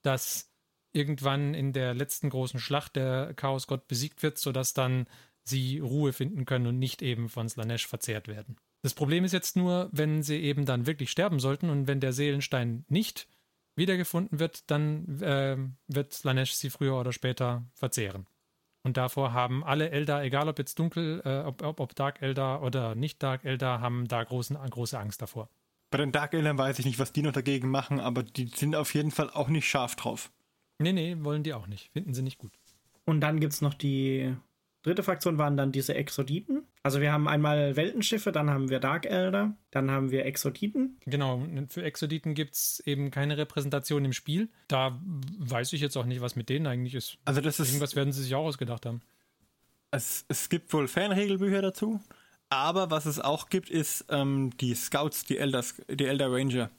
dass 0.02 0.50
irgendwann 0.92 1.54
in 1.54 1.72
der 1.72 1.94
letzten 1.94 2.30
großen 2.30 2.60
Schlacht 2.60 2.96
der 2.96 3.34
Chaosgott 3.34 3.86
besiegt 3.86 4.22
wird, 4.22 4.38
sodass 4.38 4.74
dann 4.74 5.06
sie 5.44 5.78
Ruhe 5.78 6.12
finden 6.12 6.44
können 6.44 6.66
und 6.66 6.78
nicht 6.78 7.02
eben 7.02 7.28
von 7.28 7.48
Slanesh 7.48 7.86
verzehrt 7.86 8.28
werden. 8.28 8.56
Das 8.82 8.94
Problem 8.94 9.24
ist 9.24 9.32
jetzt 9.32 9.56
nur, 9.56 9.88
wenn 9.92 10.22
sie 10.22 10.38
eben 10.38 10.64
dann 10.64 10.86
wirklich 10.86 11.10
sterben 11.10 11.38
sollten 11.38 11.70
und 11.70 11.86
wenn 11.86 12.00
der 12.00 12.12
Seelenstein 12.12 12.84
nicht 12.88 13.28
wiedergefunden 13.76 14.40
wird, 14.40 14.70
dann 14.70 15.20
äh, 15.20 15.56
wird 15.86 16.12
Slanesh 16.12 16.54
sie 16.54 16.70
früher 16.70 16.98
oder 16.98 17.12
später 17.12 17.64
verzehren. 17.74 18.26
Und 18.82 18.96
davor 18.96 19.32
haben 19.34 19.62
alle 19.62 19.90
Eldar, 19.90 20.24
egal 20.24 20.48
ob 20.48 20.58
jetzt 20.58 20.78
dunkel, 20.78 21.20
äh, 21.24 21.40
ob, 21.40 21.62
ob, 21.62 21.80
ob 21.80 21.94
Dark 21.94 22.22
Eldar 22.22 22.62
oder 22.62 22.94
nicht 22.94 23.22
Dark 23.22 23.44
Eldar, 23.44 23.80
haben 23.80 24.08
da 24.08 24.24
großen, 24.24 24.56
große 24.56 24.98
Angst 24.98 25.20
davor. 25.20 25.50
Bei 25.90 25.98
den 25.98 26.12
Dark 26.12 26.34
Eldar 26.34 26.56
weiß 26.56 26.78
ich 26.78 26.86
nicht, 26.86 26.98
was 26.98 27.12
die 27.12 27.22
noch 27.22 27.32
dagegen 27.32 27.68
machen, 27.68 28.00
aber 28.00 28.22
die 28.22 28.46
sind 28.46 28.76
auf 28.76 28.94
jeden 28.94 29.10
Fall 29.10 29.30
auch 29.30 29.48
nicht 29.48 29.68
scharf 29.68 29.96
drauf. 29.96 30.30
Nee, 30.78 30.92
nee, 30.92 31.16
wollen 31.20 31.42
die 31.42 31.52
auch 31.52 31.66
nicht. 31.66 31.90
Finden 31.92 32.14
sie 32.14 32.22
nicht 32.22 32.38
gut. 32.38 32.52
Und 33.04 33.20
dann 33.20 33.40
gibt 33.40 33.52
es 33.52 33.60
noch 33.60 33.74
die 33.74 34.34
dritte 34.82 35.02
Fraktion, 35.02 35.38
waren 35.38 35.56
dann 35.56 35.72
diese 35.72 35.94
Exoditen. 35.94 36.62
Also 36.82 37.00
wir 37.00 37.12
haben 37.12 37.28
einmal 37.28 37.76
Weltenschiffe, 37.76 38.32
dann 38.32 38.48
haben 38.48 38.70
wir 38.70 38.80
Dark 38.80 39.04
Elder, 39.04 39.56
dann 39.70 39.90
haben 39.90 40.10
wir 40.10 40.24
Exoditen. 40.24 40.98
Genau, 41.04 41.46
für 41.68 41.82
Exoditen 41.82 42.34
gibt 42.34 42.54
es 42.54 42.82
eben 42.86 43.10
keine 43.10 43.36
Repräsentation 43.36 44.04
im 44.04 44.12
Spiel. 44.12 44.48
Da 44.68 44.98
weiß 45.38 45.72
ich 45.72 45.80
jetzt 45.80 45.96
auch 45.96 46.06
nicht, 46.06 46.20
was 46.20 46.36
mit 46.36 46.48
denen 46.48 46.66
eigentlich 46.66 46.94
ist. 46.94 47.18
Also 47.24 47.40
das 47.40 47.60
ist. 47.60 47.68
Irgendwas 47.68 47.96
werden 47.96 48.12
sie 48.12 48.22
sich 48.22 48.34
auch 48.34 48.46
ausgedacht 48.46 48.86
haben. 48.86 49.02
Es, 49.90 50.24
es 50.28 50.48
gibt 50.48 50.72
wohl 50.72 50.88
Fanregelbücher 50.88 51.62
dazu, 51.62 52.00
aber 52.50 52.90
was 52.90 53.06
es 53.06 53.20
auch 53.20 53.48
gibt, 53.48 53.70
ist 53.70 54.04
ähm, 54.10 54.50
die 54.58 54.74
Scouts, 54.74 55.24
die 55.24 55.38
Elder, 55.38 55.64
die 55.88 56.06
Elder 56.06 56.30
Ranger. 56.30 56.70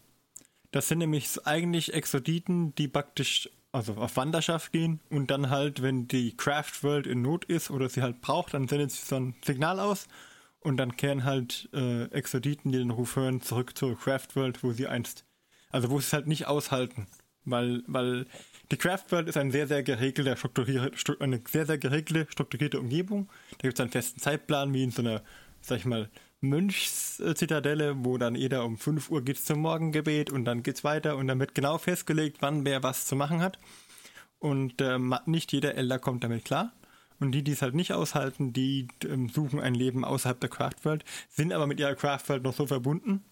Das 0.71 0.87
sind 0.87 0.99
nämlich 0.99 1.29
eigentlich 1.45 1.93
Exoditen, 1.93 2.75
die 2.75 2.87
praktisch 2.87 3.49
also 3.71 3.93
auf 3.95 4.17
Wanderschaft 4.17 4.71
gehen 4.71 4.99
und 5.09 5.31
dann 5.31 5.49
halt, 5.49 5.81
wenn 5.81 6.07
die 6.07 6.35
Craft 6.35 6.83
World 6.83 7.07
in 7.07 7.21
Not 7.21 7.45
ist 7.45 7.71
oder 7.71 7.87
sie 7.89 8.01
halt 8.01 8.21
braucht, 8.21 8.53
dann 8.53 8.67
sendet 8.67 8.91
sie 8.91 9.05
so 9.05 9.15
ein 9.15 9.35
Signal 9.45 9.79
aus 9.79 10.07
und 10.59 10.77
dann 10.77 10.97
kehren 10.97 11.23
halt 11.23 11.69
äh, 11.73 12.05
Exoditen, 12.05 12.71
die 12.71 12.77
den 12.77 12.91
Ruf 12.91 13.15
hören, 13.15 13.41
zurück 13.41 13.77
zur 13.77 13.97
Craft 13.97 14.35
World, 14.35 14.63
wo 14.63 14.73
sie 14.73 14.87
einst, 14.87 15.25
also 15.69 15.89
wo 15.89 15.99
sie 15.99 16.05
es 16.05 16.13
halt 16.13 16.27
nicht 16.27 16.47
aushalten, 16.47 17.07
weil, 17.45 17.83
weil 17.87 18.25
die 18.71 18.77
Craft 18.77 19.05
World 19.09 19.27
ist 19.27 19.37
ein 19.37 19.51
sehr, 19.51 19.67
sehr 19.67 19.83
geregelter, 19.83 20.35
strukturierte, 20.35 21.17
eine 21.21 21.41
sehr, 21.49 21.65
sehr 21.65 21.77
geregelte, 21.77 22.27
strukturierte 22.29 22.79
Umgebung. 22.79 23.29
Da 23.51 23.67
gibt 23.67 23.75
es 23.75 23.81
einen 23.81 23.91
festen 23.91 24.19
Zeitplan, 24.19 24.73
wie 24.73 24.83
in 24.83 24.91
so 24.91 25.01
einer, 25.01 25.21
sag 25.61 25.79
ich 25.79 25.85
mal, 25.85 26.09
Mönchszitadelle, 26.41 28.03
wo 28.03 28.17
dann 28.17 28.35
jeder 28.35 28.65
um 28.65 28.77
5 28.77 29.11
Uhr 29.11 29.23
geht 29.23 29.37
zum 29.39 29.59
Morgengebet 29.59 30.31
und 30.31 30.45
dann 30.45 30.63
geht's 30.63 30.83
weiter 30.83 31.15
und 31.17 31.27
dann 31.27 31.39
wird 31.39 31.53
genau 31.53 31.77
festgelegt, 31.77 32.37
wann 32.41 32.65
wer 32.65 32.83
was 32.83 33.05
zu 33.05 33.15
machen 33.15 33.41
hat. 33.41 33.59
Und 34.39 34.81
äh, 34.81 34.97
nicht 35.27 35.51
jeder 35.53 35.75
Elder 35.75 35.99
kommt 35.99 36.23
damit 36.23 36.45
klar. 36.45 36.73
Und 37.19 37.33
die, 37.33 37.43
die 37.43 37.51
es 37.51 37.61
halt 37.61 37.75
nicht 37.75 37.93
aushalten, 37.93 38.51
die 38.51 38.87
ähm, 39.07 39.29
suchen 39.29 39.59
ein 39.59 39.75
Leben 39.75 40.03
außerhalb 40.03 40.39
der 40.39 40.49
Craftworld, 40.49 41.05
sind 41.29 41.53
aber 41.53 41.67
mit 41.67 41.79
ihrer 41.79 41.93
Craftworld 41.93 42.41
noch 42.41 42.55
so 42.55 42.65
verbunden. 42.65 43.23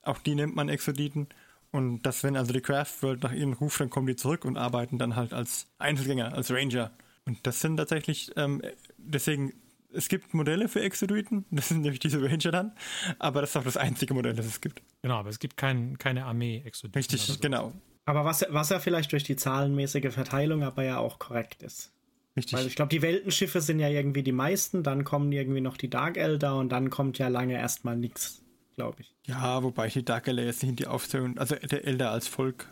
Auch 0.00 0.18
die 0.18 0.34
nennt 0.34 0.56
man 0.56 0.70
Exoditen. 0.70 1.28
Und 1.70 2.02
dass, 2.02 2.22
wenn 2.22 2.36
also 2.36 2.54
die 2.54 2.62
Craftworld 2.62 3.22
nach 3.22 3.32
ihnen 3.32 3.52
ruft, 3.52 3.80
dann 3.80 3.90
kommen 3.90 4.06
die 4.06 4.16
zurück 4.16 4.46
und 4.46 4.56
arbeiten 4.56 4.96
dann 4.96 5.16
halt 5.16 5.34
als 5.34 5.66
Einzelgänger, 5.76 6.32
als 6.32 6.50
Ranger. 6.50 6.92
Und 7.26 7.46
das 7.46 7.60
sind 7.60 7.76
tatsächlich, 7.76 8.30
ähm, 8.36 8.62
deswegen 8.96 9.52
es 9.94 10.08
gibt 10.08 10.34
Modelle 10.34 10.68
für 10.68 10.80
Exoduiten, 10.80 11.44
das 11.50 11.68
sind 11.68 11.82
nämlich 11.82 12.00
diese 12.00 12.22
Ranger 12.22 12.50
dann, 12.50 12.72
aber 13.18 13.40
das 13.40 13.50
ist 13.50 13.56
auch 13.56 13.64
das 13.64 13.76
einzige 13.76 14.14
Modell, 14.14 14.34
das 14.34 14.46
es 14.46 14.60
gibt. 14.60 14.82
Genau, 15.02 15.16
aber 15.16 15.30
es 15.30 15.38
gibt 15.38 15.56
kein, 15.56 15.98
keine 15.98 16.24
Armee 16.24 16.62
Exoduiten. 16.64 16.98
Richtig, 16.98 17.22
so. 17.22 17.38
genau. 17.40 17.72
Aber 18.06 18.24
was, 18.24 18.44
was 18.50 18.68
ja 18.68 18.80
vielleicht 18.80 19.12
durch 19.12 19.24
die 19.24 19.36
zahlenmäßige 19.36 20.12
Verteilung 20.12 20.62
aber 20.62 20.84
ja 20.84 20.98
auch 20.98 21.18
korrekt 21.18 21.62
ist. 21.62 21.90
Richtig. 22.36 22.58
Weil 22.58 22.66
ich 22.66 22.74
glaube, 22.74 22.88
die 22.88 23.00
Weltenschiffe 23.00 23.60
sind 23.60 23.78
ja 23.78 23.88
irgendwie 23.88 24.22
die 24.22 24.32
meisten, 24.32 24.82
dann 24.82 25.04
kommen 25.04 25.30
irgendwie 25.32 25.60
noch 25.60 25.76
die 25.76 25.88
Dark 25.88 26.16
Elder 26.16 26.56
und 26.56 26.70
dann 26.70 26.90
kommt 26.90 27.18
ja 27.18 27.28
lange 27.28 27.54
erstmal 27.54 27.96
nichts, 27.96 28.42
glaube 28.74 29.02
ich. 29.02 29.14
Ja, 29.26 29.62
wobei 29.62 29.86
ich 29.86 29.92
die 29.92 30.04
Dark 30.04 30.26
Elder 30.26 30.44
jetzt 30.44 30.62
nicht 30.62 30.70
in 30.70 30.76
die 30.76 30.86
Aufzählung, 30.86 31.38
also 31.38 31.54
der 31.54 31.86
Elder 31.86 32.10
als 32.10 32.26
Volk. 32.26 32.68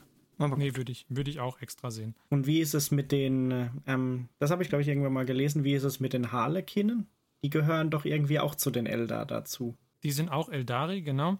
Nee, 0.48 0.76
würde 0.76 0.92
ich, 0.92 1.06
würd 1.08 1.28
ich 1.28 1.40
auch 1.40 1.60
extra 1.60 1.90
sehen. 1.90 2.14
Und 2.30 2.46
wie 2.46 2.60
ist 2.60 2.74
es 2.74 2.90
mit 2.90 3.12
den, 3.12 3.70
ähm, 3.86 4.28
das 4.38 4.50
habe 4.50 4.62
ich 4.62 4.68
glaube 4.68 4.82
ich 4.82 4.88
irgendwann 4.88 5.12
mal 5.12 5.24
gelesen, 5.24 5.64
wie 5.64 5.74
ist 5.74 5.84
es 5.84 6.00
mit 6.00 6.12
den 6.12 6.32
Harlekinnen? 6.32 7.06
Die 7.44 7.50
gehören 7.50 7.90
doch 7.90 8.04
irgendwie 8.04 8.38
auch 8.38 8.54
zu 8.54 8.70
den 8.70 8.86
Eldar 8.86 9.26
dazu. 9.26 9.76
Die 10.02 10.12
sind 10.12 10.30
auch 10.30 10.48
Eldari, 10.48 11.02
genau. 11.02 11.38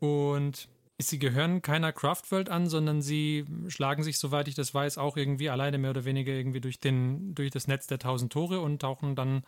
Und 0.00 0.68
sie 0.98 1.18
gehören 1.18 1.62
keiner 1.62 1.92
Craftworld 1.92 2.48
an, 2.48 2.68
sondern 2.68 3.02
sie 3.02 3.44
schlagen 3.68 4.02
sich, 4.02 4.18
soweit 4.18 4.48
ich 4.48 4.54
das 4.54 4.74
weiß, 4.74 4.98
auch 4.98 5.16
irgendwie 5.16 5.50
alleine 5.50 5.78
mehr 5.78 5.90
oder 5.90 6.04
weniger 6.04 6.32
irgendwie 6.32 6.60
durch, 6.60 6.80
den, 6.80 7.34
durch 7.34 7.50
das 7.50 7.66
Netz 7.66 7.86
der 7.86 7.98
tausend 7.98 8.32
Tore 8.32 8.60
und 8.60 8.80
tauchen 8.80 9.16
dann 9.16 9.44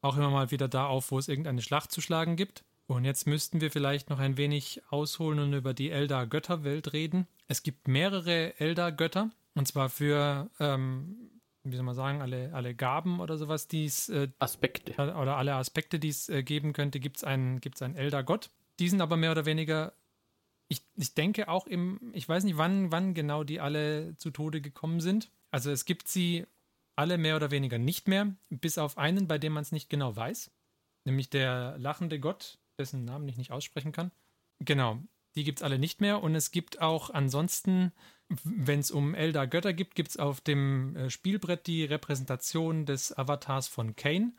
auch 0.00 0.16
immer 0.16 0.30
mal 0.30 0.50
wieder 0.50 0.68
da 0.68 0.86
auf, 0.86 1.10
wo 1.10 1.18
es 1.18 1.28
irgendeine 1.28 1.62
Schlacht 1.62 1.90
zu 1.90 2.00
schlagen 2.00 2.36
gibt. 2.36 2.64
Und 2.86 3.04
jetzt 3.04 3.26
müssten 3.26 3.60
wir 3.60 3.70
vielleicht 3.70 4.10
noch 4.10 4.18
ein 4.18 4.36
wenig 4.36 4.82
ausholen 4.90 5.38
und 5.38 5.52
über 5.54 5.72
die 5.72 5.90
Eldar-Götterwelt 5.90 6.92
reden. 6.92 7.26
Es 7.48 7.62
gibt 7.62 7.88
mehrere 7.88 8.58
Eldar-Götter, 8.60 9.30
und 9.54 9.66
zwar 9.66 9.88
für 9.88 10.50
ähm, 10.60 11.30
wie 11.64 11.76
soll 11.76 11.84
man 11.84 11.94
sagen, 11.94 12.20
alle, 12.20 12.52
alle 12.52 12.74
Gaben 12.74 13.20
oder 13.20 13.38
sowas, 13.38 13.66
die 13.68 13.86
es. 13.86 14.08
Äh, 14.10 14.28
Aspekte. 14.38 14.92
Oder 14.92 15.36
alle 15.36 15.54
Aspekte, 15.54 15.98
die 15.98 16.10
es 16.10 16.28
äh, 16.28 16.42
geben 16.42 16.74
könnte, 16.74 17.00
gibt 17.00 17.16
es 17.16 17.24
einen, 17.24 17.60
gibt's 17.60 17.82
einen 17.82 17.96
Elder-Gott. 17.96 18.50
Die 18.78 18.88
sind 18.88 19.00
aber 19.00 19.16
mehr 19.16 19.30
oder 19.30 19.46
weniger, 19.46 19.94
ich, 20.68 20.82
ich 20.96 21.14
denke 21.14 21.48
auch 21.48 21.66
im, 21.66 22.12
ich 22.12 22.28
weiß 22.28 22.44
nicht, 22.44 22.58
wann, 22.58 22.92
wann 22.92 23.14
genau 23.14 23.44
die 23.44 23.60
alle 23.60 24.16
zu 24.18 24.30
Tode 24.30 24.60
gekommen 24.60 25.00
sind. 25.00 25.30
Also 25.50 25.70
es 25.70 25.84
gibt 25.84 26.08
sie 26.08 26.46
alle 26.96 27.18
mehr 27.18 27.36
oder 27.36 27.50
weniger 27.50 27.78
nicht 27.78 28.08
mehr, 28.08 28.34
bis 28.50 28.78
auf 28.78 28.98
einen, 28.98 29.26
bei 29.26 29.38
dem 29.38 29.54
man 29.54 29.62
es 29.62 29.72
nicht 29.72 29.88
genau 29.88 30.14
weiß. 30.14 30.50
Nämlich 31.04 31.30
der 31.30 31.78
lachende 31.78 32.20
Gott, 32.20 32.58
dessen 32.78 33.04
Namen 33.04 33.28
ich 33.28 33.36
nicht 33.36 33.50
aussprechen 33.50 33.92
kann. 33.92 34.10
Genau, 34.60 34.98
die 35.34 35.44
gibt 35.44 35.58
es 35.60 35.62
alle 35.62 35.78
nicht 35.78 36.00
mehr. 36.00 36.22
Und 36.22 36.34
es 36.34 36.50
gibt 36.50 36.80
auch 36.80 37.10
ansonsten 37.10 37.92
wenn 38.44 38.80
es 38.80 38.90
um 38.90 39.14
Elder 39.14 39.46
Götter 39.46 39.72
gibt, 39.72 39.94
gibt 39.94 40.10
es 40.10 40.16
auf 40.16 40.40
dem 40.40 40.96
äh, 40.96 41.10
Spielbrett 41.10 41.66
die 41.66 41.84
Repräsentation 41.84 42.86
des 42.86 43.16
Avatars 43.16 43.68
von 43.68 43.96
Kane. 43.96 44.32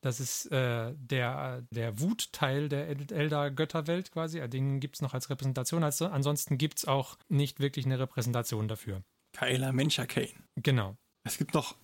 Das 0.00 0.20
ist 0.20 0.46
äh, 0.52 0.92
der, 0.96 1.62
der 1.70 1.98
Wutteil 2.00 2.68
der 2.68 2.88
Elder 2.88 3.50
Götterwelt 3.50 4.12
quasi. 4.12 4.46
Den 4.48 4.80
gibt 4.80 4.96
es 4.96 5.02
noch 5.02 5.14
als 5.14 5.30
Repräsentation. 5.30 5.82
Also, 5.82 6.06
ansonsten 6.06 6.58
gibt 6.58 6.78
es 6.78 6.84
auch 6.84 7.16
nicht 7.28 7.60
wirklich 7.60 7.86
eine 7.86 7.98
Repräsentation 7.98 8.68
dafür. 8.68 9.02
Keiler 9.32 9.72
Mensch 9.72 9.96
Kane. 9.96 10.28
Genau. 10.56 10.96
Es 11.24 11.38
gibt 11.38 11.54
noch 11.54 11.76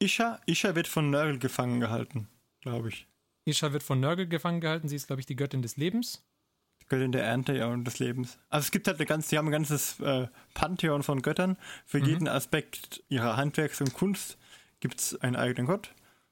Isha. 0.00 0.40
Isha 0.46 0.74
wird 0.74 0.88
von 0.88 1.10
Nurgle 1.10 1.38
gefangen 1.38 1.78
gehalten, 1.78 2.28
glaube 2.60 2.88
ich. 2.88 3.06
Isha 3.48 3.72
wird 3.72 3.82
von 3.82 4.00
Nurgle 4.00 4.28
gefangen 4.28 4.60
gehalten. 4.60 4.88
Sie 4.88 4.96
ist, 4.96 5.06
glaube 5.06 5.20
ich, 5.20 5.26
die 5.26 5.36
Göttin 5.36 5.62
des 5.62 5.76
Lebens. 5.76 6.24
Göttin 6.88 7.12
der 7.12 7.24
Ernte 7.24 7.56
ja, 7.56 7.66
und 7.66 7.84
des 7.84 7.98
Lebens. 7.98 8.38
Also 8.48 8.64
es 8.64 8.70
gibt 8.70 8.86
halt 8.86 8.98
eine 8.98 9.06
ganze, 9.06 9.30
die 9.30 9.38
haben 9.38 9.48
ein 9.48 9.52
ganzes 9.52 10.00
äh, 10.00 10.28
Pantheon 10.54 11.02
von 11.02 11.22
Göttern. 11.22 11.56
Für 11.84 11.98
mhm. 11.98 12.06
jeden 12.06 12.28
Aspekt 12.28 13.02
ihrer 13.08 13.36
Handwerks- 13.36 13.80
und 13.80 13.92
Kunst 13.94 14.38
gibt 14.80 15.00
es 15.00 15.20
einen 15.20 15.36
eigenen 15.36 15.66
Gott. 15.66 15.90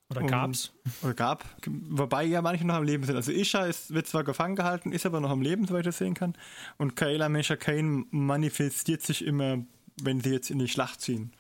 Oder 0.09 0.23
gab's. 0.23 0.73
Oder 1.03 1.15
gab. 1.15 1.45
Wobei 1.67 2.25
ja 2.25 2.41
manche 2.41 2.65
noch 2.65 2.77
am 2.77 2.85
Leben 2.85 3.05
sind. 3.05 3.17
Also 3.17 3.33
Isha 3.33 3.67
ist, 3.67 3.93
wird 3.93 4.07
zwar 4.07 4.23
gefangen 4.23 4.55
gehalten, 4.55 4.93
ist 4.93 5.05
aber 5.05 5.21
noch 5.21 5.31
am 5.31 5.43
Leben, 5.43 5.67
soweit 5.67 5.81
ich 5.81 5.87
das 5.87 5.99
sehen 5.99 6.15
kann. 6.15 6.35
Und 6.79 6.95
Kaela 6.95 7.29
Mesha 7.29 7.57
Kane 7.57 8.05
manifestiert 8.11 9.03
sich 9.03 9.25
immer, 9.25 9.65
wenn 10.01 10.21
sie 10.21 10.31
jetzt 10.31 10.51
in 10.51 10.61
die 10.61 10.69
Schlacht 10.69 11.01
ziehen. 11.01 11.33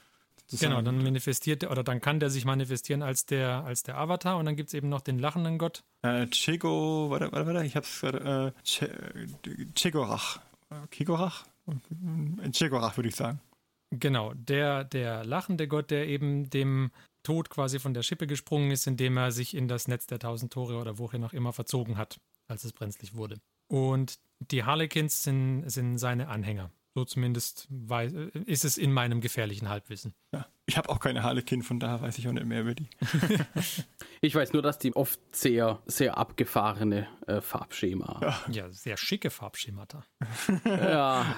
Genau, 0.53 0.81
dann 0.81 1.03
manifestiert 1.03 1.65
oder 1.65 1.83
dann 1.83 2.01
kann 2.01 2.21
der 2.21 2.31
sich 2.31 2.45
manifestieren 2.45 3.03
als 3.03 3.27
der, 3.27 3.65
als 3.65 3.83
der 3.83 3.99
Avatar 3.99 4.37
und 4.37 4.47
dann 4.47 4.57
gibt 4.57 4.69
es 4.69 4.75
eben 4.75 4.89
noch 4.89 5.01
den 5.01 5.19
lachenden 5.19 5.59
Gott. 5.59 5.83
Äh, 6.03 6.27
Chigo, 6.29 7.11
warte, 7.11 7.33
warte, 7.33 7.47
warte, 7.47 7.67
ich 7.67 7.75
hab's 7.75 8.01
gerade, 8.01 8.55
äh, 8.55 9.67
Chigorach. 9.75 10.41
Kigorach? 10.91 11.47
Chigorach 12.53 12.97
würde 12.97 13.09
ich 13.09 13.17
sagen. 13.17 13.41
Genau, 13.91 14.35
der, 14.35 14.85
der 14.85 15.25
lachende 15.25 15.69
Gott, 15.69 15.91
der 15.91 16.09
eben 16.09 16.51
dem 16.51 16.91
Tod 17.23 17.51
quasi 17.51 17.79
von 17.79 17.95
der 17.95 18.03
Schippe 18.03 18.27
gesprungen 18.27 18.71
ist, 18.71 18.87
indem 18.87 19.17
er 19.17 19.33
sich 19.33 19.55
in 19.55 19.69
das 19.69 19.89
Netz 19.89 20.07
der 20.07 20.19
tausend 20.19 20.53
Tore 20.53 20.77
oder 20.77 20.99
wohin 20.99 21.25
auch 21.25 21.33
immer 21.33 21.53
verzogen 21.53 21.97
hat, 21.97 22.21
als 22.47 22.65
es 22.65 22.73
brenzlig 22.73 23.15
wurde. 23.15 23.41
Und 23.69 24.19
die 24.39 24.65
Harlequins 24.65 25.23
sind, 25.23 25.69
sind 25.69 25.99
seine 25.99 26.29
Anhänger. 26.29 26.71
So 26.97 27.05
zumindest 27.05 27.67
weiß, 27.69 28.15
ist 28.47 28.65
es 28.65 28.79
in 28.79 28.91
meinem 28.91 29.21
gefährlichen 29.21 29.69
Halbwissen. 29.69 30.15
Ja, 30.33 30.47
ich 30.65 30.79
habe 30.79 30.89
auch 30.89 30.99
keine 30.99 31.23
Harlekin, 31.23 31.63
von 31.63 31.79
daher 31.79 32.01
weiß 32.01 32.17
ich 32.17 32.27
auch 32.27 32.33
nicht 32.33 32.47
mehr 32.47 32.63
über 32.63 32.75
die. 32.75 32.89
ich 34.23 34.35
weiß 34.35 34.55
nur, 34.55 34.63
dass 34.63 34.79
die 34.79 34.97
oft 34.97 35.21
sehr, 35.31 35.83
sehr 35.85 36.17
abgefahrene 36.17 37.07
äh, 37.27 37.43
Farbschema 37.43 38.21
ja. 38.23 38.51
ja, 38.51 38.71
sehr 38.71 38.97
schicke 38.97 39.29
Farbschemata. 39.29 40.07
ja. 40.65 41.37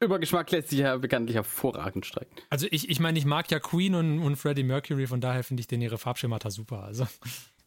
Über 0.00 0.18
Geschmack 0.18 0.50
lässt 0.50 0.70
sich 0.70 0.80
ja 0.80 0.96
bekanntlich 0.96 1.36
hervorragend 1.36 2.04
streiten. 2.04 2.34
Also 2.48 2.66
ich, 2.72 2.90
ich 2.90 2.98
meine, 2.98 3.20
ich 3.20 3.26
mag 3.26 3.48
ja 3.52 3.60
Queen 3.60 3.94
und, 3.94 4.18
und 4.18 4.34
Freddie 4.34 4.64
Mercury, 4.64 5.06
von 5.06 5.20
daher 5.20 5.44
finde 5.44 5.60
ich 5.60 5.68
den 5.68 5.80
ihre 5.80 5.96
Farbschemata 5.96 6.50
super. 6.50 6.82
Also. 6.82 7.06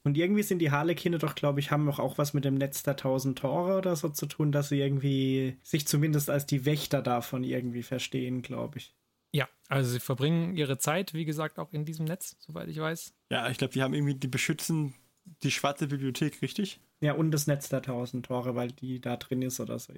Und 0.03 0.17
irgendwie 0.17 0.43
sind 0.43 0.59
die 0.59 0.71
Harlekine 0.71 1.17
doch, 1.17 1.33
glaube 1.33 1.61
ich, 1.61 1.71
haben 1.71 1.85
doch 1.85 1.99
auch 1.99 2.17
was 2.17 2.33
mit 2.33 2.43
dem 2.43 2.55
Netz 2.55 2.83
der 2.83 2.97
tausend 2.97 3.39
Tore 3.39 3.77
oder 3.77 3.95
so 3.95 4.09
zu 4.09 4.25
tun, 4.25 4.51
dass 4.51 4.69
sie 4.69 4.79
irgendwie 4.79 5.57
sich 5.63 5.87
zumindest 5.87 6.29
als 6.29 6.45
die 6.45 6.65
Wächter 6.65 7.01
davon 7.01 7.43
irgendwie 7.43 7.83
verstehen, 7.83 8.41
glaube 8.41 8.79
ich. 8.79 8.93
Ja, 9.31 9.47
also 9.69 9.89
sie 9.89 9.99
verbringen 10.01 10.57
ihre 10.57 10.77
Zeit, 10.77 11.13
wie 11.13 11.25
gesagt, 11.25 11.57
auch 11.57 11.71
in 11.71 11.85
diesem 11.85 12.05
Netz, 12.05 12.35
soweit 12.39 12.67
ich 12.67 12.77
weiß. 12.77 13.13
Ja, 13.31 13.49
ich 13.49 13.57
glaube, 13.57 13.73
die 13.73 13.81
haben 13.81 13.93
irgendwie, 13.93 14.15
die 14.15 14.27
beschützen 14.27 14.93
die 15.41 15.51
schwarze 15.51 15.87
Bibliothek, 15.87 16.41
richtig? 16.41 16.81
Ja, 16.99 17.13
und 17.13 17.31
das 17.31 17.47
Netz 17.47 17.69
der 17.69 17.81
tausend 17.81 18.25
Tore, 18.25 18.55
weil 18.55 18.71
die 18.71 18.99
da 18.99 19.15
drin 19.15 19.41
ist 19.41 19.59
oder 19.59 19.79
so. 19.79 19.93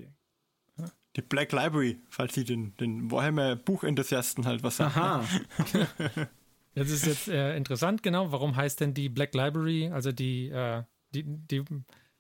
Die 1.16 1.22
Black 1.22 1.52
Library, 1.52 1.98
falls 2.10 2.34
sie 2.36 2.44
den, 2.44 2.76
den 2.78 3.10
Warhammer 3.10 3.56
Buchenthusiasten 3.56 4.46
halt 4.46 4.64
was 4.64 4.78
sagen. 4.78 4.94
Aha. 4.96 5.26
Das 6.76 6.90
ist 6.90 7.06
jetzt 7.06 7.28
äh, 7.30 7.56
interessant, 7.56 8.04
genau. 8.04 8.32
Warum 8.32 8.56
heißt 8.56 8.82
denn 8.82 8.94
die 8.94 9.10
Black 9.10 9.34
Library, 9.34 9.90
also 9.90 10.12
die, 10.12 10.50
äh, 10.50 10.84
die, 11.14 11.24
die 11.24 11.64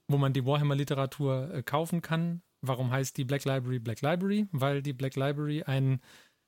wo 0.07 0.17
man 0.17 0.33
die 0.33 0.45
Warhammer-Literatur 0.45 1.53
äh, 1.53 1.63
kaufen 1.63 2.01
kann? 2.01 2.41
Warum 2.61 2.89
heißt 2.91 3.17
die 3.17 3.25
Black 3.25 3.45
Library 3.45 3.79
Black 3.79 4.01
Library? 4.01 4.47
Weil 4.51 4.81
die 4.81 4.93
Black 4.93 5.15
Library 5.15 5.63
ein, 5.63 5.99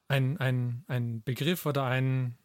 ein, 0.08 0.38
ein, 0.38 0.84
ein 0.88 1.22
Begriff 1.24 1.66
oder 1.66 1.84
ein, 1.84 2.38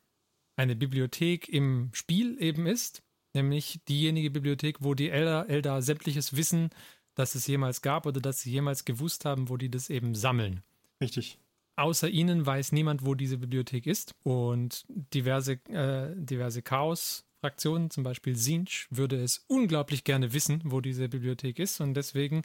eine 0.57 0.77
Bibliothek 0.77 1.49
im 1.49 1.91
Spiel 1.93 2.41
eben 2.43 2.67
ist. 2.67 3.03
Nämlich 3.35 3.81
diejenige 3.89 4.31
Bibliothek, 4.31 4.79
wo 4.81 4.95
die 4.95 5.11
Elder, 5.11 5.49
Elder 5.49 5.81
sämtliches 5.81 6.37
Wissen, 6.37 6.71
das 7.15 7.35
es 7.35 7.47
jemals 7.47 7.83
gab 7.83 8.05
oder 8.05 8.21
das 8.21 8.41
sie 8.41 8.51
jemals 8.51 8.85
gewusst 8.85 9.25
haben, 9.25 9.49
wo 9.49 9.57
die 9.57 9.71
das 9.71 9.91
eben 9.91 10.15
sammeln. 10.15 10.63
Richtig. 11.01 11.39
Außer 11.77 12.09
ihnen 12.09 12.45
weiß 12.45 12.73
niemand, 12.73 13.05
wo 13.05 13.15
diese 13.15 13.39
Bibliothek 13.39 13.87
ist. 13.87 14.15
Und 14.23 14.85
diverse, 14.89 15.53
äh, 15.69 16.15
diverse 16.15 16.63
Chaos-Fraktionen, 16.63 17.91
zum 17.91 18.05
Beispiel 18.05 18.37
Sinch, 18.37 18.87
würde 18.91 19.23
es 19.23 19.45
unglaublich 19.49 20.05
gerne 20.05 20.33
wissen, 20.33 20.61
wo 20.65 20.81
diese 20.81 21.09
Bibliothek 21.09 21.59
ist. 21.59 21.81
Und 21.81 21.95
deswegen 21.95 22.43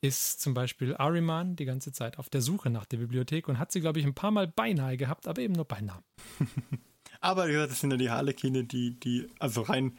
ist 0.00 0.40
zum 0.40 0.52
Beispiel 0.52 0.96
Ariman 0.96 1.54
die 1.54 1.64
ganze 1.64 1.92
Zeit 1.92 2.18
auf 2.18 2.28
der 2.28 2.42
Suche 2.42 2.70
nach 2.70 2.86
der 2.86 2.96
Bibliothek 2.98 3.48
und 3.48 3.58
hat 3.58 3.70
sie, 3.72 3.80
glaube 3.80 4.00
ich, 4.00 4.06
ein 4.06 4.14
paar 4.14 4.32
Mal 4.32 4.48
beinahe 4.48 4.96
gehabt, 4.96 5.28
aber 5.28 5.40
eben 5.40 5.54
nur 5.54 5.64
beinahe. 5.64 6.02
Aber 7.20 7.46
gesagt, 7.46 7.70
das 7.70 7.80
sind 7.80 7.92
ja 7.92 7.96
die 7.96 8.10
Harlekine, 8.10 8.64
die, 8.64 8.98
die, 8.98 9.28
also 9.38 9.62
rein 9.62 9.96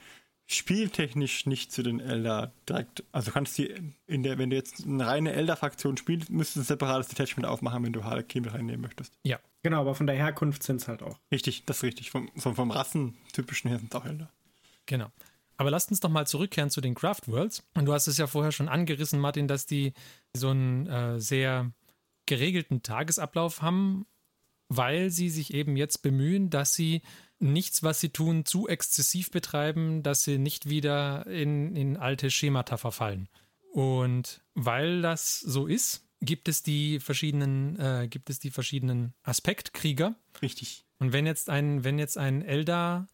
spieltechnisch 0.48 1.46
nicht 1.46 1.72
zu 1.72 1.84
den 1.84 2.00
Elder 2.00 2.54
direkt, 2.68 3.04
also 3.12 3.32
kannst 3.32 3.58
du 3.58 3.64
in 4.08 4.24
der, 4.24 4.38
wenn 4.38 4.50
du 4.50 4.56
jetzt 4.56 4.86
eine 4.86 5.06
reine 5.06 5.34
Elder-Fraktion 5.34 5.98
spielst, 5.98 6.30
müsstest 6.30 6.58
du 6.58 6.62
ein 6.62 6.66
separates 6.66 7.08
Detachment 7.08 7.48
aufmachen, 7.48 7.84
wenn 7.84 7.94
du 7.94 8.04
Harlekin 8.04 8.46
reinnehmen 8.46 8.82
möchtest. 8.82 9.14
Ja. 9.24 9.40
Genau, 9.64 9.80
aber 9.80 9.96
von 9.96 10.08
der 10.08 10.18
Herkunft 10.18 10.62
sind 10.64 10.82
es 10.82 10.90
halt 10.90 11.02
auch. 11.02 11.18
Richtig, 11.32 11.64
das 11.66 11.78
ist 11.78 11.84
richtig. 11.84 12.12
Vom, 12.12 12.30
vom, 12.36 12.56
vom 12.56 12.72
Rassentypischen 12.72 13.70
her 13.70 13.80
sind 13.80 13.94
es 13.94 14.00
auch 14.00 14.06
Elder. 14.06 14.30
Genau. 14.86 15.08
Aber 15.56 15.72
lasst 15.72 15.90
uns 15.90 16.02
doch 16.02 16.10
mal 16.10 16.28
zurückkehren 16.28 16.70
zu 16.70 16.82
den 16.82 16.96
Craft 16.96 17.22
Worlds. 17.28 17.64
Und 17.74 17.86
du 17.86 17.94
hast 17.94 18.08
es 18.08 18.18
ja 18.18 18.28
vorher 18.28 18.52
schon 18.52 18.68
angerissen, 18.68 19.20
Martin, 19.20 19.48
dass 19.48 19.66
die 19.66 19.94
so 20.34 20.50
einen 20.50 20.88
äh, 20.88 21.20
sehr 21.20 21.72
geregelten 22.26 22.84
Tagesablauf 22.84 23.62
haben, 23.62 24.06
weil 24.68 25.10
sie 25.10 25.30
sich 25.30 25.54
eben 25.54 25.78
jetzt 25.78 26.02
bemühen, 26.02 26.50
dass 26.50 26.74
sie 26.74 27.02
nichts, 27.44 27.84
was 27.84 28.00
sie 28.00 28.10
tun, 28.10 28.46
zu 28.46 28.68
exzessiv 28.68 29.32
betreiben, 29.32 30.04
dass 30.04 30.24
sie 30.24 30.38
nicht 30.38 30.70
wieder 30.70 31.28
in, 31.28 31.76
in 31.76 31.98
alte 31.98 32.32
Schemata 32.32 32.78
verfallen. 32.78 33.30
Und 33.72 34.42
weil 34.54 35.02
das 35.02 35.40
so 35.40 35.68
ist, 35.68 36.08
gibt 36.22 36.48
es 36.48 36.64
die 36.64 37.00
verschiedenen, 37.00 37.80
äh, 37.80 38.08
gibt 38.08 38.30
es 38.30 38.40
die 38.40 38.52
verschiedenen 38.52 39.14
Aspektkrieger. 39.24 40.16
Richtig. 40.42 40.86
Und 41.00 41.12
wenn 41.12 41.26
jetzt 41.26 41.50
ein, 41.50 41.84
wenn 41.84 42.00
jetzt 42.00 42.18
ein 42.18 42.44
Eldar 42.44 43.08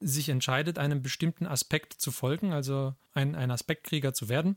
sich 0.00 0.28
entscheidet, 0.28 0.78
einem 0.78 1.02
bestimmten 1.02 1.46
Aspekt 1.46 1.94
zu 1.94 2.10
folgen, 2.10 2.52
also 2.52 2.94
ein, 3.12 3.34
ein 3.34 3.50
Aspektkrieger 3.50 4.12
zu 4.12 4.28
werden, 4.28 4.56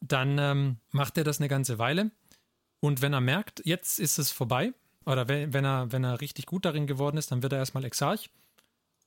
dann 0.00 0.38
ähm, 0.38 0.78
macht 0.90 1.16
er 1.16 1.24
das 1.24 1.40
eine 1.40 1.48
ganze 1.48 1.78
Weile. 1.78 2.10
Und 2.80 3.02
wenn 3.02 3.12
er 3.12 3.20
merkt, 3.20 3.62
jetzt 3.64 3.98
ist 3.98 4.18
es 4.18 4.30
vorbei, 4.30 4.72
oder 5.06 5.28
wenn, 5.28 5.52
wenn, 5.52 5.64
er, 5.64 5.92
wenn 5.92 6.04
er 6.04 6.20
richtig 6.20 6.46
gut 6.46 6.64
darin 6.64 6.86
geworden 6.86 7.16
ist, 7.16 7.30
dann 7.30 7.42
wird 7.42 7.52
er 7.52 7.58
erstmal 7.58 7.84
Exarch. 7.84 8.30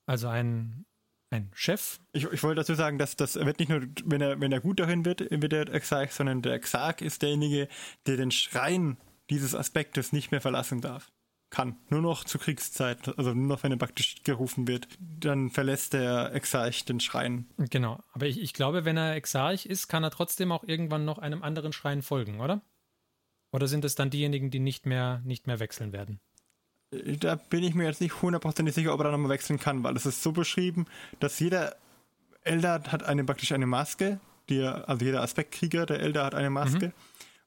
Also 0.08 0.30
ein, 0.30 0.86
ein 1.30 1.52
Chef. 1.54 2.00
Ich, 2.14 2.24
ich 2.24 2.42
wollte 2.42 2.62
dazu 2.62 2.74
sagen, 2.74 2.98
dass 2.98 3.16
das 3.16 3.36
wird 3.36 3.60
nicht 3.60 3.70
nur, 3.70 3.82
wenn 4.06 4.22
er, 4.22 4.40
wenn 4.40 4.52
er 4.52 4.62
gut 4.62 4.80
darin 4.80 5.06
wird, 5.06 5.30
wird 5.30 5.54
er 5.54 5.72
Exarch, 5.72 6.14
sondern 6.14 6.42
der 6.42 6.54
Exarch 6.54 7.02
ist 7.02 7.22
derjenige, 7.22 7.68
der 8.08 8.18
den 8.18 8.32
Schrein 8.32 8.98
dieses 9.30 9.54
Aspektes 9.54 10.14
nicht 10.14 10.32
mehr 10.32 10.42
verlassen 10.42 10.82
darf. 10.82 11.12
Kann. 11.50 11.78
Nur 11.90 12.02
noch 12.02 12.26
zur 12.26 12.42
Kriegszeit, 12.42 13.18
also 13.18 13.34
nur 13.34 13.48
noch, 13.48 13.64
wenn 13.64 13.72
er 13.72 13.78
praktisch 13.78 14.22
gerufen 14.24 14.68
wird, 14.68 14.90
dann 15.00 15.50
verlässt 15.50 15.94
der 15.94 16.34
Exarch 16.34 16.84
den 16.84 17.00
Schrein. 17.00 17.46
Genau. 17.58 18.02
Aber 18.12 18.26
ich, 18.26 18.42
ich 18.42 18.54
glaube, 18.54 18.84
wenn 18.84 18.98
er 18.98 19.16
Exarch 19.16 19.66
ist, 19.66 19.88
kann 19.88 20.04
er 20.04 20.12
trotzdem 20.12 20.52
auch 20.52 20.66
irgendwann 20.66 21.06
noch 21.06 21.20
einem 21.20 21.44
anderen 21.44 21.72
Schrein 21.72 22.02
folgen, 22.02 22.42
oder? 22.42 22.62
Oder 23.54 23.68
sind 23.68 23.86
es 23.86 23.96
dann 23.96 24.10
diejenigen, 24.10 24.52
die 24.52 24.60
nicht 24.60 24.86
mehr, 24.86 25.22
nicht 25.24 25.48
mehr 25.48 25.62
wechseln 25.62 25.94
werden? 25.94 26.20
Da 26.92 27.36
bin 27.36 27.64
ich 27.64 27.76
mir 27.76 27.86
jetzt 27.86 28.02
nicht 28.02 28.22
hundertprozentig 28.22 28.74
sicher, 28.74 28.94
ob 28.94 29.00
er 29.02 29.06
da 29.06 29.12
nochmal 29.12 29.32
wechseln 29.32 29.60
kann, 29.60 29.84
weil 29.84 29.96
es 29.98 30.06
ist 30.06 30.24
so 30.24 30.32
beschrieben, 30.32 30.86
dass 31.20 31.40
jeder 31.40 31.76
Elder 32.44 32.82
hat 32.88 33.04
eine 33.04 33.26
praktisch 33.26 33.52
eine 33.52 33.68
Maske, 33.68 34.20
die 34.50 34.60
er, 34.60 34.88
also 34.88 35.04
jeder 35.04 35.22
Aspektkrieger, 35.22 35.86
der 35.86 36.00
Elder 36.00 36.24
hat 36.24 36.34
eine 36.34 36.50
Maske. 36.50 36.88
Mhm. 36.88 36.94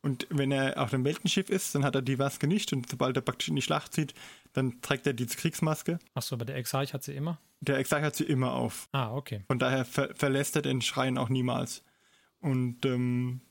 Und 0.03 0.27
wenn 0.31 0.51
er 0.51 0.81
auf 0.81 0.91
dem 0.91 1.05
Weltenschiff 1.05 1.51
ist, 1.51 1.75
dann 1.75 1.85
hat 1.85 1.95
er 1.95 2.03
die 2.03 2.17
Maske 2.17 2.47
nicht 2.47 2.73
und 2.73 2.89
sobald 2.89 3.17
er 3.17 3.23
praktisch 3.23 3.49
in 3.49 3.57
die 3.57 3.63
Schlacht 3.63 3.93
zieht, 3.93 4.15
dann 4.53 4.81
trägt 4.81 5.07
er 5.07 5.13
diese 5.13 5.37
Kriegsmaske. 5.37 5.99
Achso, 6.15 6.35
aber 6.35 6.47
der 6.47 6.57
Exarch 6.57 6.95
hat 6.95 7.03
sie 7.03 7.15
immer? 7.15 7.39
Der 7.61 7.77
Exarch 7.79 8.03
hat 8.03 8.17
sie 8.17 8.25
immer 8.25 8.53
auf. 8.53 8.89
Ah, 8.93 9.15
okay. 9.15 9.45
Von 9.47 9.59
daher 9.59 9.85
ver 9.85 10.15
verlässt 10.15 10.57
er 10.57 10.63
den 10.63 10.81
Schrein 10.81 11.19
auch 11.19 11.29
niemals. 11.29 11.83
Und 12.41 12.87
ähm, 12.87 13.43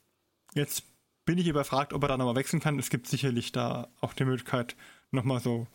jetzt 0.55 0.83
bin 1.25 1.37
ich 1.37 1.47
überfragt, 1.47 1.93
ob 1.93 2.03
er 2.03 2.07
da 2.07 2.17
nochmal 2.17 2.35
wechseln 2.35 2.59
kann. 2.59 2.79
Es 2.79 2.89
gibt 2.89 3.05
sicherlich 3.05 3.51
da 3.51 3.89
auch 4.01 4.13
die 4.13 4.25
Möglichkeit, 4.25 4.75
nochmal 5.11 5.39
so 5.39 5.67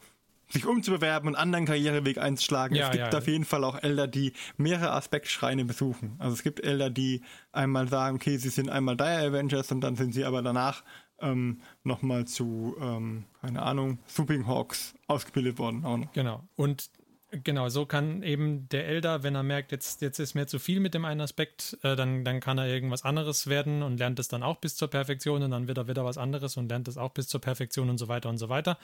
sich 0.49 0.67
umzubewerben 0.67 1.29
und 1.29 1.35
einen 1.35 1.55
anderen 1.55 1.67
Karriereweg 1.67 2.19
einzuschlagen. 2.19 2.77
Ja, 2.77 2.87
es 2.87 2.93
gibt 2.93 3.13
ja, 3.13 3.19
auf 3.19 3.27
jeden 3.27 3.45
Fall 3.45 3.65
auch 3.65 3.83
Elder, 3.83 4.07
die 4.07 4.33
mehrere 4.57 4.93
Aspektschreine 4.93 5.65
besuchen. 5.65 6.17
Also 6.19 6.35
es 6.35 6.43
gibt 6.43 6.63
Elder, 6.63 6.91
die 6.91 7.23
einmal 7.53 7.89
sagen, 7.89 8.17
okay, 8.17 8.37
sie 8.37 8.51
sind 8.51 8.71
einmal 8.71 8.97
Dire 8.97 9.27
Avengers 9.29 9.73
und 9.73 9.81
dann 9.81 9.97
sind 9.97 10.13
sie 10.13 10.25
aber 10.25 10.43
danach 10.43 10.85
ähm, 11.21 11.61
nochmal 11.83 12.27
zu, 12.27 12.77
ähm, 12.81 13.25
keine 13.41 13.63
Ahnung, 13.63 13.99
Swooping 14.09 14.47
Hawks 14.47 14.95
ausgebildet 15.07 15.59
worden. 15.59 15.85
Auch 15.85 15.97
noch. 15.97 16.13
Genau. 16.13 16.45
Und 16.57 16.91
genau, 17.31 17.69
so 17.69 17.87
kann 17.87 18.23
eben 18.23 18.69
der 18.69 18.87
Elder, 18.87 19.23
wenn 19.23 19.35
er 19.35 19.43
merkt, 19.43 19.73
jetzt, 19.73 20.03
jetzt 20.03 20.19
ist 20.19 20.35
mir 20.35 20.47
zu 20.47 20.59
viel 20.59 20.81
mit 20.81 20.95
dem 20.95 21.05
einen 21.05 21.21
Aspekt, 21.21 21.79
äh, 21.83 21.97
dann, 21.97 22.25
dann 22.25 22.41
kann 22.41 22.59
er 22.59 22.67
irgendwas 22.67 23.05
anderes 23.05 23.47
werden 23.47 23.83
und 23.83 23.99
lernt 23.99 24.19
es 24.19 24.29
dann 24.29 24.43
auch 24.43 24.57
bis 24.57 24.77
zur 24.77 24.89
Perfektion 24.89 25.43
und 25.43 25.51
dann 25.51 25.69
wird 25.69 25.79
er 25.79 25.89
wieder 25.89 26.05
was 26.05 26.19
anderes 26.19 26.57
und 26.57 26.69
lernt 26.69 26.89
es 26.89 26.99
auch 26.99 27.11
bis 27.11 27.29
zur 27.29 27.41
Perfektion 27.41 27.91
und 27.91 27.99
so 27.99 28.09
weiter 28.09 28.29
und 28.29 28.39
so 28.39 28.49
weiter. 28.49 28.79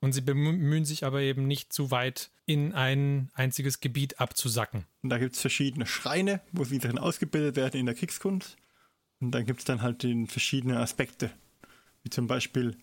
Und 0.00 0.12
sie 0.12 0.22
bemühen 0.22 0.86
sich 0.86 1.04
aber 1.04 1.20
eben 1.20 1.46
nicht 1.46 1.72
zu 1.72 1.90
weit 1.90 2.30
in 2.46 2.72
ein 2.72 3.30
einziges 3.34 3.80
Gebiet 3.80 4.18
abzusacken. 4.18 4.86
Und 5.02 5.10
da 5.10 5.18
gibt 5.18 5.34
es 5.34 5.40
verschiedene 5.40 5.86
Schreine, 5.86 6.40
wo 6.52 6.64
sie 6.64 6.78
drin 6.78 6.98
ausgebildet 6.98 7.56
werden 7.56 7.78
in 7.78 7.86
der 7.86 7.94
Kriegskunst. 7.94 8.56
Und 9.20 9.32
dann 9.32 9.44
gibt 9.44 9.60
es 9.60 9.66
dann 9.66 9.82
halt 9.82 10.02
die 10.02 10.26
verschiedenen 10.26 10.78
Aspekte. 10.78 11.30
Wie 12.02 12.10
zum 12.10 12.26
Beispiel 12.26 12.78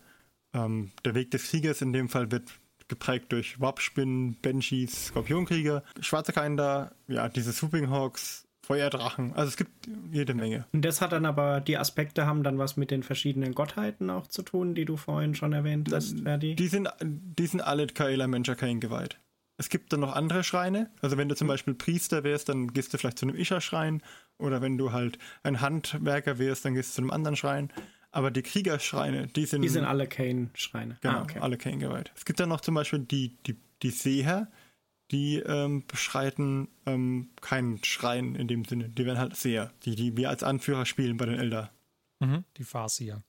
ähm, 0.53 0.91
der 1.03 1.15
Weg 1.15 1.32
des 1.32 1.49
Kriegers 1.49 1.82
in 1.82 1.91
dem 1.91 2.08
Fall 2.08 2.32
wird 2.32 2.60
geprägt 2.88 3.32
durch 3.32 3.60
Warpspinnen, 3.60 4.39
Banshees, 4.41 5.08
Skorpionkrieger, 5.08 5.84
Schwarze 5.99 6.34
Kinder, 6.34 6.95
ja, 7.08 7.30
diese 7.30 7.51
Swooping 7.51 7.89
Hawks, 7.89 8.47
Feuerdrachen. 8.67 9.34
Also 9.34 9.47
es 9.47 9.56
gibt 9.56 9.71
jede 10.12 10.34
Menge. 10.34 10.65
Und 10.73 10.84
das 10.84 10.99
hat 10.99 11.13
dann 11.13 11.25
aber, 11.25 11.62
die 11.62 11.77
Aspekte 11.77 12.25
haben 12.25 12.43
dann 12.43 12.58
was 12.58 12.75
mit 12.75 12.91
den 12.91 13.01
verschiedenen 13.01 13.56
Gottheiten 13.56 14.10
auch 14.10 14.27
zu 14.27 14.41
tun, 14.41 14.75
die 14.75 14.84
du 14.84 14.97
vorhin 14.97 15.36
schon 15.36 15.53
erwähnt 15.53 15.89
hast, 15.93 16.19
Ferdi? 16.19 16.53
Die 16.56 16.67
sind, 16.67 16.89
die 17.01 17.47
sind 17.47 17.62
alle 17.62 17.88
Kaela 17.88 18.27
Menschakain 18.27 18.82
geweiht. 18.82 19.19
Es 19.56 19.69
gibt 19.69 19.93
dann 19.93 20.01
noch 20.01 20.13
andere 20.13 20.43
Schreine. 20.43 20.91
Also 21.01 21.15
wenn 21.15 21.30
du 21.30 21.36
zum 21.36 21.47
Beispiel 21.47 21.75
Priester 21.75 22.25
wärst, 22.25 22.49
dann 22.49 22.67
gehst 22.73 22.93
du 22.93 22.97
vielleicht 22.97 23.17
zu 23.17 23.25
einem 23.25 23.38
Isha-Schrein. 23.38 24.03
Oder 24.38 24.62
wenn 24.62 24.77
du 24.77 24.91
halt 24.91 25.17
ein 25.43 25.62
Handwerker 25.62 26.38
wärst, 26.38 26.65
dann 26.65 26.73
gehst 26.73 26.91
du 26.91 26.95
zu 26.95 27.01
einem 27.03 27.12
anderen 27.12 27.38
Schrein. 27.38 27.71
Aber 28.12 28.32
die 28.32 28.41
Kriegerschreine, 28.41 29.27
die 29.27 29.45
sind. 29.45 29.62
Die 29.62 29.69
sind 29.69 29.86
alle 29.86 30.08
Kane-Schreine. 30.08 30.97
Genau, 31.01 31.19
ah, 31.19 31.21
okay. 31.23 31.39
alle 31.39 31.58
Kane 31.58 31.77
geweiht. 31.77 32.12
Es 32.15 32.25
gibt 32.25 32.41
dann 32.41 32.49
noch 32.49 32.62
zum 32.62 32.75
Beispiel 32.75 32.99
die, 32.99 33.38
die, 33.45 33.56
die 33.82 33.91
Seher, 33.91 34.49
die 35.12 35.38
ähm, 35.38 35.86
beschreiten 35.88 36.67
ähm, 36.86 37.30
keinen 37.41 37.84
Schrein 37.84 38.36
in 38.36 38.48
dem 38.48 38.65
Sinne. 38.65 38.89
Die 38.89 39.06
werden 39.06 39.20
halt 39.20 39.36
Seher, 39.36 39.72
die, 39.84 39.96
die 39.96 40.17
wir 40.17 40.30
als 40.30 40.43
Anführer 40.43 40.86
spielen 40.86 41.17
bei 41.17 41.26
den 41.26 41.39
Elder. 41.39 41.72
Mhm, 42.20 42.43
die 42.58 42.63
Farsier. 42.63 43.24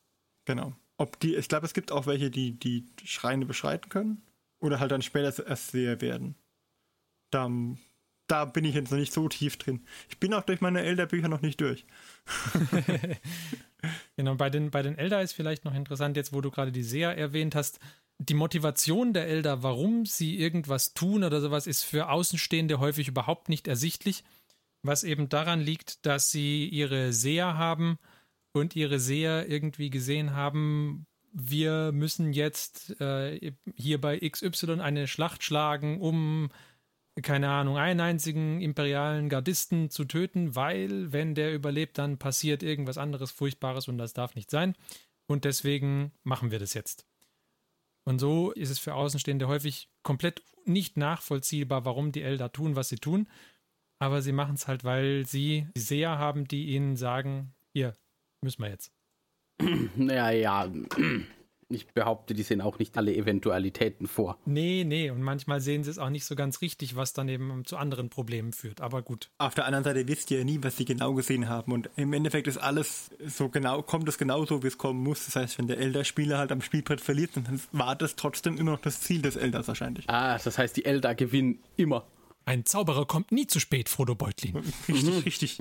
Genau. 0.44 0.74
Ob 0.96 1.20
die, 1.20 1.36
ich 1.36 1.48
glaube, 1.48 1.66
es 1.66 1.74
gibt 1.74 1.92
auch 1.92 2.06
welche, 2.06 2.30
die 2.30 2.58
die 2.58 2.86
Schreine 3.04 3.46
beschreiten 3.46 3.88
können. 3.88 4.22
Oder 4.60 4.80
halt 4.80 4.90
dann 4.90 5.02
später 5.02 5.46
erst 5.46 5.70
Seher 5.70 6.00
werden. 6.00 6.34
Da, 7.30 7.48
da 8.28 8.44
bin 8.44 8.64
ich 8.64 8.74
jetzt 8.74 8.90
noch 8.90 8.98
nicht 8.98 9.12
so 9.12 9.28
tief 9.28 9.56
drin. 9.56 9.84
Ich 10.08 10.18
bin 10.18 10.32
auch 10.34 10.42
durch 10.42 10.60
meine 10.60 10.82
Elder-Bücher 10.82 11.28
noch 11.28 11.40
nicht 11.40 11.60
durch. 11.60 11.84
genau, 14.16 14.34
bei 14.36 14.50
den, 14.50 14.70
bei 14.70 14.82
den 14.82 14.96
Elder 14.96 15.22
ist 15.22 15.32
vielleicht 15.32 15.64
noch 15.64 15.74
interessant, 15.74 16.16
jetzt 16.16 16.32
wo 16.32 16.40
du 16.40 16.50
gerade 16.50 16.70
die 16.70 16.82
Seher 16.82 17.16
erwähnt 17.16 17.54
hast, 17.54 17.80
die 18.18 18.34
Motivation 18.34 19.12
der 19.12 19.26
Elder, 19.26 19.62
warum 19.62 20.04
sie 20.04 20.38
irgendwas 20.38 20.92
tun 20.92 21.24
oder 21.24 21.40
sowas, 21.40 21.66
ist 21.66 21.84
für 21.84 22.10
Außenstehende 22.10 22.80
häufig 22.80 23.08
überhaupt 23.08 23.48
nicht 23.48 23.68
ersichtlich, 23.68 24.24
was 24.82 25.04
eben 25.04 25.28
daran 25.28 25.60
liegt, 25.60 26.04
dass 26.04 26.30
sie 26.30 26.68
ihre 26.68 27.12
Seher 27.12 27.56
haben 27.56 27.98
und 28.52 28.76
ihre 28.76 29.00
Seher 29.00 29.48
irgendwie 29.48 29.90
gesehen 29.90 30.34
haben, 30.34 31.06
wir 31.32 31.92
müssen 31.92 32.32
jetzt 32.32 33.00
äh, 33.00 33.52
hier 33.74 34.00
bei 34.00 34.18
XY 34.18 34.80
eine 34.80 35.06
Schlacht 35.06 35.44
schlagen, 35.44 36.00
um 36.00 36.50
keine 37.22 37.50
Ahnung, 37.50 37.76
einen 37.76 38.00
einzigen 38.00 38.60
imperialen 38.60 39.28
Gardisten 39.28 39.90
zu 39.90 40.04
töten, 40.04 40.54
weil, 40.54 41.12
wenn 41.12 41.34
der 41.34 41.54
überlebt, 41.54 41.98
dann 41.98 42.18
passiert 42.18 42.62
irgendwas 42.62 42.98
anderes 42.98 43.30
Furchtbares 43.30 43.88
und 43.88 43.98
das 43.98 44.12
darf 44.12 44.34
nicht 44.34 44.50
sein. 44.50 44.74
Und 45.26 45.44
deswegen 45.44 46.12
machen 46.22 46.50
wir 46.50 46.58
das 46.58 46.74
jetzt. 46.74 47.06
Und 48.04 48.18
so 48.18 48.52
ist 48.52 48.70
es 48.70 48.78
für 48.78 48.94
Außenstehende 48.94 49.48
häufig 49.48 49.90
komplett 50.02 50.42
nicht 50.64 50.96
nachvollziehbar, 50.96 51.84
warum 51.84 52.12
die 52.12 52.22
Elder 52.22 52.50
tun, 52.52 52.76
was 52.76 52.88
sie 52.88 52.96
tun. 52.96 53.28
Aber 53.98 54.22
sie 54.22 54.32
machen 54.32 54.54
es 54.54 54.68
halt, 54.68 54.84
weil 54.84 55.26
sie 55.26 55.66
Seher 55.76 56.18
haben, 56.18 56.46
die 56.46 56.68
ihnen 56.68 56.96
sagen, 56.96 57.54
hier, 57.72 57.94
müssen 58.42 58.62
wir 58.62 58.70
jetzt. 58.70 58.92
Naja, 59.96 60.64
ja. 60.66 60.72
Ich 61.70 61.86
behaupte, 61.88 62.32
die 62.32 62.42
sehen 62.42 62.62
auch 62.62 62.78
nicht 62.78 62.96
alle 62.96 63.14
Eventualitäten 63.14 64.06
vor. 64.06 64.38
Nee, 64.46 64.84
nee, 64.86 65.10
und 65.10 65.20
manchmal 65.20 65.60
sehen 65.60 65.84
sie 65.84 65.90
es 65.90 65.98
auch 65.98 66.08
nicht 66.08 66.24
so 66.24 66.34
ganz 66.34 66.62
richtig, 66.62 66.96
was 66.96 67.12
dann 67.12 67.28
eben 67.28 67.64
zu 67.66 67.76
anderen 67.76 68.08
Problemen 68.08 68.54
führt. 68.54 68.80
Aber 68.80 69.02
gut. 69.02 69.30
Auf 69.36 69.54
der 69.54 69.66
anderen 69.66 69.84
Seite 69.84 70.08
wisst 70.08 70.30
ihr 70.30 70.38
ja 70.38 70.44
nie, 70.44 70.58
was 70.62 70.78
sie 70.78 70.86
genau 70.86 71.12
gesehen 71.12 71.48
haben. 71.48 71.72
Und 71.72 71.90
im 71.96 72.12
Endeffekt 72.14 72.46
ist 72.46 72.56
alles 72.56 73.10
so 73.26 73.50
genau, 73.50 73.82
kommt 73.82 74.08
es 74.08 74.16
genauso, 74.16 74.62
wie 74.62 74.68
es 74.68 74.78
kommen 74.78 75.02
muss. 75.02 75.26
Das 75.26 75.36
heißt, 75.36 75.58
wenn 75.58 75.66
der 75.66 75.78
Elder-Spieler 75.78 76.38
halt 76.38 76.52
am 76.52 76.62
Spielbrett 76.62 77.02
verliert, 77.02 77.32
dann 77.36 77.60
war 77.72 77.94
das 77.96 78.16
trotzdem 78.16 78.56
immer 78.56 78.72
noch 78.72 78.80
das 78.80 79.02
Ziel 79.02 79.20
des 79.20 79.36
Elders 79.36 79.68
wahrscheinlich. 79.68 80.08
Ah, 80.08 80.38
das 80.38 80.56
heißt, 80.56 80.74
die 80.74 80.86
Elder 80.86 81.14
gewinnen 81.14 81.58
immer. 81.76 82.06
Ein 82.46 82.64
Zauberer 82.64 83.04
kommt 83.04 83.30
nie 83.30 83.46
zu 83.46 83.60
spät, 83.60 83.90
Frodo 83.90 84.14
Beutlin. 84.14 84.56
Richtig, 84.88 85.26
richtig. 85.26 85.58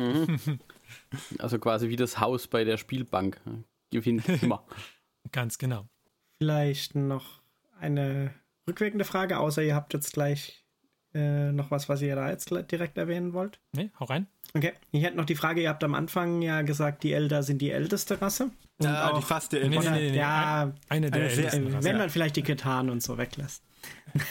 Also 1.37 1.59
quasi 1.59 1.89
wie 1.89 1.97
das 1.97 2.21
Haus 2.21 2.47
bei 2.47 2.63
der 2.63 2.77
Spielbank. 2.77 3.41
Gewinnt 3.91 4.23
immer. 4.41 4.65
Ganz 5.33 5.57
genau. 5.57 5.89
Vielleicht 6.39 6.95
noch 6.95 7.41
eine 7.79 8.33
rückwirkende 8.67 9.05
Frage, 9.05 9.39
außer 9.39 9.63
ihr 9.63 9.75
habt 9.75 9.93
jetzt 9.93 10.13
gleich 10.13 10.63
äh, 11.13 11.51
noch 11.51 11.71
was, 11.71 11.89
was 11.89 12.01
ihr 12.01 12.15
da 12.15 12.29
jetzt 12.29 12.49
direkt 12.71 12.97
erwähnen 12.97 13.33
wollt. 13.33 13.59
Nee, 13.73 13.89
hau 13.99 14.05
rein. 14.05 14.27
Okay, 14.53 14.73
ich 14.91 15.03
hätte 15.03 15.17
noch 15.17 15.25
die 15.25 15.35
Frage, 15.35 15.61
ihr 15.61 15.69
habt 15.69 15.83
am 15.83 15.93
Anfang 15.93 16.41
ja 16.41 16.61
gesagt, 16.61 17.03
die 17.03 17.13
Elder 17.13 17.43
sind 17.43 17.61
die 17.61 17.71
älteste 17.71 18.21
Rasse. 18.21 18.51
Ja, 18.81 19.13
die 19.15 19.21
fast 19.23 19.51
der 19.53 19.67
Nee, 19.67 19.77
Elder. 19.77 19.91
nee, 19.91 19.99
nee, 19.99 20.11
nee. 20.11 20.17
ja, 20.17 20.73
Eine 20.89 21.11
der 21.11 21.29
sehr- 21.29 21.45
ältesten 21.45 21.67
Rassen. 21.73 21.83
wenn 21.83 21.97
man 21.97 22.09
vielleicht 22.09 22.35
die 22.35 22.43
Ketan 22.43 22.89
und 22.89 23.01
so 23.03 23.17
weglässt. 23.17 23.63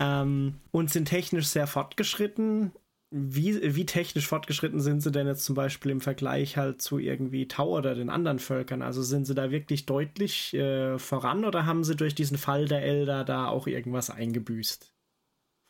ähm, 0.00 0.60
und 0.70 0.90
sind 0.90 1.06
technisch 1.06 1.46
sehr 1.48 1.66
fortgeschritten. 1.66 2.72
Wie, 3.10 3.74
wie 3.74 3.86
technisch 3.86 4.26
fortgeschritten 4.26 4.80
sind 4.80 5.00
sie 5.00 5.10
denn 5.10 5.26
jetzt 5.26 5.44
zum 5.44 5.54
Beispiel 5.54 5.90
im 5.90 6.02
Vergleich 6.02 6.58
halt 6.58 6.82
zu 6.82 6.98
irgendwie 6.98 7.48
Tau 7.48 7.70
oder 7.70 7.94
den 7.94 8.10
anderen 8.10 8.38
Völkern? 8.38 8.82
Also 8.82 9.02
sind 9.02 9.24
sie 9.24 9.34
da 9.34 9.50
wirklich 9.50 9.86
deutlich 9.86 10.52
äh, 10.52 10.98
voran 10.98 11.46
oder 11.46 11.64
haben 11.64 11.84
sie 11.84 11.96
durch 11.96 12.14
diesen 12.14 12.36
Fall 12.36 12.66
der 12.66 12.82
Elder 12.82 13.24
da 13.24 13.48
auch 13.48 13.66
irgendwas 13.66 14.10
eingebüßt 14.10 14.92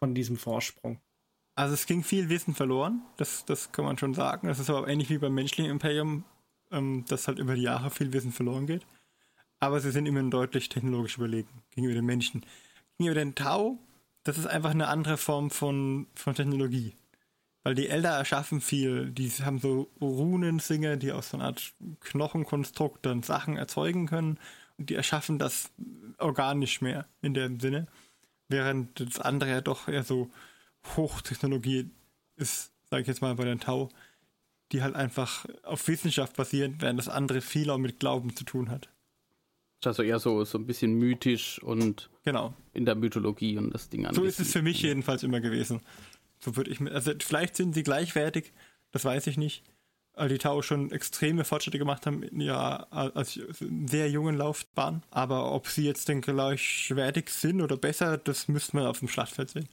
von 0.00 0.14
diesem 0.14 0.36
Vorsprung? 0.36 1.00
Also 1.54 1.74
es 1.74 1.86
ging 1.86 2.02
viel 2.02 2.28
Wissen 2.28 2.54
verloren, 2.54 3.02
das, 3.16 3.44
das 3.44 3.70
kann 3.72 3.84
man 3.84 3.98
schon 3.98 4.14
sagen. 4.14 4.48
Das 4.48 4.58
ist 4.58 4.70
aber 4.70 4.88
ähnlich 4.88 5.10
wie 5.10 5.18
beim 5.18 5.34
menschlichen 5.34 5.70
Imperium, 5.70 6.24
ähm, 6.72 7.04
dass 7.08 7.28
halt 7.28 7.38
über 7.38 7.54
die 7.54 7.62
Jahre 7.62 7.90
viel 7.90 8.12
Wissen 8.12 8.32
verloren 8.32 8.66
geht. 8.66 8.86
Aber 9.60 9.80
sie 9.80 9.90
sind 9.90 10.06
immerhin 10.06 10.30
deutlich 10.30 10.68
technologisch 10.68 11.18
überlegen 11.18 11.62
gegenüber 11.70 11.94
den 11.94 12.06
Menschen. 12.06 12.44
Gegenüber 12.96 13.20
den 13.20 13.34
Tau, 13.34 13.78
das 14.24 14.38
ist 14.38 14.46
einfach 14.46 14.70
eine 14.70 14.88
andere 14.88 15.16
Form 15.16 15.50
von, 15.50 16.06
von 16.14 16.34
Technologie. 16.34 16.94
Weil 17.68 17.74
die 17.74 17.90
Elder 17.90 18.12
erschaffen 18.12 18.62
viel, 18.62 19.10
die 19.10 19.28
haben 19.28 19.58
so 19.58 19.90
Runensinger, 20.00 20.96
die 20.96 21.12
aus 21.12 21.28
so 21.28 21.36
einer 21.36 21.48
Art 21.48 21.74
Knochenkonstrukt 22.00 23.04
dann 23.04 23.22
Sachen 23.22 23.58
erzeugen 23.58 24.06
können. 24.06 24.38
Und 24.78 24.88
die 24.88 24.94
erschaffen 24.94 25.38
das 25.38 25.70
organisch 26.16 26.80
mehr 26.80 27.06
in 27.20 27.34
dem 27.34 27.60
Sinne. 27.60 27.86
Während 28.48 28.98
das 29.00 29.20
andere 29.20 29.50
ja 29.50 29.60
doch 29.60 29.86
eher 29.86 30.02
so 30.02 30.30
Hochtechnologie 30.96 31.90
ist, 32.36 32.72
sage 32.88 33.02
ich 33.02 33.08
jetzt 33.08 33.20
mal 33.20 33.34
bei 33.34 33.44
den 33.44 33.60
Tau, 33.60 33.90
die 34.72 34.80
halt 34.80 34.94
einfach 34.94 35.44
auf 35.62 35.86
Wissenschaft 35.88 36.36
basiert, 36.36 36.76
während 36.78 36.98
das 36.98 37.10
andere 37.10 37.42
viel 37.42 37.68
auch 37.68 37.76
mit 37.76 38.00
Glauben 38.00 38.34
zu 38.34 38.44
tun 38.44 38.70
hat. 38.70 38.88
Also 39.84 40.02
eher 40.02 40.20
so, 40.20 40.42
so 40.46 40.56
ein 40.56 40.64
bisschen 40.64 40.94
mythisch 40.94 41.62
und 41.62 42.08
Genau. 42.24 42.54
in 42.72 42.86
der 42.86 42.94
Mythologie 42.94 43.58
und 43.58 43.74
das 43.74 43.90
Ding 43.90 44.06
an. 44.06 44.14
So 44.14 44.24
ist 44.24 44.40
es 44.40 44.52
für 44.52 44.62
mich 44.62 44.80
jedenfalls 44.80 45.22
immer 45.22 45.40
gewesen. 45.40 45.82
So 46.40 46.56
würde 46.56 46.70
ich 46.70 46.80
mir, 46.80 46.92
also 46.92 47.12
vielleicht 47.20 47.56
sind 47.56 47.74
sie 47.74 47.82
gleichwertig, 47.82 48.52
das 48.92 49.04
weiß 49.04 49.26
ich 49.26 49.36
nicht, 49.36 49.64
weil 50.14 50.28
die 50.28 50.38
Tau 50.38 50.62
schon 50.62 50.90
extreme 50.90 51.44
Fortschritte 51.44 51.78
gemacht 51.78 52.06
haben 52.06 52.22
in 52.22 52.40
ihrer 52.40 52.92
als 52.92 53.38
sehr 53.86 54.10
jungen 54.10 54.36
Laufbahn. 54.36 55.02
Aber 55.10 55.52
ob 55.52 55.68
sie 55.68 55.84
jetzt 55.84 56.08
denn 56.08 56.20
gleichwertig 56.20 57.30
sind 57.30 57.62
oder 57.62 57.76
besser, 57.76 58.18
das 58.18 58.48
müsste 58.48 58.76
man 58.76 58.86
auf 58.86 58.98
dem 58.98 59.08
Schlachtfeld 59.08 59.50
sehen. 59.50 59.68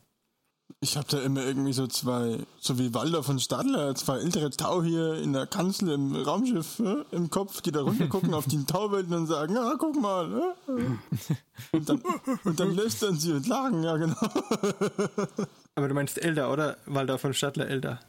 Ich 0.81 0.97
habe 0.97 1.07
da 1.09 1.21
immer 1.21 1.43
irgendwie 1.43 1.73
so 1.73 1.87
zwei, 1.87 2.39
so 2.59 2.79
wie 2.79 2.93
Walder 2.93 3.23
von 3.23 3.39
Stadler, 3.39 3.93
zwei 3.95 4.17
ältere 4.17 4.49
Tau 4.49 4.81
hier 4.83 5.15
in 5.15 5.33
der 5.33 5.45
Kanzel 5.45 5.91
im 5.91 6.15
Raumschiff 6.15 6.79
äh, 6.79 7.03
im 7.11 7.29
Kopf, 7.29 7.61
die 7.61 7.71
da 7.71 7.81
runter 7.81 8.07
gucken 8.07 8.33
auf 8.35 8.47
die 8.47 8.63
Tauwelten 8.65 9.13
und 9.13 9.27
sagen, 9.27 9.57
ah, 9.57 9.75
guck 9.77 9.99
mal. 9.99 10.55
Äh. 10.67 10.71
Und, 11.71 11.87
dann, 11.89 12.03
und 12.43 12.59
dann 12.59 12.75
lästern 12.75 13.17
sie 13.17 13.31
und 13.31 13.47
lachen, 13.47 13.81
ja 13.81 13.95
genau. 13.95 14.17
Aber 15.75 15.87
du 15.89 15.93
meinst 15.93 16.17
Elder, 16.23 16.51
oder? 16.51 16.77
Walder 16.85 17.17
von 17.17 17.33
Stadler 17.33 17.67
Elder. 17.67 17.99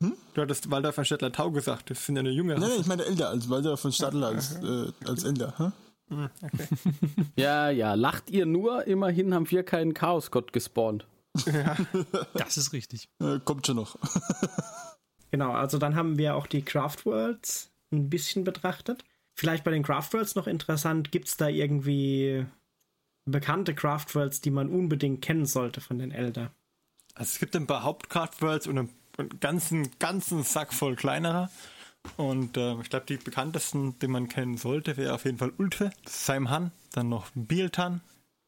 Du 0.00 0.42
hattest 0.42 0.70
Walder 0.70 0.92
von 0.92 1.04
Stadler 1.04 1.32
Tau 1.32 1.50
gesagt, 1.50 1.90
das 1.90 2.06
sind 2.06 2.14
ja 2.16 2.20
eine 2.20 2.30
junge 2.30 2.54
Nein, 2.54 2.68
nein, 2.68 2.80
ich 2.80 2.86
meine 2.86 3.04
Walder 3.04 3.30
als 3.30 3.50
Walder 3.50 3.76
von 3.76 3.90
Stadler 3.90 4.28
als, 4.28 4.54
äh, 4.62 4.92
als 5.04 5.24
Elder. 5.24 5.54
Hä? 5.58 5.70
Ja, 7.36 7.70
ja, 7.70 7.94
lacht 7.94 8.30
ihr 8.30 8.46
nur, 8.46 8.86
immerhin 8.86 9.34
haben 9.34 9.50
wir 9.50 9.62
keinen 9.62 9.94
Chaosgott 9.94 10.52
gespawnt. 10.52 11.06
Das 12.34 12.56
ist 12.56 12.72
richtig. 12.72 13.08
Äh, 13.20 13.40
kommt 13.44 13.66
schon 13.66 13.76
noch. 13.76 13.96
Genau, 15.30 15.52
also 15.52 15.76
dann 15.76 15.94
haben 15.94 16.16
wir 16.16 16.36
auch 16.36 16.46
die 16.46 16.64
Craft 16.64 17.04
Worlds 17.04 17.70
ein 17.92 18.08
bisschen 18.08 18.44
betrachtet. 18.44 19.04
Vielleicht 19.34 19.62
bei 19.62 19.70
den 19.70 19.82
Craft 19.82 20.14
Worlds 20.14 20.36
noch 20.36 20.46
interessant, 20.46 21.12
gibt 21.12 21.28
es 21.28 21.36
da 21.36 21.48
irgendwie 21.48 22.46
bekannte 23.26 23.74
Craft 23.74 24.14
Worlds, 24.14 24.40
die 24.40 24.50
man 24.50 24.70
unbedingt 24.70 25.20
kennen 25.20 25.44
sollte 25.44 25.82
von 25.82 25.98
den 25.98 26.12
Elder? 26.12 26.50
Also 27.18 27.32
es 27.32 27.38
gibt 27.40 27.56
ein 27.56 27.66
paar 27.66 27.82
Hauptcraft-Worlds 27.82 28.68
und 28.68 28.78
einen, 28.78 28.90
einen 29.18 29.40
ganzen, 29.40 29.90
ganzen 29.98 30.44
Sack 30.44 30.72
voll 30.72 30.94
kleinerer. 30.94 31.50
Und 32.16 32.56
äh, 32.56 32.80
ich 32.80 32.90
glaube, 32.90 33.06
die 33.06 33.16
bekanntesten, 33.16 33.98
die 33.98 34.06
man 34.06 34.28
kennen 34.28 34.56
sollte, 34.56 34.96
wäre 34.96 35.14
auf 35.14 35.24
jeden 35.24 35.36
Fall 35.36 35.52
Ultwe, 35.58 35.90
Saimhan, 36.06 36.70
dann 36.92 37.08
noch 37.08 37.26
Bieltan, 37.34 38.02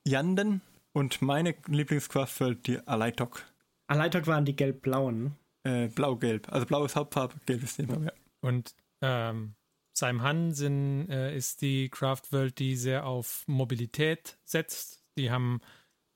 Yanden 0.07 0.61
und 0.93 1.21
meine 1.21 1.57
Lieblingscraft-World, 1.67 2.67
die 2.69 2.79
Aleitok. 2.87 3.45
Aleitok 3.89 4.29
waren 4.29 4.45
die 4.45 4.55
gelb-blauen. 4.55 5.35
Äh, 5.65 5.89
Blau-Gelb. 5.89 6.51
Also 6.53 6.65
blau 6.65 6.85
ist 6.85 6.95
Hauptfarbe, 6.95 7.35
gelb 7.45 7.65
ist 7.65 7.79
Nebenfarbe. 7.79 8.07
Ja. 8.07 8.13
Und 8.41 8.75
ähm, 9.03 9.55
Saim 9.93 10.23
Han 10.23 10.55
sind, 10.55 11.11
äh, 11.11 11.37
ist 11.37 11.61
die 11.61 11.89
Craft 11.89 12.31
World, 12.31 12.59
die 12.61 12.77
sehr 12.77 13.05
auf 13.05 13.43
Mobilität 13.49 14.39
setzt. 14.45 15.03
Die 15.19 15.33
haben 15.33 15.61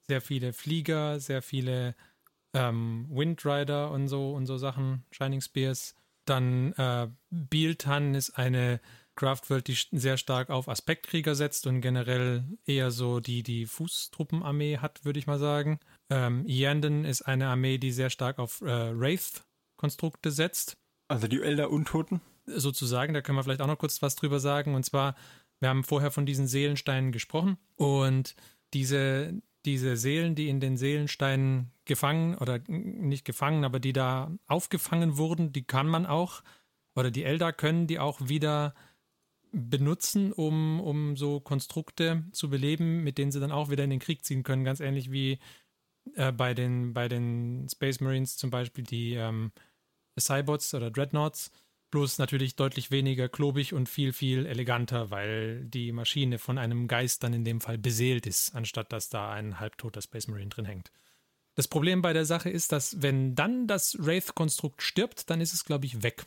sehr 0.07 0.21
viele 0.21 0.53
Flieger, 0.53 1.19
sehr 1.19 1.43
viele 1.43 1.97
ähm, 2.55 3.07
Windrider 3.11 3.91
und 3.91 4.09
so 4.09 4.33
und 4.33 4.47
so 4.47 4.57
Sachen, 4.57 5.05
Shining 5.11 5.41
Spears. 5.41 5.95
Dann 6.25 6.73
äh, 6.75 7.09
Bieltan 7.31 8.15
ist 8.15 8.39
eine 8.39 8.81
Craft 9.17 9.43
World, 9.49 9.69
die 9.69 9.77
sehr 9.93 10.17
stark 10.17 10.51
auf 10.51 10.69
Aspektkrieger 10.69 11.35
setzt 11.35 11.67
und 11.67 11.81
generell 11.81 12.45
eher 12.65 12.91
so 12.91 13.21
die, 13.21 13.43
die 13.43 13.67
Fußtruppenarmee 13.67 14.79
hat, 14.79 15.05
würde 15.05 15.19
ich 15.19 15.27
mal 15.27 15.39
sagen. 15.39 15.79
Ähm, 16.11 16.45
Yanden 16.47 17.05
ist 17.05 17.23
eine 17.23 17.49
Armee, 17.49 17.79
die 17.79 17.93
sehr 17.93 18.11
stark 18.11 18.39
auf 18.39 18.61
äh, 18.63 18.99
Wraith-Konstrukte 18.99 20.31
setzt 20.31 20.77
Also 21.09 21.29
die 21.29 21.43
Elder 21.43 21.71
Untoten. 21.71 22.21
sozusagen. 22.47 23.15
Da 23.15 23.21
können 23.21 23.39
wir 23.39 23.45
vielleicht 23.45 23.61
auch 23.61 23.67
noch 23.67 23.79
kurz 23.79 24.03
was 24.03 24.17
drüber 24.17 24.41
sagen. 24.41 24.75
Und 24.75 24.85
zwar, 24.85 25.15
wir 25.61 25.69
haben 25.69 25.85
vorher 25.85 26.11
von 26.11 26.27
diesen 26.27 26.47
Seelensteinen 26.47 27.13
gesprochen 27.13 27.59
und 27.77 28.35
diese, 28.73 29.41
diese 29.65 29.97
Seelen, 29.97 30.35
die 30.35 30.49
in 30.49 30.61
den 30.61 30.77
Seelensteinen 30.77 31.71
gefangen 31.87 32.37
oder 32.37 32.61
nicht 32.67 33.25
gefangen, 33.25 33.65
aber 33.65 33.81
die 33.81 33.93
da 33.93 34.31
aufgefangen 34.47 35.17
wurden, 35.17 35.53
die 35.53 35.65
kann 35.65 35.87
man 35.87 36.07
auch 36.07 36.43
oder 36.95 37.11
die 37.11 37.25
Elder 37.25 37.53
können 37.53 37.87
die 37.87 37.99
auch 37.99 38.29
wieder 38.29 38.75
benutzen, 39.53 40.33
um, 40.33 40.81
um 40.81 41.17
so 41.17 41.41
Konstrukte 41.41 42.25
zu 42.33 42.51
beleben, 42.51 43.05
mit 43.05 43.19
denen 43.19 43.31
sie 43.31 43.41
dann 43.41 43.53
auch 43.53 43.71
wieder 43.71 43.85
in 43.85 43.91
den 43.91 44.01
Krieg 44.01 44.25
ziehen 44.25 44.43
können. 44.43 44.65
Ganz 44.65 44.81
ähnlich 44.81 45.13
wie 45.13 45.39
äh, 46.17 46.33
bei, 46.33 46.55
den, 46.55 46.93
bei 46.93 47.09
den 47.09 47.69
Space 47.71 48.01
Marines 48.01 48.37
zum 48.37 48.51
Beispiel 48.51 48.85
die 48.85 49.15
ähm, 49.15 49.53
Cybots 50.19 50.75
oder 50.75 50.91
Dreadnoughts. 50.91 51.51
Bloß 51.91 52.19
natürlich 52.19 52.57
deutlich 52.57 52.91
weniger 52.91 53.29
klobig 53.29 53.73
und 53.73 53.89
viel, 53.89 54.13
viel 54.13 54.47
eleganter, 54.47 55.13
weil 55.13 55.65
die 55.67 55.93
Maschine 55.93 56.41
von 56.41 56.59
einem 56.59 56.89
Geist 56.89 57.23
dann 57.23 57.33
in 57.33 57.45
dem 57.45 57.61
Fall 57.61 57.79
beseelt 57.79 58.27
ist, 58.27 58.57
anstatt 58.57 58.93
dass 58.93 59.11
da 59.11 59.31
ein 59.31 59.61
halbtoter 59.61 60.03
Space 60.03 60.27
Marine 60.27 60.51
drin 60.51 60.65
hängt. 60.65 60.91
Das 61.57 61.69
Problem 61.69 62.03
bei 62.03 62.13
der 62.13 62.25
Sache 62.25 62.51
ist, 62.51 62.73
dass 62.73 63.01
wenn 63.03 63.35
dann 63.35 63.67
das 63.67 63.97
Wraith-Konstrukt 63.99 64.83
stirbt, 64.83 65.31
dann 65.31 65.41
ist 65.41 65.55
es, 65.55 65.65
glaube 65.65 65.87
ich, 65.87 66.03
weg. 66.03 66.27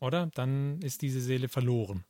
Oder? 0.00 0.30
Dann 0.34 0.80
ist 0.82 1.02
diese 1.02 1.20
Seele 1.20 1.48
verloren. 1.48 2.04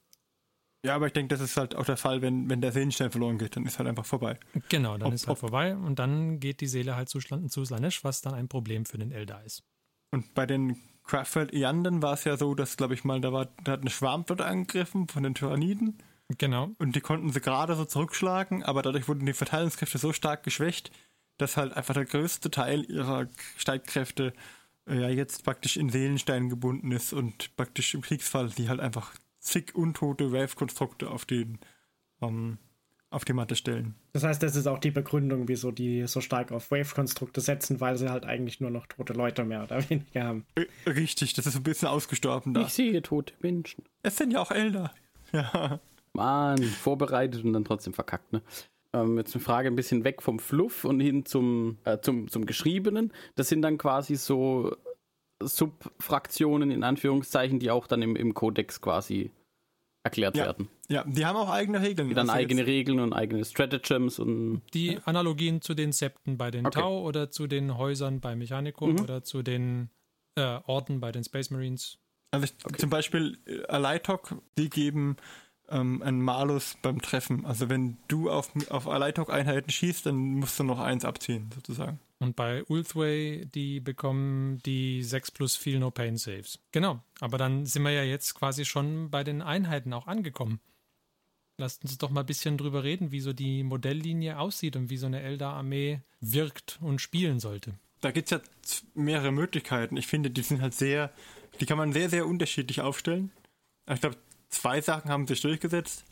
Ja, 0.87 0.95
aber 0.95 1.09
ich 1.09 1.13
denke, 1.13 1.29
das 1.35 1.41
ist 1.41 1.57
halt 1.57 1.75
auch 1.75 1.85
der 1.85 1.97
Fall, 1.97 2.23
wenn, 2.23 2.49
wenn 2.49 2.61
der 2.61 2.71
Seelenstein 2.73 3.11
verloren 3.11 3.37
geht, 3.39 3.57
dann 3.57 3.67
ist 3.67 3.79
halt 3.79 3.89
einfach 3.89 4.07
vorbei. 4.07 4.39
Genau, 4.69 4.97
dann 4.97 5.09
Ob- 5.09 5.15
ist 5.15 5.27
halt 5.27 5.33
ob- 5.37 5.41
vorbei 5.41 5.75
und 5.77 5.99
dann 5.99 6.39
geht 6.39 6.61
die 6.61 6.69
Seele 6.69 6.95
halt 6.95 7.09
zu, 7.09 7.19
zu 7.19 7.65
Slanesh, 7.65 8.05
was 8.05 8.21
dann 8.23 8.35
ein 8.35 8.49
Problem 8.49 8.87
für 8.87 8.97
den 8.99 9.11
Eldar 9.11 9.43
ist. 9.45 9.65
Und 10.13 10.33
bei 10.35 10.47
den 10.47 10.77
Craftworld 11.05 11.53
Eanden 11.53 12.01
war 12.01 12.15
es 12.15 12.25
ja 12.25 12.37
so, 12.37 12.55
dass, 12.55 12.77
glaube 12.77 12.95
ich 12.95 13.03
mal, 13.05 13.21
da 13.21 13.33
war, 13.33 13.47
da 13.65 13.73
hat 13.73 13.81
eine 13.81 13.91
Schwarmflotte 13.91 14.45
angegriffen 14.45 15.09
von 15.09 15.23
den 15.25 15.35
Tyranniden 15.35 15.99
Genau. 16.39 16.71
und 16.79 16.95
die 16.95 17.01
konnten 17.01 17.33
sie 17.33 17.41
gerade 17.41 17.75
so 17.75 17.85
zurückschlagen, 17.85 18.63
aber 18.63 18.83
dadurch 18.83 19.09
wurden 19.09 19.27
die 19.27 19.33
Verteilungskräfte 19.33 19.99
so 19.99 20.13
stark 20.13 20.45
geschwächt, 20.45 20.93
dass 21.39 21.57
halt 21.57 21.73
einfach 21.73 21.95
der 21.95 22.05
größte 22.05 22.51
Teil 22.51 22.85
ihrer 22.91 23.29
Streitkräfte 23.57 24.33
äh, 24.87 25.01
ja 25.01 25.09
jetzt 25.09 25.45
praktisch 25.45 25.77
in 25.77 25.91
Seelenstein 25.91 26.49
gebunden 26.49 26.93
ist 26.93 27.13
und 27.13 27.55
praktisch 27.57 27.95
im 27.95 28.03
Kriegsfall 28.03 28.51
die 28.51 28.69
halt 28.69 28.81
einfach 28.81 29.15
zig 29.39 29.75
untote 29.75 30.33
Wave-Konstrukte 30.33 31.11
auf 31.11 31.25
den 31.25 31.59
ähm, 32.21 32.59
auf 33.11 33.25
die 33.25 33.33
Matte 33.33 33.57
stellen. 33.57 33.95
Das 34.13 34.23
heißt, 34.23 34.43
das 34.43 34.55
ist 34.55 34.67
auch 34.67 34.79
die 34.79 34.91
Begründung, 34.91 35.49
wieso 35.49 35.71
die 35.71 36.07
so 36.07 36.21
stark 36.21 36.53
auf 36.53 36.71
Wave-Konstrukte 36.71 37.41
setzen, 37.41 37.81
weil 37.81 37.97
sie 37.97 38.11
halt 38.11 38.27
eigentlich 38.27 38.61
nur 38.61 38.71
noch 38.71 38.87
tote 38.87 39.15
Leute 39.15 39.45
mehr 39.45 39.63
oder 39.63 39.79
weniger 39.91 40.25
haben. 40.25 40.47
Äh, 40.57 40.91
Richtig, 40.91 41.33
das 41.33 41.47
ist 41.47 41.55
so 41.55 41.61
ein 41.61 41.63
bisschen 41.63 41.89
ausgestorben 41.89 42.53
da. 42.53 42.63
Ich 42.63 42.75
sehe 42.75 43.01
tote 43.01 43.33
Menschen. 43.41 43.85
Es 44.03 44.17
sind 44.17 44.33
ja 44.33 44.41
auch 44.41 44.51
Elder. 44.51 44.93
Ja. 45.31 45.79
Mann, 46.15 46.63
vorbereitet 46.63 47.45
und 47.45 47.53
dann 47.53 47.63
trotzdem 47.63 47.93
verkackt, 47.93 48.33
ne? 48.33 48.41
Ähm, 48.95 49.19
jetzt 49.19 49.35
eine 49.35 49.45
Frage 49.45 49.69
ein 49.69 49.77
bisschen 49.77 50.05
weg 50.05 50.23
vom 50.23 50.39
Fluff 50.39 50.85
und 50.85 51.01
hin 51.01 51.25
zum, 51.27 51.79
äh, 51.85 51.99
zum, 52.01 52.29
zum 52.29 52.47
Geschriebenen. 52.47 53.13
Das 53.35 53.49
sind 53.49 53.63
dann 53.63 53.77
quasi 53.79 54.17
so 54.17 54.75
Subfraktionen 55.43 56.71
in 56.71 56.83
Anführungszeichen, 56.83 57.59
die 57.59 57.71
auch 57.71 57.87
dann 57.87 58.03
im, 58.03 58.17
im 58.17 58.35
Kodex 58.35 58.81
quasi 58.81 59.31
erklärt 60.05 60.37
Ja. 60.37 60.45
werden. 60.47 60.69
ja, 60.89 61.05
die 61.05 61.27
haben 61.27 61.37
auch 61.37 61.51
eigene 61.51 61.83
Regeln. 61.83 62.09
Die 62.09 62.15
dann 62.15 62.31
Also 62.31 62.41
eigene 62.41 62.67
Regeln 62.67 63.01
und 63.01 63.13
eigene 63.13 63.45
Stratagems 63.45 64.19
und 64.19 64.63
Die 64.73 64.99
Analogien 65.05 65.61
zu 65.61 65.75
den 65.75 65.93
Septen 65.93 66.39
bei 66.39 66.51
den 66.51 66.67
Okay. 66.67 66.81
Tau 66.81 67.03
oder 67.03 67.31
zu 67.31 67.47
den 67.47 67.77
Häusern 67.77 68.21
bei 68.21 68.37
Mechanicum 68.37 68.93
Mhm. 68.95 69.01
oder 69.01 69.23
zu 69.23 69.43
den 69.43 69.91
äh, 70.37 70.61
Orten 70.67 71.01
bei 71.01 71.13
den 71.13 71.25
Space 71.25 71.51
Marines. 71.51 71.99
Also 72.31 72.47
ich, 72.47 72.79
zum 72.79 72.91
Beispiel 72.91 73.39
äh, 73.47 73.65
Aleitok, 73.67 74.37
die 74.57 74.71
geben 74.71 75.17
ähm, 75.71 76.03
einen 76.03 76.23
Malus 76.23 76.77
beim 76.83 77.01
Treffen. 77.01 77.45
Also 77.47 77.69
wenn 77.69 77.97
du 78.09 78.31
auf, 78.31 78.51
auf 78.71 78.89
Aleitok-Einheiten 78.89 79.71
schießt, 79.71 80.07
dann 80.07 80.17
musst 80.17 80.59
du 80.59 80.65
noch 80.65 80.79
eins 80.79 81.05
abziehen, 81.05 81.51
sozusagen. 81.55 81.99
Und 82.21 82.35
bei 82.35 82.65
Ulthway, 82.65 83.47
die 83.47 83.81
bekommen 83.81 84.61
die 84.65 85.03
6 85.03 85.31
plus 85.31 85.57
Feel 85.57 85.79
No 85.79 85.91
Pain 85.91 86.17
Saves. 86.17 86.59
Genau, 86.73 87.01
aber 87.21 87.39
dann 87.39 87.65
sind 87.65 87.83
wir 87.85 87.93
ja 87.93 88.03
jetzt 88.03 88.35
quasi 88.35 88.65
schon 88.65 89.11
bei 89.11 89.23
den 89.23 89.41
Einheiten 89.41 89.93
auch 89.93 90.07
angekommen. 90.07 90.61
Lasst 91.59 91.83
uns 91.83 91.99
doch 91.99 92.11
mal 92.11 92.21
ein 92.21 92.27
bisschen 92.27 92.57
drüber 92.57 92.85
reden, 92.85 93.11
wie 93.11 93.21
so 93.21 93.33
die 93.33 93.63
Modelllinie 93.63 94.39
aussieht 94.39 94.77
und 94.77 94.91
wie 94.91 94.97
so 94.97 95.07
eine 95.07 95.23
Eldar-Armee 95.23 96.01
wirkt 96.21 96.79
und 96.81 97.01
spielen 97.01 97.41
sollte. 97.41 97.75
Da 98.01 98.13
gibt 98.13 98.31
es 98.31 98.31
ja 98.31 98.41
mehrere 98.95 99.33
Möglichkeiten. 99.33 99.97
Ich 99.97 100.07
finde, 100.07 100.31
die 100.31 100.43
sind 100.43 100.61
halt 100.61 100.75
sehr, 100.75 101.13
die 101.61 101.67
kann 101.67 101.79
man 101.79 101.93
sehr, 101.93 102.11
sehr 102.11 102.27
unterschiedlich 102.27 102.81
aufstellen. 102.81 103.33
Ich 103.93 104.01
glaube, 104.01 104.17
zwei 104.49 104.81
Sachen 104.81 105.11
haben 105.11 105.27
sich 105.27 105.41
durchgesetzt. 105.41 106.05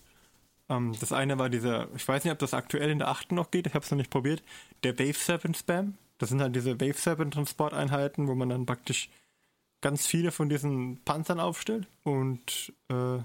Ähm, 0.68 0.95
das 1.01 1.12
eine 1.12 1.39
war 1.39 1.49
dieser, 1.49 1.89
ich 1.95 2.07
weiß 2.07 2.24
nicht, 2.24 2.32
ob 2.32 2.39
das 2.39 2.55
aktuell 2.55 2.91
in 2.91 2.99
der 2.99 3.09
achten 3.09 3.34
noch 3.34 3.51
geht, 3.51 3.66
ich 3.66 3.74
habe 3.74 3.84
es 3.84 3.91
noch 3.91 3.99
nicht 3.99 4.11
probiert, 4.11 4.43
der 4.82 4.99
Wave 4.99 5.14
Serpent 5.14 5.57
Spam. 5.57 5.95
Das 6.18 6.30
sind 6.30 6.41
halt 6.41 6.57
diese 6.57 6.80
Wave 6.80 6.99
Serpent 6.99 7.34
Transporteinheiten, 7.34 8.26
wo 8.26 8.34
man 8.34 8.49
dann 8.49 8.66
praktisch 8.66 9.11
ganz 9.82 10.07
viele 10.07 10.32
von 10.32 10.49
diesen 10.49 10.99
Panzern 11.05 11.41
aufstellt 11.41 11.87
und 12.03 12.72
äh, 12.89 13.18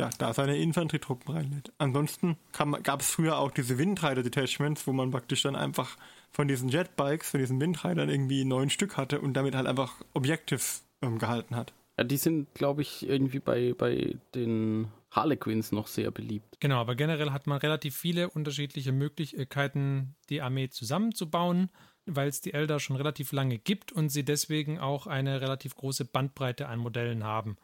ja, 0.00 0.10
da 0.18 0.32
seine 0.32 0.56
Infanterietruppen 0.56 1.34
reinlädt. 1.34 1.72
Ansonsten 1.78 2.36
gab 2.82 3.00
es 3.00 3.10
früher 3.10 3.38
auch 3.38 3.50
diese 3.50 3.78
Windrider-Detachments, 3.78 4.86
wo 4.86 4.92
man 4.92 5.10
praktisch 5.10 5.42
dann 5.42 5.56
einfach 5.56 5.96
von 6.30 6.46
diesen 6.46 6.68
Jetbikes, 6.68 7.30
von 7.30 7.40
diesen 7.40 7.60
Windridern 7.60 8.08
irgendwie 8.08 8.44
neun 8.44 8.70
Stück 8.70 8.96
hatte 8.96 9.20
und 9.20 9.34
damit 9.34 9.54
halt 9.54 9.66
einfach 9.66 9.96
Objectives 10.14 10.84
ähm, 11.02 11.18
gehalten 11.18 11.56
hat. 11.56 11.72
Ja, 11.98 12.04
die 12.04 12.16
sind, 12.16 12.54
glaube 12.54 12.82
ich, 12.82 13.06
irgendwie 13.06 13.40
bei, 13.40 13.74
bei 13.76 14.16
den 14.34 14.86
Harlequins 15.10 15.72
noch 15.72 15.88
sehr 15.88 16.12
beliebt. 16.12 16.60
Genau, 16.60 16.76
aber 16.76 16.94
generell 16.94 17.32
hat 17.32 17.48
man 17.48 17.58
relativ 17.58 17.96
viele 17.96 18.30
unterschiedliche 18.30 18.92
Möglichkeiten, 18.92 20.14
die 20.28 20.40
Armee 20.40 20.68
zusammenzubauen, 20.68 21.70
weil 22.06 22.28
es 22.28 22.40
die 22.40 22.54
Eldar 22.54 22.78
schon 22.78 22.94
relativ 22.94 23.32
lange 23.32 23.58
gibt 23.58 23.90
und 23.90 24.10
sie 24.10 24.24
deswegen 24.24 24.78
auch 24.78 25.08
eine 25.08 25.40
relativ 25.40 25.74
große 25.74 26.04
Bandbreite 26.04 26.68
an 26.68 26.78
Modellen 26.78 27.24
haben. 27.24 27.56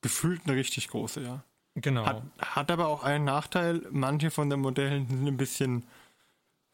Gefühlt 0.00 0.42
eine 0.46 0.56
richtig 0.56 0.88
große, 0.88 1.20
ja. 1.22 1.44
Genau. 1.74 2.06
Hat, 2.06 2.22
hat 2.38 2.70
aber 2.70 2.86
auch 2.86 3.02
einen 3.02 3.24
Nachteil, 3.24 3.82
manche 3.90 4.30
von 4.30 4.48
den 4.48 4.60
Modellen 4.60 5.08
sind 5.08 5.26
ein 5.26 5.36
bisschen, 5.36 5.84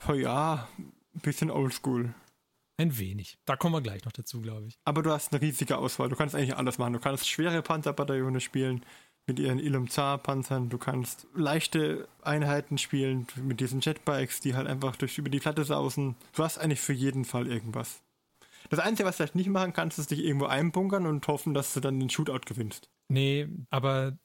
oh 0.08 0.12
ja, 0.12 0.68
ein 0.78 1.20
bisschen 1.20 1.50
oldschool. 1.50 2.14
Ein 2.78 2.98
wenig. 2.98 3.38
Da 3.46 3.56
kommen 3.56 3.74
wir 3.74 3.80
gleich 3.80 4.04
noch 4.04 4.12
dazu, 4.12 4.42
glaube 4.42 4.66
ich. 4.68 4.78
Aber 4.84 5.02
du 5.02 5.10
hast 5.10 5.32
eine 5.32 5.40
riesige 5.40 5.78
Auswahl. 5.78 6.08
Du 6.08 6.16
kannst 6.16 6.34
eigentlich 6.34 6.56
alles 6.56 6.78
machen. 6.78 6.92
Du 6.92 6.98
kannst 7.00 7.28
schwere 7.28 7.62
Panzerbataillone 7.62 8.40
spielen 8.40 8.84
mit 9.26 9.38
ihren 9.38 9.58
Ilum 9.58 9.88
Zar 9.88 10.18
Panzern. 10.18 10.68
Du 10.68 10.76
kannst 10.78 11.26
leichte 11.34 12.06
Einheiten 12.22 12.76
spielen 12.78 13.26
mit 13.42 13.60
diesen 13.60 13.80
Jetbikes, 13.80 14.40
die 14.40 14.54
halt 14.54 14.66
einfach 14.66 14.94
durch 14.96 15.16
über 15.18 15.30
die 15.30 15.40
Platte 15.40 15.64
sausen. 15.64 16.16
Du 16.34 16.44
hast 16.44 16.58
eigentlich 16.58 16.80
für 16.80 16.92
jeden 16.92 17.24
Fall 17.24 17.46
irgendwas. 17.46 18.02
Das 18.68 18.78
Einzige, 18.80 19.08
was 19.08 19.16
du 19.16 19.22
vielleicht 19.22 19.36
nicht 19.36 19.48
machen 19.48 19.72
kannst, 19.72 19.98
ist 19.98 20.10
dich 20.10 20.22
irgendwo 20.24 20.46
einbunkern 20.46 21.06
und 21.06 21.26
hoffen, 21.28 21.54
dass 21.54 21.72
du 21.72 21.80
dann 21.80 21.98
den 21.98 22.10
Shootout 22.10 22.40
gewinnst. 22.46 22.90
Nee, 23.08 23.48
aber 23.70 24.18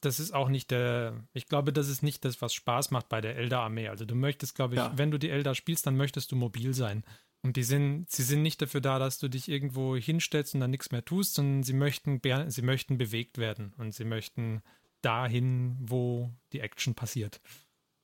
das 0.00 0.20
ist 0.20 0.34
auch 0.34 0.48
nicht 0.48 0.70
der. 0.70 1.24
Ich 1.32 1.46
glaube, 1.46 1.72
das 1.72 1.88
ist 1.88 2.02
nicht 2.02 2.24
das, 2.24 2.42
was 2.42 2.52
Spaß 2.52 2.90
macht 2.90 3.08
bei 3.08 3.20
der 3.20 3.36
Eldar-Armee. 3.36 3.88
Also 3.88 4.04
du 4.04 4.14
möchtest, 4.14 4.54
glaube 4.56 4.74
ich, 4.74 4.78
Ja. 4.80 4.92
wenn 4.96 5.10
du 5.10 5.18
die 5.18 5.30
Eldar 5.30 5.54
spielst, 5.54 5.86
dann 5.86 5.96
möchtest 5.96 6.30
du 6.32 6.36
mobil 6.36 6.74
sein. 6.74 7.02
Und 7.44 7.56
die 7.56 7.62
sind, 7.62 8.10
sie 8.10 8.22
sind 8.22 8.42
nicht 8.42 8.60
dafür 8.60 8.80
da, 8.80 8.98
dass 8.98 9.18
du 9.18 9.28
dich 9.28 9.48
irgendwo 9.48 9.94
hinstellst 9.94 10.54
und 10.54 10.60
dann 10.60 10.70
nichts 10.70 10.90
mehr 10.90 11.04
tust, 11.04 11.34
sondern 11.34 11.62
sie 11.62 11.74
möchten, 11.74 12.20
sie 12.48 12.62
möchten 12.62 12.98
bewegt 12.98 13.38
werden 13.38 13.74
und 13.76 13.94
sie 13.94 14.04
möchten 14.04 14.62
dahin, 15.02 15.76
wo 15.78 16.32
die 16.52 16.60
Action 16.60 16.94
passiert. 16.94 17.40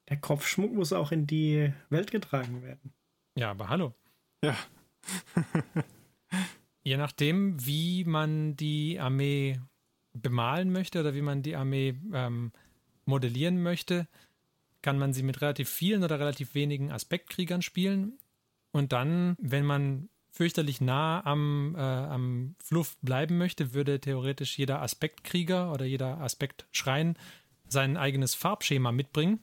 Der 0.08 0.18
Kopfschmuck 0.18 0.72
muss 0.72 0.92
auch 0.92 1.10
in 1.10 1.26
die 1.26 1.72
Welt 1.88 2.10
getragen 2.10 2.62
werden. 2.62 2.92
Ja, 3.34 3.50
aber 3.50 3.68
hallo. 3.68 3.94
Ja, 4.44 4.56
Je 6.82 6.96
nachdem, 6.96 7.64
wie 7.64 8.04
man 8.04 8.56
die 8.56 8.98
Armee 8.98 9.60
bemalen 10.12 10.72
möchte 10.72 11.00
oder 11.00 11.14
wie 11.14 11.22
man 11.22 11.42
die 11.42 11.56
Armee 11.56 11.94
ähm, 12.12 12.52
modellieren 13.04 13.62
möchte, 13.62 14.08
kann 14.82 14.98
man 14.98 15.12
sie 15.12 15.22
mit 15.22 15.40
relativ 15.42 15.68
vielen 15.68 16.02
oder 16.04 16.18
relativ 16.18 16.54
wenigen 16.54 16.90
Aspektkriegern 16.90 17.62
spielen. 17.62 18.18
Und 18.72 18.92
dann, 18.92 19.36
wenn 19.40 19.64
man 19.64 20.08
fürchterlich 20.30 20.80
nah 20.80 21.24
am, 21.24 21.74
äh, 21.76 21.80
am 21.80 22.54
Fluff 22.62 22.96
bleiben 23.02 23.36
möchte, 23.38 23.74
würde 23.74 24.00
theoretisch 24.00 24.58
jeder 24.58 24.80
Aspektkrieger 24.80 25.72
oder 25.72 25.84
jeder 25.84 26.20
Aspektschrein 26.20 27.16
sein 27.68 27.96
eigenes 27.96 28.34
Farbschema 28.34 28.92
mitbringen. 28.92 29.40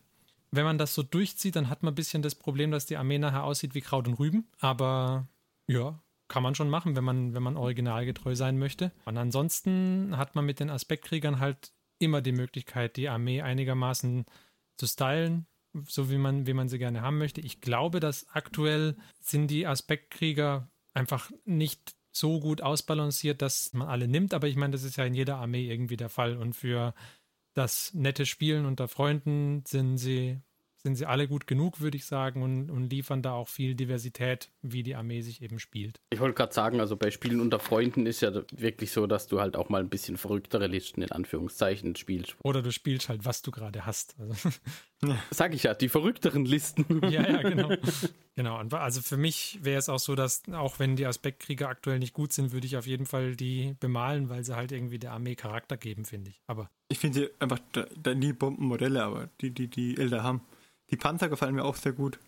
Wenn 0.52 0.66
man 0.66 0.78
das 0.78 0.94
so 0.94 1.04
durchzieht, 1.04 1.56
dann 1.56 1.70
hat 1.70 1.84
man 1.84 1.92
ein 1.92 1.96
bisschen 1.96 2.22
das 2.22 2.36
Problem, 2.36 2.72
dass 2.72 2.86
die 2.86 2.98
Armee 2.98 3.18
nachher 3.18 3.44
aussieht 3.44 3.76
wie 3.76 3.82
Kraut 3.82 4.08
und 4.08 4.16
Rüben. 4.16 4.48
Aber 4.60 5.28
ja, 5.68 6.02
kann 6.28 6.44
man 6.44 6.56
schon 6.56 6.70
machen, 6.70 6.96
wenn 6.96 7.04
man, 7.04 7.34
wenn 7.34 7.44
man 7.44 7.58
originalgetreu 7.58 8.36
sein 8.36 8.58
möchte. 8.58 8.92
Und 9.06 9.18
ansonsten 9.18 10.16
hat 10.18 10.36
man 10.36 10.46
mit 10.46 10.60
den 10.60 10.70
Aspektkriegern 10.70 11.40
halt 11.40 11.74
immer 12.00 12.22
die 12.22 12.32
Möglichkeit, 12.32 12.96
die 12.96 13.10
Armee 13.10 13.42
einigermaßen 13.42 14.26
zu 14.78 14.88
stylen, 14.88 15.48
so 15.88 16.10
wie 16.10 16.18
man, 16.18 16.48
wie 16.48 16.54
man 16.54 16.70
sie 16.70 16.78
gerne 16.78 17.02
haben 17.02 17.18
möchte. 17.18 17.42
Ich 17.42 17.62
glaube, 17.62 18.00
dass 18.00 18.28
aktuell 18.30 18.96
sind 19.20 19.50
die 19.50 19.68
Aspektkrieger 19.68 20.70
einfach 20.94 21.32
nicht 21.46 21.96
so 22.12 22.40
gut 22.40 22.62
ausbalanciert, 22.62 23.42
dass 23.42 23.74
man 23.74 23.88
alle 23.88 24.08
nimmt, 24.08 24.34
aber 24.34 24.48
ich 24.48 24.56
meine, 24.56 24.72
das 24.72 24.84
ist 24.84 24.98
ja 24.98 25.06
in 25.06 25.14
jeder 25.14 25.38
Armee 25.38 25.70
irgendwie 25.70 25.98
der 25.98 26.10
Fall. 26.10 26.38
Und 26.38 26.56
für 26.56 26.94
das 27.54 27.94
nette 27.94 28.26
Spielen 28.26 28.66
unter 28.66 28.88
Freunden 28.88 29.64
sind 29.66 29.98
sie, 29.98 30.40
sind 30.78 30.96
sie 30.96 31.06
alle 31.06 31.28
gut 31.28 31.48
genug, 31.48 31.82
würde 31.82 31.98
ich 31.98 32.06
sagen, 32.06 32.44
und, 32.44 32.70
und 32.70 32.90
liefern 32.90 33.22
da 33.22 33.34
auch 33.34 33.48
viel 33.48 33.76
Diversität, 33.76 34.50
wie 34.62 34.84
die 34.84 34.96
Armee 34.96 35.22
sich 35.22 35.42
eben 35.42 35.60
spielt. 35.60 36.00
Ich 36.12 36.20
wollte 36.20 36.36
gerade 36.36 36.54
sagen, 36.54 36.80
also 36.80 36.96
bei 36.96 37.12
Spielen 37.12 37.42
unter 37.42 37.60
Freunden 37.60 38.06
ist 38.06 38.22
ja 38.22 38.32
wirklich 38.52 38.92
so, 38.92 39.08
dass 39.08 39.28
du 39.28 39.40
halt 39.40 39.56
auch 39.56 39.70
mal 39.70 39.82
ein 39.82 39.90
bisschen 39.90 40.18
verrücktere 40.18 40.68
Listen 40.68 41.02
in 41.02 41.12
Anführungszeichen 41.12 41.96
spielst. 41.96 42.36
Oder 42.44 42.62
du 42.62 42.72
spielst 42.72 43.10
halt, 43.10 43.26
was 43.26 43.42
du 43.42 43.52
gerade 43.52 43.86
hast. 43.86 44.16
Also, 44.20 44.50
Sag 45.30 45.54
ich 45.54 45.64
ja, 45.64 45.74
die 45.74 45.90
verrückteren 45.90 46.46
Listen. 46.46 46.86
ja, 47.10 47.22
ja, 47.22 47.42
genau. 47.42 47.70
genau. 48.36 48.58
Also 48.58 49.02
für 49.02 49.18
mich 49.18 49.60
wäre 49.62 49.78
es 49.78 49.90
auch 49.90 50.00
so, 50.00 50.16
dass 50.16 50.44
auch 50.52 50.80
wenn 50.80 50.96
die 50.96 51.06
Aspektkrieger 51.06 51.70
aktuell 51.70 52.00
nicht 52.00 52.14
gut 52.14 52.34
sind, 52.34 52.52
würde 52.52 52.66
ich 52.66 52.78
auf 52.78 52.88
jeden 52.88 53.06
Fall 53.06 53.36
die 53.36 53.76
bemalen, 53.80 54.30
weil 54.30 54.44
sie 54.44 54.56
halt 54.56 54.72
irgendwie 54.72 55.00
der 55.00 55.14
Armee 55.14 55.36
Charakter 55.36 55.78
geben, 55.78 56.06
finde 56.06 56.32
ich. 56.32 56.42
Aber 56.48 56.70
ich 56.90 56.98
finde 57.00 57.20
sie 57.20 57.30
einfach 57.40 57.60
da, 57.74 57.86
da 58.02 58.16
nie 58.16 58.34
Bombenmodelle, 58.34 59.04
aber 59.04 59.30
die, 59.42 59.52
die, 59.52 59.68
die 59.68 59.98
Elder 59.98 60.24
haben. 60.24 60.42
Die 60.92 60.98
Panzer 60.98 61.30
gefallen 61.30 61.56
mir 61.56 61.66
auch 61.66 61.76
sehr 61.76 61.94
gut. 61.94 62.20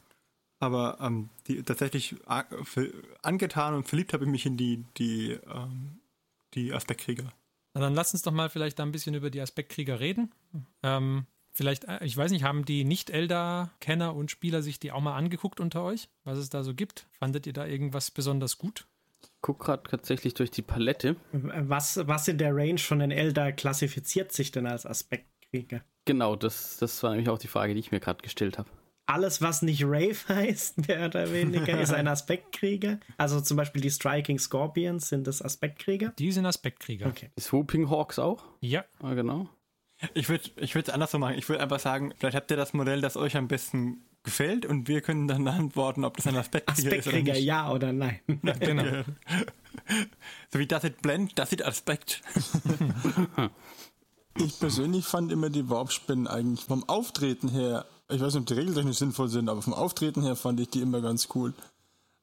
Aber 0.60 0.98
ähm, 1.00 1.30
die 1.48 1.64
tatsächlich 1.64 2.16
für- 2.64 2.92
angetan 3.22 3.74
und 3.76 3.88
verliebt 3.88 4.12
habe 4.14 4.26
ich 4.26 4.30
mich 4.30 4.46
in 4.46 4.58
die, 4.58 4.84
die, 4.98 5.32
ähm, 5.32 6.00
die 6.54 6.74
Aspektkrieger. 6.74 7.32
Na, 7.74 7.82
dann 7.82 7.94
lass 7.94 8.14
uns 8.14 8.24
doch 8.24 8.34
mal 8.34 8.50
vielleicht 8.50 8.78
da 8.80 8.84
ein 8.84 8.92
bisschen 8.92 9.16
über 9.16 9.30
die 9.30 9.40
Aspektkrieger 9.40 10.02
reden. 10.02 10.32
Ähm, 10.84 11.28
vielleicht, 11.54 11.86
äh, 11.86 12.04
ich 12.04 12.18
weiß 12.18 12.32
nicht, 12.32 12.44
haben 12.44 12.66
die 12.66 12.84
Nicht-Elder-Kenner 12.84 14.14
und 14.14 14.32
Spieler 14.32 14.62
sich 14.62 14.80
die 14.80 14.92
auch 14.92 15.00
mal 15.02 15.16
angeguckt 15.16 15.62
unter 15.62 15.82
euch, 15.84 16.10
was 16.26 16.38
es 16.38 16.50
da 16.50 16.64
so 16.64 16.74
gibt? 16.74 17.08
Fandet 17.12 17.48
ihr 17.48 17.54
da 17.54 17.66
irgendwas 17.66 18.12
besonders 18.12 18.58
gut? 18.58 18.86
Guck 19.42 19.60
gerade 19.60 19.84
tatsächlich 19.90 20.34
durch 20.34 20.52
die 20.52 20.62
Palette. 20.62 21.16
Was, 21.32 22.06
was 22.08 22.28
in 22.28 22.38
der 22.38 22.54
Range 22.54 22.78
von 22.80 23.00
den 23.00 23.12
Elder 23.12 23.54
klassifiziert 23.54 24.34
sich 24.34 24.52
denn 24.52 24.66
als 24.68 24.86
Aspektkrieger? 24.86 25.82
Genau, 26.10 26.36
das, 26.36 26.78
das 26.78 27.04
war 27.04 27.12
nämlich 27.12 27.30
auch 27.30 27.38
die 27.38 27.48
Frage, 27.48 27.76
die 27.76 27.80
ich 27.80 27.92
mir 27.92 28.00
gerade 28.00 28.24
gestellt 28.24 28.58
habe. 28.58 28.68
Alles, 29.06 29.44
was 29.44 29.62
nicht 29.62 29.84
Rave 29.84 30.18
heißt, 30.28 30.88
mehr 30.88 31.06
oder 31.06 31.32
weniger, 31.32 31.80
ist 31.80 31.94
ein 31.94 32.08
Aspektkrieger. 32.18 33.00
Also 33.18 33.40
zum 33.42 33.58
Beispiel 33.58 33.84
die 33.84 33.92
Striking 33.92 34.40
Scorpions 34.40 35.10
sind 35.10 35.28
das 35.28 35.44
Aspektkrieger. 35.44 36.12
Die 36.18 36.32
sind 36.32 36.48
Aspektkrieger. 36.48 37.06
Okay. 37.06 37.30
Die 37.38 37.42
Swooping 37.42 37.92
Hawks 37.92 38.18
auch? 38.18 38.44
Ja, 38.60 38.86
Ah, 39.04 39.14
genau. 39.14 39.48
Ich 40.16 40.30
würde 40.30 40.50
ich 40.56 40.76
es 40.76 40.90
andersrum 40.90 41.22
machen. 41.22 41.38
Ich 41.38 41.48
würde 41.48 41.62
einfach 41.62 41.80
sagen, 41.80 42.12
vielleicht 42.18 42.36
habt 42.36 42.50
ihr 42.50 42.58
das 42.58 42.74
Modell, 42.74 43.02
das 43.02 43.16
euch 43.16 43.38
am 43.38 43.48
besten 43.48 44.02
gefällt 44.24 44.66
und 44.66 44.88
wir 44.88 45.02
können 45.02 45.28
dann 45.28 45.48
antworten, 45.48 46.06
ob 46.06 46.18
das 46.18 46.26
ein 46.26 46.36
Aspektkrieger 46.36 46.96
ist 46.96 47.06
oder 47.06 47.18
Aspektkrieger, 47.18 47.38
ja 47.38 47.72
oder 47.72 47.94
nein? 47.94 48.20
genau. 48.60 49.04
So 50.52 50.58
wie 50.58 50.66
das 50.66 50.82
sieht 50.82 51.04
Blend, 51.04 51.38
das 51.38 51.52
sieht 51.52 51.64
Aspekt. 51.64 52.24
Ich 54.40 54.58
persönlich 54.58 55.06
fand 55.06 55.34
immer 55.34 55.50
die 55.50 55.70
Warpspinnen 55.70 56.26
eigentlich 56.26 56.64
vom 56.64 56.88
Auftreten 56.88 57.50
her, 57.50 57.86
ich 58.08 58.22
weiß 58.22 58.34
nicht, 58.34 58.42
ob 58.42 58.48
die 58.48 58.54
regeltechnisch 58.54 58.98
sinnvoll 58.98 59.28
sind, 59.28 59.50
aber 59.50 59.62
vom 59.62 59.74
Auftreten 59.74 60.24
her 60.24 60.38
fand 60.38 60.62
ich 60.62 60.70
die 60.70 60.80
immer 60.80 61.02
ganz 61.02 61.28
cool. 61.36 61.54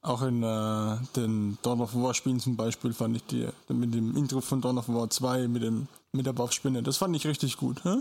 Auch 0.01 0.23
in 0.23 0.43
äh, 0.43 0.97
den 1.15 1.59
Dawn 1.61 1.83
of 1.83 1.95
War 1.95 2.15
Spielen 2.15 2.41
zum 2.41 2.57
Beispiel 2.57 2.95
fand 2.95 3.17
ich 3.17 3.25
die 3.27 3.47
mit 3.69 3.93
dem 3.93 4.17
Intro 4.17 4.41
von 4.41 4.63
Dawn 4.63 4.79
of 4.79 4.89
War 4.89 5.11
2 5.11 5.47
mit, 5.49 5.63
dem, 5.63 5.89
mit 6.13 6.25
der 6.25 6.39
Warpspinne, 6.39 6.83
das 6.83 6.97
fand 6.97 7.15
ich 7.15 7.27
richtig 7.27 7.59
gut. 7.59 7.85
Hä? 7.85 7.99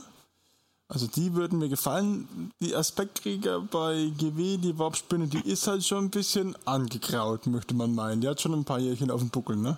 Also 0.87 1.07
die 1.07 1.33
würden 1.33 1.59
mir 1.59 1.67
gefallen. 1.67 2.51
Die 2.61 2.73
Aspektkrieger 2.73 3.59
bei 3.59 4.13
GW, 4.17 4.57
die 4.57 4.79
Warpspinne, 4.79 5.27
die 5.27 5.41
ist 5.41 5.67
halt 5.67 5.83
schon 5.83 6.05
ein 6.05 6.09
bisschen 6.09 6.55
angekraut, 6.65 7.47
möchte 7.47 7.73
man 7.73 7.93
meinen. 7.93 8.21
Die 8.21 8.29
hat 8.29 8.39
schon 8.39 8.53
ein 8.53 8.63
paar 8.63 8.79
Jährchen 8.79 9.11
auf 9.11 9.19
dem 9.19 9.29
Buckel, 9.29 9.57
ne? 9.57 9.77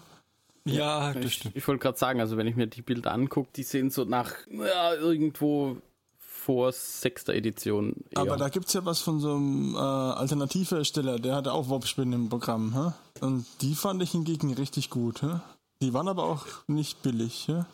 Ja, 0.69 1.13
das 1.13 1.25
Ich, 1.25 1.33
stimmt. 1.35 1.55
ich 1.55 1.67
wollte 1.67 1.81
gerade 1.81 1.97
sagen, 1.97 2.19
also 2.19 2.37
wenn 2.37 2.47
ich 2.47 2.55
mir 2.55 2.67
die 2.67 2.81
Bilder 2.81 3.11
angucke, 3.13 3.49
die 3.55 3.63
sehen 3.63 3.89
so 3.89 4.03
nach 4.05 4.33
ja, 4.49 4.93
irgendwo 4.93 5.77
vor 6.17 6.71
sechster 6.71 7.33
Edition. 7.33 7.93
Eher. 8.11 8.21
Aber 8.21 8.37
da 8.37 8.49
gibt's 8.49 8.73
ja 8.73 8.85
was 8.85 9.01
von 9.01 9.19
so 9.19 9.35
einem 9.35 9.75
äh, 9.75 9.79
Alternativhersteller, 9.79 11.19
der 11.19 11.35
hatte 11.35 11.51
auch 11.53 11.69
Warpspinnen 11.69 12.13
im 12.13 12.29
Programm. 12.29 12.73
Hä? 12.73 12.93
Und 13.25 13.45
die 13.61 13.75
fand 13.75 14.01
ich 14.01 14.11
hingegen 14.11 14.53
richtig 14.53 14.89
gut. 14.89 15.21
Hä? 15.21 15.39
Die 15.81 15.93
waren 15.93 16.07
aber 16.07 16.23
auch 16.23 16.45
nicht 16.67 17.01
billig. 17.01 17.47
Hä? 17.47 17.65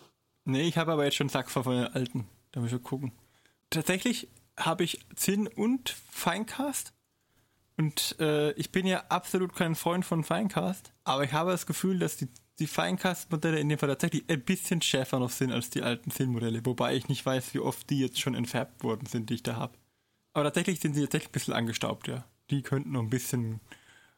Nee, 0.45 0.63
ich 0.67 0.77
habe 0.77 0.91
aber 0.91 1.05
jetzt 1.05 1.15
schon 1.15 1.29
Sack 1.29 1.51
von 1.51 1.63
den 1.63 1.87
alten. 1.87 2.27
Da 2.51 2.59
muss 2.59 2.67
ich 2.67 2.73
mal 2.73 2.79
gucken. 2.79 3.11
Tatsächlich 3.69 4.27
habe 4.57 4.83
ich 4.83 5.05
Zinn 5.15 5.47
und 5.47 5.95
Finecast. 6.11 6.93
Und 7.77 8.15
äh, 8.19 8.51
ich 8.53 8.71
bin 8.71 8.85
ja 8.85 9.03
absolut 9.09 9.55
kein 9.55 9.75
Freund 9.75 10.05
von 10.05 10.23
Finecast. 10.23 10.91
Aber 11.05 11.23
ich 11.23 11.33
habe 11.33 11.51
das 11.51 11.65
Gefühl, 11.65 11.97
dass 11.99 12.17
die, 12.17 12.27
die 12.59 12.67
Finecast-Modelle 12.67 13.59
in 13.59 13.69
dem 13.69 13.79
Fall 13.79 13.89
tatsächlich 13.89 14.23
ein 14.29 14.41
bisschen 14.41 14.81
schärfer 14.81 15.19
noch 15.19 15.31
sind 15.31 15.51
als 15.51 15.69
die 15.69 15.81
alten 15.81 16.11
Zinn-Modelle. 16.11 16.65
Wobei 16.65 16.95
ich 16.95 17.07
nicht 17.07 17.25
weiß, 17.25 17.53
wie 17.53 17.59
oft 17.59 17.89
die 17.89 17.99
jetzt 17.99 18.19
schon 18.19 18.35
entfärbt 18.35 18.83
worden 18.83 19.05
sind, 19.05 19.29
die 19.29 19.35
ich 19.35 19.43
da 19.43 19.55
habe. 19.55 19.77
Aber 20.33 20.45
tatsächlich 20.45 20.79
sind 20.79 20.93
sie 20.93 21.01
tatsächlich 21.01 21.29
ein 21.29 21.33
bisschen 21.33 21.53
angestaubt, 21.53 22.07
ja. 22.07 22.25
Die 22.49 22.61
könnten 22.61 22.91
noch 22.91 23.01
ein 23.01 23.09
bisschen 23.09 23.59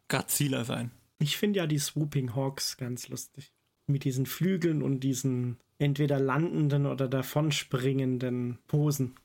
graziler 0.08 0.66
sein. 0.66 0.92
Ich 1.20 1.38
finde 1.38 1.60
ja 1.60 1.68
die 1.68 1.80
Swooping 1.80 2.36
Hawks 2.36 2.78
ganz 2.78 3.08
lustig. 3.08 3.54
Mit 3.88 4.04
diesen 4.04 4.26
Flügeln 4.26 4.82
und 4.82 5.02
diesen 5.02 5.58
entweder 5.78 6.20
landenden 6.20 6.86
oder 6.86 7.08
davonspringenden 7.08 8.60
Posen. 8.68 9.16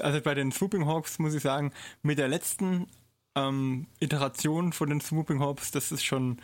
Also 0.00 0.20
bei 0.22 0.34
den 0.34 0.52
Swooping 0.52 0.86
Hawks 0.86 1.18
muss 1.18 1.34
ich 1.34 1.42
sagen, 1.42 1.72
mit 2.02 2.18
der 2.18 2.28
letzten 2.28 2.86
ähm, 3.34 3.86
Iteration 4.00 4.72
von 4.72 4.88
den 4.88 5.00
Swooping 5.00 5.40
Hawks, 5.40 5.70
das 5.70 5.92
ist 5.92 6.04
schon 6.04 6.40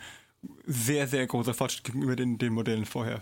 sehr, 0.65 1.07
sehr 1.07 1.25
großer 1.27 1.53
Fortschritt 1.53 1.83
gegenüber 1.85 2.15
den, 2.15 2.37
den 2.37 2.53
Modellen 2.53 2.85
vorher. 2.85 3.21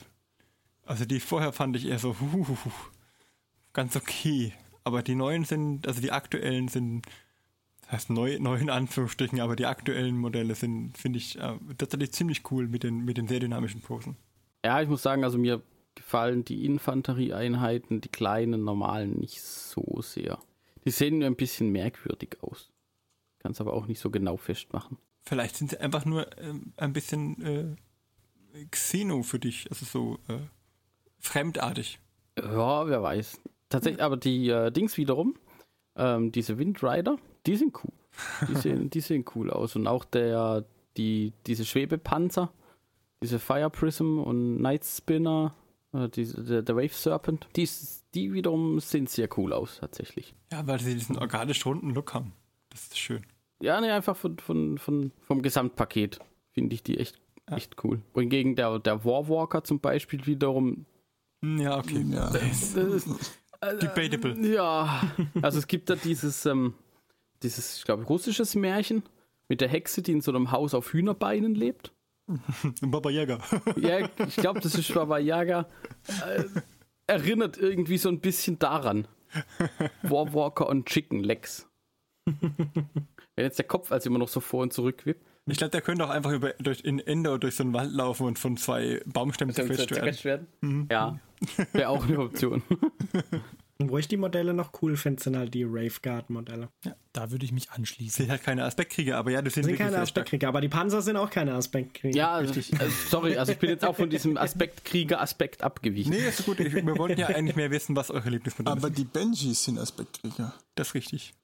Also 0.86 1.05
die 1.05 1.20
vorher 1.20 1.51
fand 1.51 1.76
ich 1.76 1.86
eher 1.86 1.99
so 1.99 2.15
huh, 2.20 2.47
huh, 2.47 2.57
huh, 2.65 2.72
ganz 3.74 3.95
okay. 3.95 4.53
Aber 4.84 5.03
die 5.03 5.15
neuen 5.15 5.43
sind, 5.43 5.86
also 5.88 5.99
die 5.99 6.11
aktuellen 6.11 6.70
sind, 6.70 7.05
das 7.82 7.91
heißt 7.91 8.09
neu, 8.09 8.38
neu 8.39 8.57
in 8.57 8.70
Anführungsstrichen, 8.70 9.41
aber 9.41 9.55
die 9.55 9.65
aktuellen 9.65 10.18
Modelle 10.18 10.55
sind, 10.55 10.97
finde 10.97 11.20
ich, 11.20 11.38
äh, 11.38 11.57
tatsächlich 11.78 12.13
ziemlich 12.13 12.49
cool 12.51 12.68
mit 12.68 12.84
den, 12.84 13.03
mit 13.03 13.18
den 13.18 13.28
sehr 13.28 13.39
dynamischen 13.39 13.82
Posen. 13.82 14.15
ja, 14.63 14.82
ich 14.82 14.88
muss 14.88 15.01
sagen, 15.03 15.24
also 15.24 15.38
mir 15.38 15.61
gefallen 15.95 16.45
die 16.45 16.65
Infanterieeinheiten, 16.65 18.01
die 18.01 18.09
kleinen, 18.09 18.63
normalen, 18.63 19.20
nicht 19.20 19.41
so 19.41 20.01
sehr. 20.01 20.39
Die 20.86 20.91
sehen 20.91 21.22
ein 21.24 21.36
bisschen 21.36 21.72
merkwürdig 21.72 22.38
aus. 22.41 22.72
Kann 23.39 23.51
es 23.51 23.59
aber 23.59 23.74
auch 23.74 23.88
nicht 23.88 23.99
so 23.99 24.09
genau 24.09 24.38
festmachen. 24.38 24.97
Vielleicht 25.28 25.57
sind 25.57 25.71
sie 25.71 25.82
einfach 25.82 26.05
nur 26.05 26.25
ähm, 26.39 26.71
ein 26.78 26.93
bisschen 26.93 27.41
äh, 27.43 28.65
Xeno 28.71 29.23
für 29.23 29.39
dich, 29.39 29.67
also 29.69 29.86
so 29.86 30.34
äh, 30.34 30.39
fremdartig. 31.19 31.99
Ja, 32.38 32.88
wer 32.88 33.03
weiß. 33.03 33.41
Tatsächlich, 33.67 34.01
aber 34.01 34.15
die 34.15 34.47
äh, 34.47 34.71
Dings 34.71 34.95
wiederum, 34.95 35.36
ähm, 35.97 36.32
diese 36.32 36.57
Windrider, 36.57 37.17
die 37.45 37.57
sind 37.57 37.75
cool. 37.84 37.91
Die 38.47 38.55
sehen, 38.61 38.89
die 38.89 39.01
sehen 39.01 39.25
cool 39.36 39.51
aus. 39.51 39.75
Und 39.75 39.86
auch 39.88 40.05
der, 40.05 40.63
die, 40.95 41.34
diese 41.45 41.65
Schwebepanzer, 41.65 42.53
diese 43.21 43.39
Fire 43.39 43.69
Prism 43.69 44.19
und 44.19 44.61
Night 44.61 44.86
Spinner, 44.86 45.53
äh, 45.91 46.07
diese, 46.07 46.41
der, 46.41 46.61
der 46.61 46.78
Wave 46.78 46.93
Serpent, 46.93 47.49
die, 47.57 47.67
die 48.13 48.32
wiederum 48.32 48.80
sehen 48.80 49.07
sehr 49.07 49.28
cool 49.38 49.51
aus, 49.51 49.80
tatsächlich. 49.82 50.34
Ja, 50.53 50.65
weil 50.67 50.80
sie 50.80 50.93
diesen 50.93 51.17
organisch 51.17 51.65
runden 51.65 51.89
Look 51.89 52.13
haben. 52.13 52.32
Das 52.69 52.84
ist 52.84 52.97
schön. 52.97 53.25
Ja, 53.61 53.81
ne, 53.81 53.93
einfach 53.93 54.15
von, 54.15 54.37
von, 54.37 54.77
von, 54.77 55.11
vom 55.21 55.41
Gesamtpaket 55.41 56.19
finde 56.51 56.75
ich 56.75 56.83
die 56.83 56.97
echt, 56.99 57.19
echt 57.47 57.83
cool. 57.83 58.01
Wohingegen 58.13 58.55
der, 58.55 58.79
der 58.79 59.03
Warwalker 59.05 59.63
zum 59.63 59.79
Beispiel 59.79 60.25
wiederum, 60.25 60.85
Hm, 61.41 61.59
Ja, 61.59 61.77
okay. 61.77 62.03
Ja. 62.09 62.29
das 62.31 62.73
ist, 62.75 63.07
Debatable. 63.81 64.35
Ja, 64.53 65.01
also 65.41 65.57
es 65.59 65.67
gibt 65.67 65.89
da 65.89 65.95
dieses, 65.95 66.45
ähm, 66.45 66.75
dieses, 67.43 67.77
ich 67.77 67.83
glaube, 67.85 68.03
russisches 68.03 68.55
Märchen 68.55 69.03
mit 69.49 69.61
der 69.61 69.67
Hexe, 69.67 70.01
die 70.01 70.11
in 70.11 70.21
so 70.21 70.31
einem 70.31 70.51
Haus 70.51 70.73
auf 70.73 70.93
Hühnerbeinen 70.93 71.55
lebt. 71.55 71.91
Baba 72.81 73.09
Yaga. 73.09 73.39
Ja, 73.77 74.07
ich 74.27 74.35
glaube, 74.35 74.59
das 74.59 74.75
ist 74.75 74.93
Baba 74.93 75.17
Yaga. 75.17 75.67
Äh, 76.27 76.43
erinnert 77.07 77.57
irgendwie 77.57 77.97
so 77.97 78.09
ein 78.09 78.19
bisschen 78.19 78.59
daran. 78.59 79.07
Warwalker 80.03 80.67
und 80.69 80.87
Chicken 80.87 81.23
Legs. 81.23 81.66
Wenn 83.36 83.45
jetzt 83.45 83.57
der 83.57 83.65
Kopf 83.65 83.91
als 83.91 84.05
immer 84.05 84.19
noch 84.19 84.28
so 84.28 84.39
vor 84.39 84.63
und 84.63 84.73
zurück 84.73 85.05
wippt. 85.05 85.25
Ich 85.49 85.57
glaube, 85.57 85.71
der 85.71 85.82
könnte 85.82 86.03
auch 86.03 86.09
einfach 86.09 86.32
über, 86.32 86.53
durch, 86.59 86.82
in 86.82 86.99
Endor 86.99 87.39
durch 87.39 87.55
so 87.55 87.63
einen 87.63 87.73
Wald 87.73 87.91
laufen 87.91 88.28
und 88.28 88.38
von 88.38 88.57
zwei 88.57 89.01
Baumstämmen 89.05 89.55
zerquetscht 89.55 90.25
werden. 90.25 90.47
werden. 90.59 90.88
Ja, 90.91 91.19
wäre 91.71 91.89
auch 91.89 92.05
eine 92.05 92.19
Option. 92.19 92.63
Und 93.80 93.91
wo 93.91 93.97
ich 93.99 94.07
die 94.07 94.17
Modelle 94.17 94.55
noch 94.55 94.71
cool 94.82 94.97
finde, 94.97 95.21
sind 95.21 95.38
halt 95.38 95.53
die 95.53 95.63
Rave 95.63 95.93
Guard 96.01 96.32
Modelle. 96.32 96.69
Da 97.13 97.30
würde 97.30 97.45
ich 97.45 97.51
mich 97.51 97.69
anschließen. 97.69 98.25
Sind 98.25 98.32
halt 98.32 98.43
keine 98.43 98.63
Aspektkrieger, 98.63 99.17
aber 99.17 99.30
ja, 99.30 99.41
das 99.43 99.53
sind, 99.53 99.63
sind 99.63 99.73
wirklich 99.73 99.88
keine. 99.88 100.01
Aspektkrieger, 100.01 100.47
aber 100.47 100.61
die 100.61 100.67
Panzer 100.67 101.03
sind 101.03 101.15
auch 101.15 101.30
keine 101.30 101.53
Aspektkrieger. 101.53 102.17
Ja, 102.17 102.32
also, 102.32 102.53
also, 102.80 102.93
sorry, 103.09 103.38
also 103.38 103.51
ich 103.51 103.59
bin 103.59 103.69
jetzt 103.69 103.86
auch 103.86 103.95
von 103.95 104.09
diesem 104.09 104.36
Aspektkrieger-Aspekt 104.38 105.61
abgewichen. 105.61 106.11
Nee, 106.11 106.28
ist 106.28 106.43
gut. 106.45 106.59
Ich, 106.59 106.73
wir 106.73 106.97
wollten 106.97 107.19
ja 107.19 107.28
eigentlich 107.28 107.55
mehr 107.55 107.69
wissen, 107.69 107.95
was 107.95 108.09
eure 108.09 108.30
Lieblingsmodelle 108.30 108.75
Aber 108.75 108.88
sind. 108.88 108.97
die 108.97 109.03
Benjis 109.03 109.63
sind 109.63 109.78
Aspektkrieger. 109.78 110.55
Das 110.73 110.88
ist 110.88 110.93
richtig. 110.95 111.36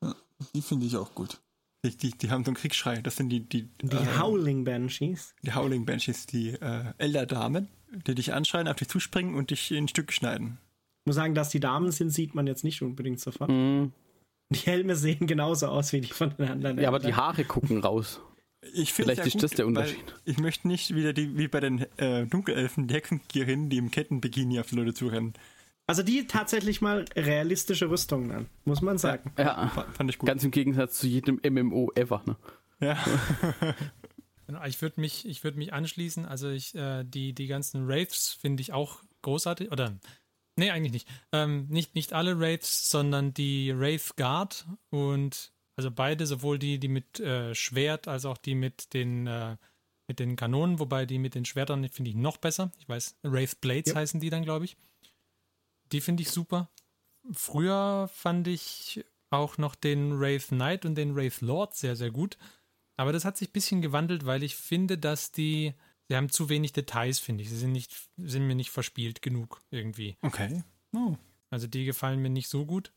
Die 0.53 0.61
finde 0.61 0.85
ich 0.85 0.95
auch 0.97 1.13
gut. 1.15 1.39
Die, 1.85 1.95
die, 1.95 2.11
die 2.11 2.29
haben 2.29 2.45
so 2.45 2.49
einen 2.49 2.55
Kriegsschrei. 2.57 3.01
Das 3.01 3.17
sind 3.17 3.29
die, 3.29 3.41
die, 3.41 3.69
Die 3.81 3.95
äh, 3.95 4.19
Howling 4.19 4.63
Banshees. 4.63 5.35
die 5.41 5.53
Howling 5.53 5.85
Banshees, 5.85 6.25
die 6.25 6.51
äh, 6.51 6.93
Elder-Damen, 6.97 7.67
die 8.07 8.15
dich 8.15 8.33
anschreien, 8.33 8.67
auf 8.67 8.77
dich 8.77 8.87
zuspringen 8.87 9.35
und 9.35 9.51
dich 9.51 9.71
in 9.71 9.87
Stücke 9.87 10.13
schneiden. 10.13 10.59
Ich 11.01 11.07
muss 11.07 11.15
sagen, 11.15 11.35
dass 11.35 11.49
die 11.49 11.59
Damen 11.59 11.91
sind, 11.91 12.09
sieht 12.09 12.35
man 12.35 12.47
jetzt 12.47 12.63
nicht 12.63 12.81
unbedingt 12.81 13.19
sofort. 13.19 13.49
Mhm. 13.49 13.91
Die 14.49 14.59
Helme 14.59 14.95
sehen 14.95 15.27
genauso 15.27 15.67
aus 15.67 15.91
wie 15.91 16.01
die 16.01 16.07
von 16.07 16.33
den 16.37 16.47
anderen. 16.47 16.79
Ja, 16.79 16.87
aber 16.87 16.99
die. 16.99 17.13
Haare 17.13 17.43
gucken 17.43 17.79
raus. 17.79 18.21
Ich 18.73 18.93
Vielleicht 18.93 19.25
ist 19.25 19.43
das 19.43 19.51
der 19.51 19.67
Unterschied. 19.67 20.15
Ich 20.23 20.37
möchte 20.37 20.69
nicht 20.69 20.95
wieder 20.95 21.11
die, 21.11 21.37
wie 21.37 21.49
bei 21.49 21.59
den 21.59 21.85
äh, 21.97 22.25
Dunkelelfen, 22.25 22.87
die 22.87 22.93
Hexengierinnen, 22.93 23.69
die 23.69 23.77
im 23.77 23.91
Kettenbikini 23.91 24.59
auf 24.59 24.67
die 24.67 24.75
Leute 24.75 24.93
zurennen. 24.93 25.33
Also 25.87 26.01
die 26.03 26.27
tatsächlich 26.27 26.81
mal 26.81 27.05
realistische 27.15 27.89
Rüstungen 27.89 28.31
an, 28.31 28.49
muss 28.65 28.81
man 28.81 28.97
sagen. 28.97 29.31
Ja, 29.37 29.67
Fa- 29.69 29.85
Fand 29.91 30.09
ich 30.09 30.17
gut. 30.17 30.27
ganz 30.27 30.43
im 30.43 30.51
Gegensatz 30.51 30.97
zu 30.99 31.07
jedem 31.07 31.41
MMO 31.43 31.91
ever. 31.95 32.21
Ne? 32.25 32.35
ja. 32.79 32.97
Genau, 34.47 34.63
Ich 34.65 34.81
würde 34.81 34.99
mich, 34.99 35.25
ich 35.25 35.43
würde 35.45 35.57
mich 35.57 35.71
anschließen. 35.73 36.25
Also 36.25 36.49
ich, 36.49 36.75
äh, 36.75 37.03
die, 37.05 37.33
die 37.33 37.47
ganzen 37.47 37.87
Wraiths 37.87 38.33
finde 38.39 38.61
ich 38.61 38.73
auch 38.73 38.99
großartig. 39.21 39.71
Oder 39.71 39.97
nee, 40.57 40.69
eigentlich 40.69 40.91
nicht. 40.91 41.07
Ähm, 41.31 41.67
nicht. 41.69 41.95
Nicht 41.95 42.11
alle 42.13 42.39
Wraiths, 42.39 42.89
sondern 42.89 43.33
die 43.33 43.73
Wraith 43.77 44.15
Guard 44.17 44.67
und 44.89 45.53
also 45.77 45.89
beide, 45.91 46.27
sowohl 46.27 46.59
die, 46.59 46.77
die 46.77 46.89
mit 46.89 47.19
äh, 47.21 47.55
Schwert 47.55 48.07
als 48.07 48.25
auch 48.25 48.37
die 48.37 48.53
mit 48.53 48.93
den, 48.93 49.27
äh, 49.27 49.55
mit 50.07 50.19
den 50.19 50.35
Kanonen, 50.35 50.77
wobei 50.77 51.05
die 51.05 51.19
mit 51.19 51.35
den 51.35 51.45
Schwertern 51.45 51.87
finde 51.89 52.09
ich 52.11 52.15
noch 52.17 52.37
besser. 52.37 52.71
Ich 52.79 52.87
weiß, 52.89 53.15
Wraith 53.23 53.59
Blades 53.61 53.87
Yep. 53.91 53.95
heißen 53.95 54.19
die 54.19 54.29
dann, 54.29 54.43
glaube 54.43 54.65
ich. 54.65 54.75
Die 55.93 56.01
finde 56.01 56.23
ich 56.23 56.31
super. 56.31 56.69
Früher 57.31 58.09
fand 58.13 58.47
ich 58.47 59.05
auch 59.29 59.57
noch 59.57 59.75
den 59.75 60.19
Wraith 60.19 60.47
Knight 60.47 60.85
und 60.85 60.95
den 60.95 61.15
Wraith 61.15 61.41
Lord 61.41 61.75
sehr, 61.75 61.95
sehr 61.95 62.11
gut. 62.11 62.37
Aber 62.97 63.13
das 63.13 63.25
hat 63.25 63.37
sich 63.37 63.49
ein 63.49 63.53
bisschen 63.53 63.81
gewandelt, 63.81 64.25
weil 64.25 64.43
ich 64.43 64.55
finde, 64.55 64.97
dass 64.97 65.31
die, 65.31 65.73
sie 66.07 66.15
haben 66.15 66.29
zu 66.29 66.49
wenig 66.49 66.73
Details, 66.73 67.19
finde 67.19 67.43
ich. 67.43 67.49
Sie 67.49 67.57
sind, 67.57 67.71
nicht, 67.71 67.91
sind 68.17 68.47
mir 68.47 68.55
nicht 68.55 68.71
verspielt 68.71 69.21
genug 69.21 69.61
irgendwie. 69.71 70.17
Okay. 70.21 70.63
Oh. 70.93 71.15
Also 71.49 71.67
die 71.67 71.85
gefallen 71.85 72.21
mir 72.21 72.29
nicht 72.29 72.49
so 72.49 72.65
gut. 72.65 72.91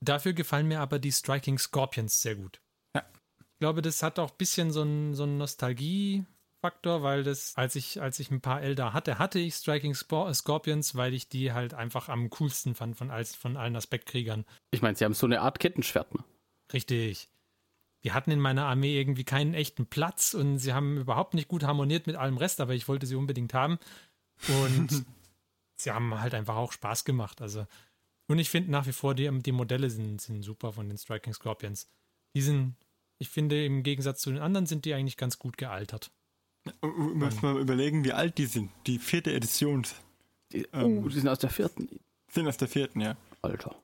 Dafür 0.00 0.32
gefallen 0.32 0.68
mir 0.68 0.80
aber 0.80 0.98
die 0.98 1.12
Striking 1.12 1.58
Scorpions 1.58 2.22
sehr 2.22 2.36
gut. 2.36 2.60
Ja. 2.94 3.04
Ich 3.38 3.58
glaube, 3.58 3.82
das 3.82 4.02
hat 4.02 4.18
auch 4.18 4.30
ein 4.30 4.38
bisschen 4.38 4.70
so 4.70 4.82
einen 4.82 5.14
so 5.14 5.24
einen 5.24 5.38
Nostalgie-Faktor, 6.64 7.02
weil 7.02 7.22
das, 7.22 7.56
als 7.56 7.76
ich, 7.76 8.00
als 8.00 8.18
ich 8.18 8.30
ein 8.30 8.40
paar 8.40 8.62
Elder 8.62 8.92
hatte, 8.92 9.18
hatte 9.18 9.38
ich 9.38 9.54
Striking 9.54 9.94
Spor 9.94 10.32
Scorpions, 10.32 10.94
weil 10.94 11.14
ich 11.14 11.28
die 11.28 11.52
halt 11.52 11.74
einfach 11.74 12.08
am 12.08 12.30
coolsten 12.30 12.74
fand 12.74 12.96
von, 12.96 13.10
als, 13.10 13.34
von 13.34 13.56
allen 13.56 13.76
Aspektkriegern. 13.76 14.44
Ich 14.70 14.82
meine, 14.82 14.96
sie 14.96 15.04
haben 15.04 15.14
so 15.14 15.26
eine 15.26 15.40
Art 15.40 15.58
Kettenschwert. 15.58 16.14
Ne? 16.14 16.24
Richtig. 16.72 17.28
Die 18.02 18.12
hatten 18.12 18.30
in 18.30 18.40
meiner 18.40 18.66
Armee 18.66 18.98
irgendwie 18.98 19.24
keinen 19.24 19.54
echten 19.54 19.86
Platz 19.86 20.34
und 20.34 20.58
sie 20.58 20.72
haben 20.72 20.98
überhaupt 20.98 21.34
nicht 21.34 21.48
gut 21.48 21.64
harmoniert 21.64 22.06
mit 22.06 22.16
allem 22.16 22.36
Rest, 22.36 22.60
aber 22.60 22.74
ich 22.74 22.88
wollte 22.88 23.06
sie 23.06 23.16
unbedingt 23.16 23.54
haben. 23.54 23.78
Und 24.48 25.04
sie 25.76 25.90
haben 25.90 26.18
halt 26.20 26.34
einfach 26.34 26.56
auch 26.56 26.72
Spaß 26.72 27.04
gemacht. 27.04 27.40
Also, 27.40 27.66
und 28.26 28.38
ich 28.38 28.50
finde 28.50 28.70
nach 28.70 28.86
wie 28.86 28.92
vor, 28.92 29.14
die, 29.14 29.30
die 29.40 29.52
Modelle 29.52 29.90
sind, 29.90 30.20
sind 30.20 30.42
super 30.42 30.72
von 30.72 30.88
den 30.88 30.98
Striking 30.98 31.32
Scorpions. 31.32 31.88
Die 32.34 32.42
sind, 32.42 32.74
ich 33.18 33.28
finde, 33.28 33.64
im 33.64 33.82
Gegensatz 33.82 34.20
zu 34.20 34.30
den 34.30 34.40
anderen 34.40 34.66
sind 34.66 34.84
die 34.84 34.92
eigentlich 34.92 35.16
ganz 35.16 35.38
gut 35.38 35.56
gealtert. 35.56 36.10
Muss 36.80 37.42
mal 37.42 37.58
überlegen, 37.60 38.04
wie 38.04 38.12
alt 38.12 38.38
die 38.38 38.46
sind. 38.46 38.70
Die 38.86 38.98
vierte 38.98 39.32
Edition 39.32 39.86
Die, 40.52 40.66
Ähm. 40.72 41.04
oh, 41.04 41.08
die 41.08 41.18
sind 41.18 41.28
aus 41.28 41.38
der 41.38 41.50
vierten. 41.50 41.88
sind 42.28 42.48
aus 42.48 42.56
der 42.56 42.68
vierten, 42.68 43.00
ja. 43.00 43.16
Alter. 43.42 43.76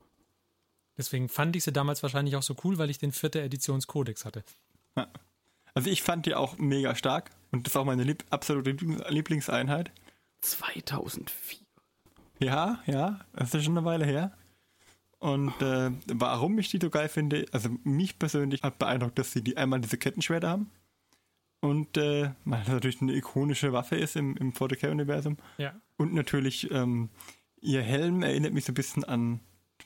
Deswegen 0.97 1.29
fand 1.29 1.57
ich 1.57 1.65
sie 1.65 1.73
damals 1.73 2.03
wahrscheinlich 2.03 2.37
auch 2.37 2.43
so 2.43 2.55
cool, 2.65 2.79
weil 2.79 2.91
ich 2.91 2.99
den 2.99 3.13
vierte 3.13 3.41
Editionskodex 3.41 4.25
hatte. 4.25 4.45
Also 5.73 5.89
ich 5.89 6.03
fand 6.03 6.27
die 6.27 6.35
auch 6.35 6.59
mega 6.59 6.95
stark 6.95 7.31
und 7.53 7.67
das 7.67 7.73
ist 7.73 7.77
auch 7.77 7.85
meine 7.85 8.03
Lieb 8.03 8.25
absolute 8.31 8.71
Lieblings 8.71 9.09
Lieblingseinheit. 9.09 9.93
2004. 10.41 11.59
Ja, 12.41 12.83
ja, 12.87 13.21
das 13.35 13.55
ist 13.55 13.65
schon 13.65 13.77
eine 13.79 13.87
Weile 13.87 14.05
her. 14.05 14.37
Und 15.19 15.61
äh, 15.61 15.91
warum 16.07 16.59
ich 16.59 16.71
die 16.71 16.79
so 16.83 16.91
geil 16.91 17.09
finde, 17.09 17.47
also 17.53 17.69
mich 17.85 18.19
persönlich 18.19 18.63
hat 18.63 18.79
beeindruckt, 18.79 19.19
dass 19.19 19.33
sie 19.33 19.43
die 19.43 19.57
einmal 19.59 19.81
diese 19.81 19.99
Kettenschwerter 19.99 20.49
haben 20.49 20.71
und 21.61 21.97
äh, 21.97 22.31
weil 22.45 22.61
das 22.61 22.69
natürlich 22.69 23.03
eine 23.03 23.15
ikonische 23.15 23.73
Waffe 23.73 23.97
ist 23.97 24.17
im, 24.17 24.37
im 24.37 24.53
40k-Universum. 24.53 25.37
Ja. 25.59 25.75
Und 25.97 26.15
natürlich 26.15 26.71
ähm, 26.71 27.11
ihr 27.61 27.83
Helm 27.83 28.23
erinnert 28.23 28.55
mich 28.55 28.65
so 28.65 28.73
ein 28.73 28.75
bisschen 28.75 29.05
an 29.05 29.41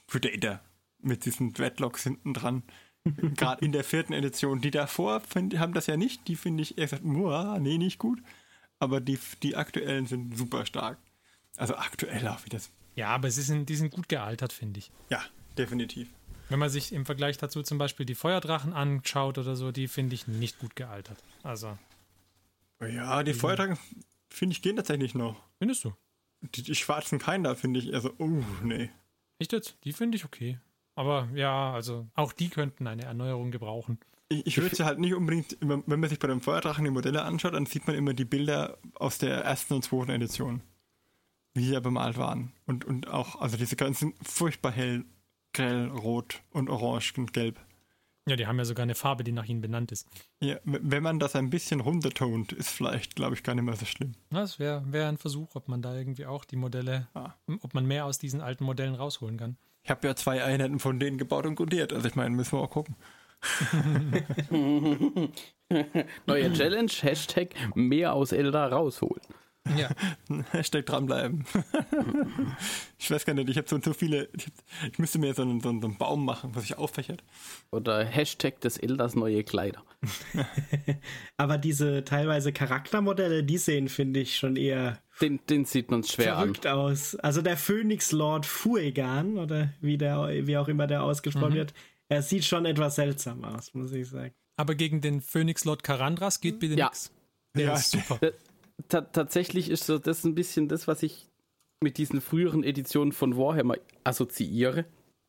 Predator 0.07 0.61
mit 1.01 1.25
diesen 1.25 1.53
Dreadlocks 1.53 2.05
hinten 2.05 2.35
dran. 2.35 2.63
Gerade 3.37 3.65
in 3.65 3.73
der 3.73 3.85
vierten 3.85 4.13
Edition. 4.13 4.61
Die 4.61 4.71
davor 4.71 5.21
find, 5.21 5.59
haben 5.59 5.75
das 5.75 5.87
ja 5.87 5.97
nicht. 5.97 6.27
Die 6.29 6.37
finde 6.37 6.63
ich 6.63 6.79
eher 6.79 6.87
gesagt, 6.87 7.05
nee, 7.05 7.79
nicht 7.79 7.99
gut. 7.99 8.23
Aber 8.79 9.01
die, 9.01 9.19
die 9.43 9.57
aktuellen 9.57 10.07
sind 10.07 10.37
super 10.37 10.65
stark. 10.67 10.99
Also 11.57 11.77
aktuell 11.77 12.27
auch 12.29 12.45
wieder. 12.45 12.59
Ja, 12.97 13.09
aber 13.09 13.31
sie 13.31 13.43
sind, 13.43 13.69
die 13.69 13.77
sind 13.77 13.91
gut 13.91 14.09
gealtert, 14.09 14.53
finde 14.53 14.79
ich. 14.79 14.91
Ja, 15.11 15.23
definitiv. 15.59 16.09
Wenn 16.49 16.59
man 16.59 16.69
sich 16.69 16.93
im 16.93 17.07
Vergleich 17.07 17.39
dazu 17.39 17.63
zum 17.63 17.79
Beispiel 17.79 18.07
die 18.07 18.15
Feuerdrachen 18.15 18.73
anschaut 18.73 19.39
oder 19.39 19.57
so, 19.57 19.73
die 19.73 19.89
finde 19.89 20.15
ich 20.15 20.29
nicht 20.29 20.59
gut 20.59 20.77
gealtert. 20.77 21.19
Also, 21.43 21.79
Ja, 22.81 23.23
die 23.23 23.35
Feuerdrachen, 23.35 23.79
finde 24.29 24.53
ich, 24.53 24.63
gehen 24.63 24.77
tatsächlich 24.77 25.15
noch. 25.15 25.41
findest 25.59 25.85
du? 25.85 25.95
Die, 26.43 26.63
die 26.63 26.75
schwarzen 26.75 27.19
Kinder 27.19 27.57
finde 27.57 27.81
ich, 27.81 27.95
also, 27.95 28.13
oh, 28.19 28.43
nee. 28.63 28.91
Echt 29.39 29.53
jetzt? 29.53 29.79
Die 29.85 29.93
finde 29.93 30.17
ich 30.17 30.25
okay. 30.25 30.59
Aber 30.95 31.29
ja, 31.35 31.73
also 31.73 32.07
auch 32.15 32.33
die 32.33 32.51
könnten 32.51 32.87
eine 32.87 33.05
Erneuerung 33.05 33.51
gebrauchen. 33.51 33.99
Ich, 34.29 34.47
ich 34.47 34.59
würde 34.59 34.77
sie 34.77 34.85
halt 34.85 34.99
nicht 34.99 35.15
unbedingt, 35.15 35.57
wenn 35.61 35.83
man 35.87 36.09
sich 36.09 36.19
bei 36.19 36.29
den 36.29 36.41
Feuerdrachen 36.41 36.85
die 36.85 36.91
Modelle 36.91 37.23
anschaut, 37.23 37.55
dann 37.55 37.67
sieht 37.67 37.87
man 37.87 37.97
immer 37.97 38.15
die 38.15 38.25
Bilder 38.25 38.79
aus 38.95 39.19
der 39.19 39.43
ersten 39.45 39.75
und 39.75 39.83
zweiten 39.85 40.11
Edition. 40.11 40.63
Wie 41.55 41.65
sie 41.65 41.73
ja 41.73 41.81
bemalt 41.81 42.17
waren. 42.17 42.53
Und, 42.67 42.85
und 42.85 43.09
auch, 43.09 43.41
also 43.41 43.57
diese 43.57 43.77
ganzen 43.77 44.13
furchtbar 44.23 44.73
hell, 44.73 45.05
grell, 45.55 45.89
rot 45.89 46.43
und 46.51 46.69
orange 46.69 47.15
und 47.17 47.33
gelb. 47.33 47.59
Ja, 48.27 48.37
die 48.37 48.47
haben 48.47 48.57
ja 48.59 48.65
sogar 48.65 48.85
eine 48.85 48.95
Farbe, 48.95 49.23
die 49.23 49.33
nach 49.33 49.45
ihnen 49.45 49.61
benannt 49.61 49.93
ist. 49.93 50.09
Ja, 50.41 50.57
wenn 50.65 51.03
man 51.03 51.19
das 51.19 51.37
ein 51.37 51.51
bisschen 51.51 51.81
runtertont, 51.81 52.53
ist 52.53 52.71
vielleicht, 52.71 53.17
glaube 53.17 53.35
ich, 53.35 53.43
gar 53.43 53.55
nicht 53.55 53.65
mehr 53.65 53.77
so 53.77 53.85
schlimm. 53.85 54.13
Das 54.31 54.59
wäre 54.59 54.83
wär 54.91 55.09
ein 55.09 55.19
Versuch, 55.19 55.55
ob 55.55 55.69
man 55.69 55.83
da 55.83 55.95
irgendwie 55.95 56.25
auch 56.25 56.47
die 56.47 56.57
Modelle, 56.57 57.07
Ah. 57.15 57.35
ob 57.61 57.75
man 57.75 57.85
mehr 57.87 58.07
aus 58.07 58.19
diesen 58.19 58.41
alten 58.41 58.65
Modellen 58.65 58.95
rausholen 58.95 59.37
kann. 59.37 59.57
Ich 59.83 59.91
habe 59.91 60.07
ja 60.07 60.17
zwei 60.17 60.43
Einheiten 60.43 60.79
von 60.79 60.99
denen 60.99 61.19
gebaut 61.19 61.45
und 61.45 61.57
grundiert. 61.57 61.93
Also 61.93 62.09
ich 62.09 62.15
meine, 62.15 62.35
müssen 62.35 62.53
wir 62.57 62.63
auch 62.63 62.71
gucken. 62.71 62.97
Neue 66.27 66.53
Challenge, 66.55 66.91
Hashtag 67.03 67.51
mehr 67.75 68.15
aus 68.15 68.33
Elda 68.33 68.67
rausholen. 68.69 69.21
Ja. 69.77 69.89
Hashtag 70.53 70.85
dranbleiben. 70.87 71.45
ich 72.99 73.11
weiß 73.11 73.25
gar 73.25 73.33
nicht, 73.35 73.49
ich 73.49 73.57
habe 73.57 73.69
so, 73.69 73.81
so 73.81 73.93
viele, 73.95 74.29
ich, 74.37 74.47
ich 74.93 74.99
müsste 74.99 75.19
mir 75.19 75.33
so 75.35 75.43
einen, 75.43 75.61
so 75.61 75.71
einen 75.71 75.81
so 75.81 75.87
einen 75.89 75.97
Baum 75.97 76.25
machen, 76.25 76.51
was 76.55 76.65
sich 76.65 76.77
auffächert. 76.77 77.23
Oder 77.71 78.05
Hashtag 78.05 78.61
des 78.61 78.77
Elders 78.77 79.15
neue 79.15 79.43
Kleider. 79.43 79.83
Aber 81.37 81.59
diese 81.59 82.05
teilweise 82.05 82.53
Charaktermodelle, 82.53 83.43
die 83.45 83.59
sehen, 83.59 83.89
finde 83.89 84.21
ich, 84.21 84.37
schon 84.37 84.57
eher 84.57 84.99
Den, 85.21 85.41
den 85.49 85.65
sieht 85.65 85.91
man 85.91 86.05
schwer 86.05 86.37
an. 86.37 86.43
verrückt 86.55 86.67
aus. 86.67 87.15
Also 87.17 87.41
der 87.43 87.57
Phoenix 87.57 88.13
Lord 88.13 88.47
Fuegan, 88.47 89.39
oder 89.39 89.71
wie, 89.81 89.97
der, 89.99 90.29
wie 90.47 90.57
auch 90.59 90.69
immer 90.69 90.87
der 90.87 91.03
ausgesprochen 91.03 91.55
wird, 91.55 91.75
er 92.09 92.23
sieht 92.23 92.45
schon 92.45 92.67
etwas 92.67 92.97
seltsam 92.97 93.45
aus, 93.45 93.73
muss 93.75 93.93
ich 93.93 94.09
sagen. 94.09 94.35
Aber 94.57 94.75
gegen 94.75 95.01
den 95.01 95.21
Phoenix 95.21 95.65
Lord 95.65 95.83
Karandras 95.83 96.41
geht 96.41 96.61
bitte 96.61 96.75
Ja. 96.75 96.87
nix. 96.87 97.11
Der 97.57 97.67
Ja, 97.67 97.75
ist 97.75 97.91
super. 97.93 98.19
Tatsächlich 98.89 99.71
ist 99.71 99.87
so 99.87 99.99
das 99.99 100.25
ein 100.25 100.35
bisschen 100.35 100.69
das, 100.69 100.87
was 100.89 101.03
ich 101.03 101.29
mit 101.83 101.99
diesen 101.99 102.21
früheren 102.21 102.65
Editionen 102.65 103.13
von 103.13 103.37
Warhammer 103.37 103.77
assoziiere. 104.05 104.87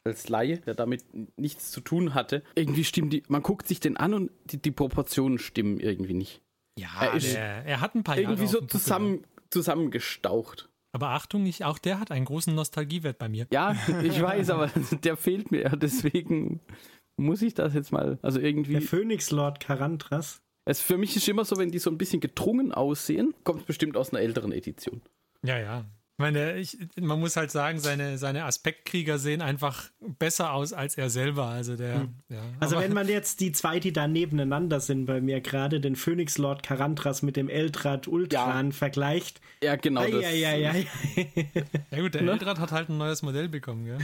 Als 0.07 0.29
Laie, 0.29 0.59
der 0.59 0.75
damit 0.75 1.03
nichts 1.35 1.71
zu 1.71 1.81
tun 1.81 2.13
hatte. 2.13 2.43
Irgendwie 2.53 2.83
stimmt 2.83 3.11
die, 3.11 3.23
man 3.27 3.41
guckt 3.41 3.67
sich 3.67 3.79
den 3.79 3.97
an 3.97 4.13
und 4.13 4.31
die, 4.45 4.61
die 4.61 4.69
Proportionen 4.69 5.39
stimmen 5.39 5.79
irgendwie 5.79 6.13
nicht. 6.13 6.41
Ja, 6.77 6.89
Er 7.01 7.13
ist 7.15 7.33
der, 7.33 7.65
er 7.65 7.81
hat 7.81 7.95
ein 7.95 8.03
paar 8.03 8.15
Jahre 8.15 8.33
Irgendwie 8.33 8.47
so 8.47 8.61
zusammen, 8.61 9.25
zusammengestaucht. 9.49 10.69
Aber 10.91 11.09
Achtung, 11.09 11.45
ich, 11.45 11.65
auch 11.65 11.79
der 11.79 11.99
hat 11.99 12.11
einen 12.11 12.25
großen 12.25 12.53
Nostalgiewert 12.53 13.17
bei 13.17 13.27
mir. 13.29 13.47
Ja, 13.51 13.75
ich 14.03 14.21
weiß, 14.21 14.51
aber 14.51 14.67
der 15.03 15.17
fehlt 15.17 15.51
mir. 15.51 15.69
Deswegen 15.71 16.61
muss 17.17 17.41
ich 17.41 17.53
das 17.53 17.73
jetzt 17.73 17.91
mal. 17.91 18.19
Also 18.21 18.39
Der 18.39 18.47
irgendwie. 18.47 18.81
Phoenix 18.81 19.31
Lord 19.31 19.59
Karantras. 19.59 20.41
Es 20.65 20.81
für 20.81 20.97
mich 20.97 21.15
ist 21.15 21.27
immer 21.27 21.45
so, 21.45 21.57
wenn 21.57 21.69
die 21.69 21.79
so 21.79 21.91
ein 21.91 21.97
bisschen 21.97 22.19
gedrungen 22.19 22.71
aussehen, 22.71 23.33
kommt 23.43 23.61
es 23.61 23.65
bestimmt 23.65 23.95
aus 23.95 24.11
einer 24.11 24.21
älteren 24.21 24.51
Edition. 24.51 25.01
Ja, 25.43 25.59
ja. 25.59 25.85
Ich 26.17 26.19
meine, 26.19 26.55
ich, 26.55 26.77
man 26.97 27.19
muss 27.19 27.35
halt 27.35 27.51
sagen, 27.51 27.77
seine, 27.79 28.17
seine 28.17 28.45
Aspektkrieger 28.45 29.17
sehen 29.19 29.41
einfach 29.41 29.89
besser 29.99 30.53
aus 30.53 30.71
als 30.71 30.95
er 30.97 31.09
selber. 31.09 31.47
Also 31.47 31.75
der, 31.75 32.07
ja. 32.29 32.39
Also 32.61 32.79
wenn 32.79 32.93
man 32.93 33.09
jetzt 33.09 33.41
die 33.41 33.51
zwei, 33.51 33.81
die 33.81 33.91
da 33.91 34.07
nebeneinander 34.07 34.79
sind 34.79 35.07
bei 35.07 35.19
mir 35.19 35.41
gerade, 35.41 35.81
den 35.81 35.97
Phoenix 35.97 36.37
Lord 36.37 36.63
Karantras 36.63 37.21
mit 37.21 37.35
dem 37.35 37.49
Eldrad 37.49 38.07
Ultran 38.07 38.71
vergleicht. 38.71 39.41
Ja, 39.61 39.75
genau. 39.75 40.03
Ja, 40.03 40.09
das, 40.11 40.21
ja, 40.21 40.29
ja, 40.29 40.53
ja, 40.55 40.73
ja 41.91 41.99
gut, 41.99 42.13
der 42.13 42.21
Ne? 42.21 42.31
Eldrad 42.31 42.59
hat 42.59 42.71
halt 42.71 42.87
ein 42.87 42.97
neues 42.97 43.21
Modell 43.21 43.49
bekommen, 43.49 43.83
gell? 43.83 43.97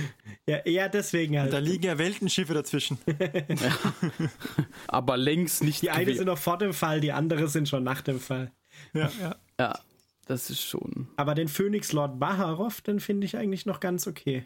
ja. 0.48 0.60
Ja, 0.70 0.90
deswegen 0.90 1.36
Da 1.36 1.44
halt. 1.44 1.64
liegen 1.64 1.86
ja 1.86 1.98
Weltenschiffe 1.98 2.54
dazwischen. 2.54 2.98
Aber 4.88 5.16
längst 5.16 5.64
nicht. 5.64 5.82
Die 5.82 5.92
eine 5.92 6.14
sind 6.14 6.26
noch 6.26 6.38
vor 6.38 6.58
dem 6.58 6.74
Fall, 6.74 7.00
die 7.00 7.14
andere 7.14 7.48
sind 7.48 7.70
schon 7.70 7.84
nach 7.86 8.02
dem 8.02 8.20
Fall. 8.20 8.52
Ja, 8.94 9.10
ja. 9.22 9.36
Ja, 9.60 9.80
das 10.26 10.50
ist 10.50 10.62
schon. 10.62 11.08
Aber 11.18 11.36
den 11.36 11.48
Phoenix 11.48 11.92
Lord 11.92 12.20
Baharov, 12.20 12.82
den 12.82 13.00
finde 13.00 13.26
ich 13.26 13.38
eigentlich 13.38 13.66
noch 13.66 13.80
ganz 13.80 14.08
okay. 14.08 14.46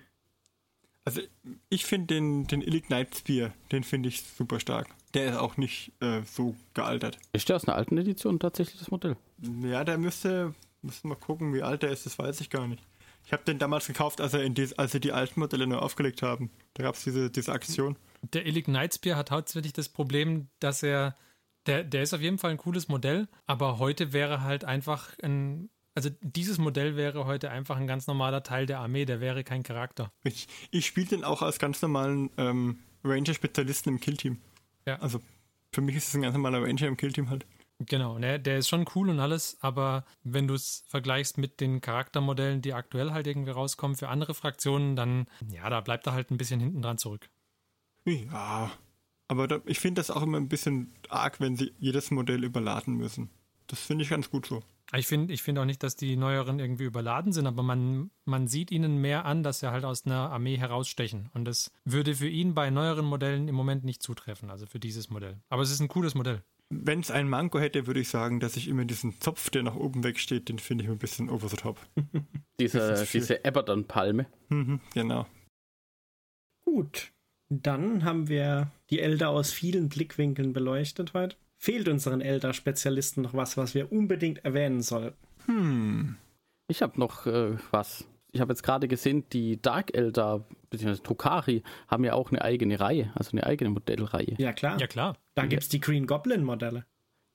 Also 1.06 1.22
ich 1.70 1.86
finde 1.86 2.16
den, 2.16 2.48
den 2.48 2.62
Illig 2.62 2.90
Night 2.90 3.16
Spear, 3.16 3.54
den 3.72 3.84
finde 3.84 4.10
ich 4.10 4.24
super 4.24 4.60
stark. 4.60 4.88
Der 5.14 5.32
ist 5.32 5.38
auch 5.38 5.56
nicht 5.56 5.92
äh, 6.02 6.24
so 6.24 6.56
gealtert. 6.74 7.20
Ist 7.32 7.48
der 7.48 7.58
aus 7.58 7.68
einer 7.68 7.78
alten 7.78 7.98
Edition 7.98 8.40
tatsächlich 8.40 8.80
das 8.80 8.90
Modell? 8.90 9.16
Ja, 9.62 9.84
der 9.84 10.00
müsste, 10.00 10.56
müssen 10.82 11.10
wir 11.10 11.16
gucken, 11.16 11.54
wie 11.54 11.62
alt 11.62 11.84
er 11.84 11.92
ist, 11.92 12.08
das 12.08 12.18
weiß 12.18 12.42
ich 12.42 12.50
gar 12.50 12.68
nicht. 12.68 12.82
Ich 13.26 13.34
habe 13.34 13.44
den 13.44 13.60
damals 13.60 13.88
gekauft, 13.88 14.20
als, 14.22 14.34
er 14.34 14.44
in 14.44 14.54
dies, 14.54 14.74
als 14.74 14.92
sie 14.92 15.00
die 15.00 15.12
alten 15.12 15.40
Modelle 15.40 15.68
neu 15.68 15.78
aufgelegt 15.78 16.22
haben. 16.22 16.50
Da 16.74 16.84
gab 16.84 16.96
es 16.96 17.04
diese, 17.04 17.30
diese 17.30 17.52
Aktion. 17.52 17.98
Der 18.34 18.46
Illig 18.46 18.68
Nightspear 18.68 19.16
hat 19.16 19.32
hauptsächlich 19.32 19.74
das 19.74 19.90
Problem, 19.90 20.48
dass 20.60 20.84
er, 20.84 21.16
der, 21.66 21.84
der 21.84 22.04
ist 22.04 22.14
auf 22.14 22.22
jeden 22.22 22.38
Fall 22.38 22.52
ein 22.52 22.58
cooles 22.58 22.88
Modell, 22.88 23.28
aber 23.46 23.80
heute 23.80 24.14
wäre 24.14 24.42
halt 24.42 24.66
einfach 24.66 25.12
ein, 25.22 25.70
also 25.94 26.10
dieses 26.22 26.58
Modell 26.58 26.96
wäre 26.96 27.26
heute 27.26 27.50
einfach 27.52 27.78
ein 27.78 27.88
ganz 27.88 28.08
normaler 28.08 28.44
Teil 28.44 28.66
der 28.66 28.80
Armee, 28.80 29.06
der 29.06 29.22
wäre 29.22 29.44
kein 29.44 29.64
Charakter. 29.64 30.12
Ich, 30.24 30.48
ich 30.72 30.86
spiele 30.86 31.08
den 31.08 31.24
auch 31.24 31.42
als 31.42 31.60
ganz 31.60 31.82
normalen 31.82 32.30
ähm, 32.38 32.80
Ranger-Spezialisten 33.04 33.90
im 33.90 34.00
Killteam. 34.00 34.40
Ja. 34.86 35.00
Also 35.00 35.20
für 35.72 35.82
mich 35.82 35.96
ist 35.96 36.10
es 36.10 36.16
ein 36.16 36.22
ganz 36.22 36.34
normaler 36.34 36.62
Ranger 36.62 36.88
im 36.88 36.98
Killteam 36.98 37.30
halt. 37.30 37.46
Genau, 37.80 38.18
der, 38.18 38.40
der 38.40 38.60
ist 38.60 38.70
schon 38.70 38.86
cool 38.96 39.10
und 39.10 39.20
alles, 39.20 39.58
aber 39.60 40.06
wenn 40.24 40.48
du 40.48 40.54
es 40.54 40.86
vergleichst 40.88 41.38
mit 41.38 41.60
den 41.60 41.82
Charaktermodellen, 41.82 42.62
die 42.62 42.74
aktuell 42.74 43.12
halt 43.12 43.28
irgendwie 43.28 43.52
rauskommen 43.52 43.98
für 43.98 44.08
andere 44.08 44.34
Fraktionen, 44.34 44.96
dann, 44.96 45.28
ja, 45.52 45.70
da 45.70 45.82
bleibt 45.82 46.08
er 46.08 46.14
halt 46.14 46.32
ein 46.32 46.38
bisschen 46.38 46.62
hinten 46.62 46.82
dran 46.82 46.98
zurück. 46.98 47.30
Ja, 48.06 48.72
aber 49.28 49.48
da, 49.48 49.60
ich 49.66 49.80
finde 49.80 50.00
das 50.00 50.12
auch 50.12 50.22
immer 50.22 50.38
ein 50.38 50.50
bisschen 50.50 50.94
arg, 51.10 51.40
wenn 51.40 51.56
sie 51.56 51.74
jedes 51.80 52.12
Modell 52.12 52.44
überladen 52.44 52.96
müssen. 52.96 53.30
Das 53.68 53.80
finde 53.80 54.04
ich 54.04 54.10
ganz 54.10 54.30
gut 54.30 54.46
so. 54.46 54.64
Ich 54.94 55.08
finde 55.08 55.34
ich 55.34 55.42
find 55.42 55.58
auch 55.58 55.66
nicht, 55.66 55.82
dass 55.82 55.96
die 55.96 56.16
neueren 56.16 56.60
irgendwie 56.60 56.84
überladen 56.84 57.34
sind, 57.34 57.48
aber 57.48 57.64
man, 57.64 58.12
man 58.26 58.48
sieht 58.48 58.70
ihnen 58.70 59.02
mehr 59.02 59.26
an, 59.26 59.42
dass 59.42 59.60
sie 59.60 59.72
halt 59.72 59.84
aus 59.84 60.06
einer 60.06 60.30
Armee 60.30 60.58
herausstechen. 60.58 61.30
Und 61.34 61.46
das 61.46 61.72
würde 61.86 62.16
für 62.16 62.30
ihn 62.30 62.54
bei 62.54 62.70
neueren 62.70 63.06
Modellen 63.06 63.48
im 63.48 63.56
Moment 63.56 63.84
nicht 63.84 64.04
zutreffen, 64.04 64.52
also 64.52 64.68
für 64.68 64.80
dieses 64.80 65.10
Modell. 65.10 65.42
Aber 65.50 65.64
es 65.64 65.72
ist 65.72 65.80
ein 65.80 65.88
cooles 65.88 66.14
Modell. 66.14 66.44
Wenn 66.70 67.00
es 67.00 67.12
einen 67.12 67.30
Manko 67.30 67.60
hätte, 67.60 67.88
würde 67.88 68.00
ich 68.00 68.10
sagen, 68.10 68.40
dass 68.40 68.58
ich 68.58 68.68
immer 68.68 68.86
diesen 68.86 69.20
Zopf, 69.20 69.50
der 69.50 69.64
nach 69.64 69.76
oben 69.76 70.04
wegsteht, 70.04 70.50
den 70.50 70.60
finde 70.60 70.84
ich 70.84 70.90
ein 70.90 70.98
bisschen 70.98 71.30
over 71.30 71.48
the 71.48 71.58
top. 71.58 71.80
Diese, 72.60 73.06
diese 73.12 73.44
Abaddon-Palme. 73.44 74.28
Mhm, 74.48 74.80
genau. 74.94 75.28
Gut, 76.64 77.12
dann 77.50 78.04
haben 78.04 78.28
wir 78.28 78.72
die 78.90 79.00
Elder 79.00 79.30
aus 79.30 79.52
vielen 79.52 79.90
Blickwinkeln 79.90 80.54
beleuchtet 80.54 81.14
heute. 81.14 81.36
Fehlt 81.58 81.88
unseren 81.88 82.22
Elder-Spezialisten 82.22 83.22
noch 83.22 83.34
was, 83.34 83.58
was 83.58 83.74
wir 83.74 83.92
unbedingt 83.92 84.44
erwähnen 84.44 84.82
sollten? 84.82 85.18
Hm. 85.46 86.18
Ich 86.68 86.82
habe 86.82 87.00
noch 87.00 87.26
äh, 87.26 87.56
was. 87.72 88.08
Ich 88.32 88.42
habe 88.42 88.52
jetzt 88.52 88.64
gerade 88.64 88.88
gesehen, 88.88 89.24
die 89.32 89.62
Dark 89.62 89.96
Elder 89.96 90.46
bzw. 90.70 91.02
Drukari 91.02 91.64
haben 91.88 92.04
ja 92.04 92.14
auch 92.14 92.32
eine 92.32 92.42
eigene 92.42 92.80
Reihe, 92.80 93.12
also 93.16 93.32
eine 93.32 93.46
eigene 93.46 93.70
Modellreihe. 93.70 94.36
Ja, 94.38 94.52
klar. 94.52 94.80
Ja, 94.80 94.88
klar. 94.88 95.18
Da 95.36 95.46
gibt 95.46 95.64
es 95.64 95.70
die 95.70 95.80
Green 95.80 96.06
Goblin-Modelle. 96.06 96.86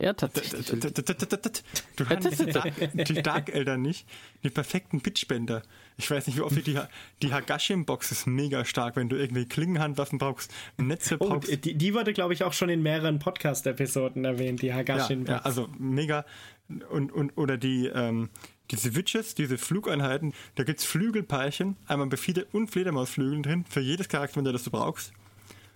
Ja, 0.01 0.15
tatsächlich. 0.15 0.67
Du 1.97 2.09
hast 2.09 2.41
die, 2.41 3.23
Dark- 3.23 3.49
Elder 3.55 3.77
nicht. 3.77 4.07
Die 4.43 4.51
perfekten 4.51 5.01
Pitchbänder. 5.01 5.63
Ich 5.99 6.11
weiß 6.11 6.27
nicht, 6.27 6.37
wie 6.39 6.41
oft 6.43 6.57
die, 6.67 6.79
die 7.23 7.33
Hagashim-Box 7.33 8.11
ist 8.11 8.27
mega 8.27 8.65
stark, 8.65 8.97
wenn 8.97 9.09
du 9.09 9.17
irgendwie 9.17 9.45
Klingenhandwaffen 9.47 10.19
brauchst, 10.19 10.51
Netze 10.79 11.17
Oh, 11.21 11.29
brauchst. 11.29 11.65
die, 11.65 11.75
die 11.75 11.95
wurde, 11.95 12.13
glaube 12.13 12.33
ich, 12.33 12.43
auch 12.45 12.55
schon 12.55 12.71
in 12.71 12.83
mehreren 12.83 13.19
Podcast-Episoden 13.19 14.25
erwähnt, 14.25 14.63
die 14.63 14.69
Ja, 14.69 14.77
Hagashin. 14.77 15.27
ja, 15.27 15.39
also 15.39 15.69
mega. 15.79 16.25
Und, 16.89 17.13
und, 17.13 17.37
oder 17.37 17.59
die, 17.59 17.87
ähm, 17.87 18.31
diese 18.71 18.95
Witches, 18.95 19.35
diese 19.35 19.59
Flugeinheiten, 19.59 20.33
da 20.55 20.63
gibt's 20.65 20.85
Flügelpeilchen, 20.85 21.77
einmal 21.87 22.07
Befiede 22.07 22.47
und 22.53 22.71
Fledermausflügeln 22.71 23.43
drin, 23.43 23.65
für 23.69 23.81
jedes 23.81 24.09
Charaktermodell, 24.09 24.53
das 24.53 24.63
du 24.65 24.71
brauchst. 24.71 25.13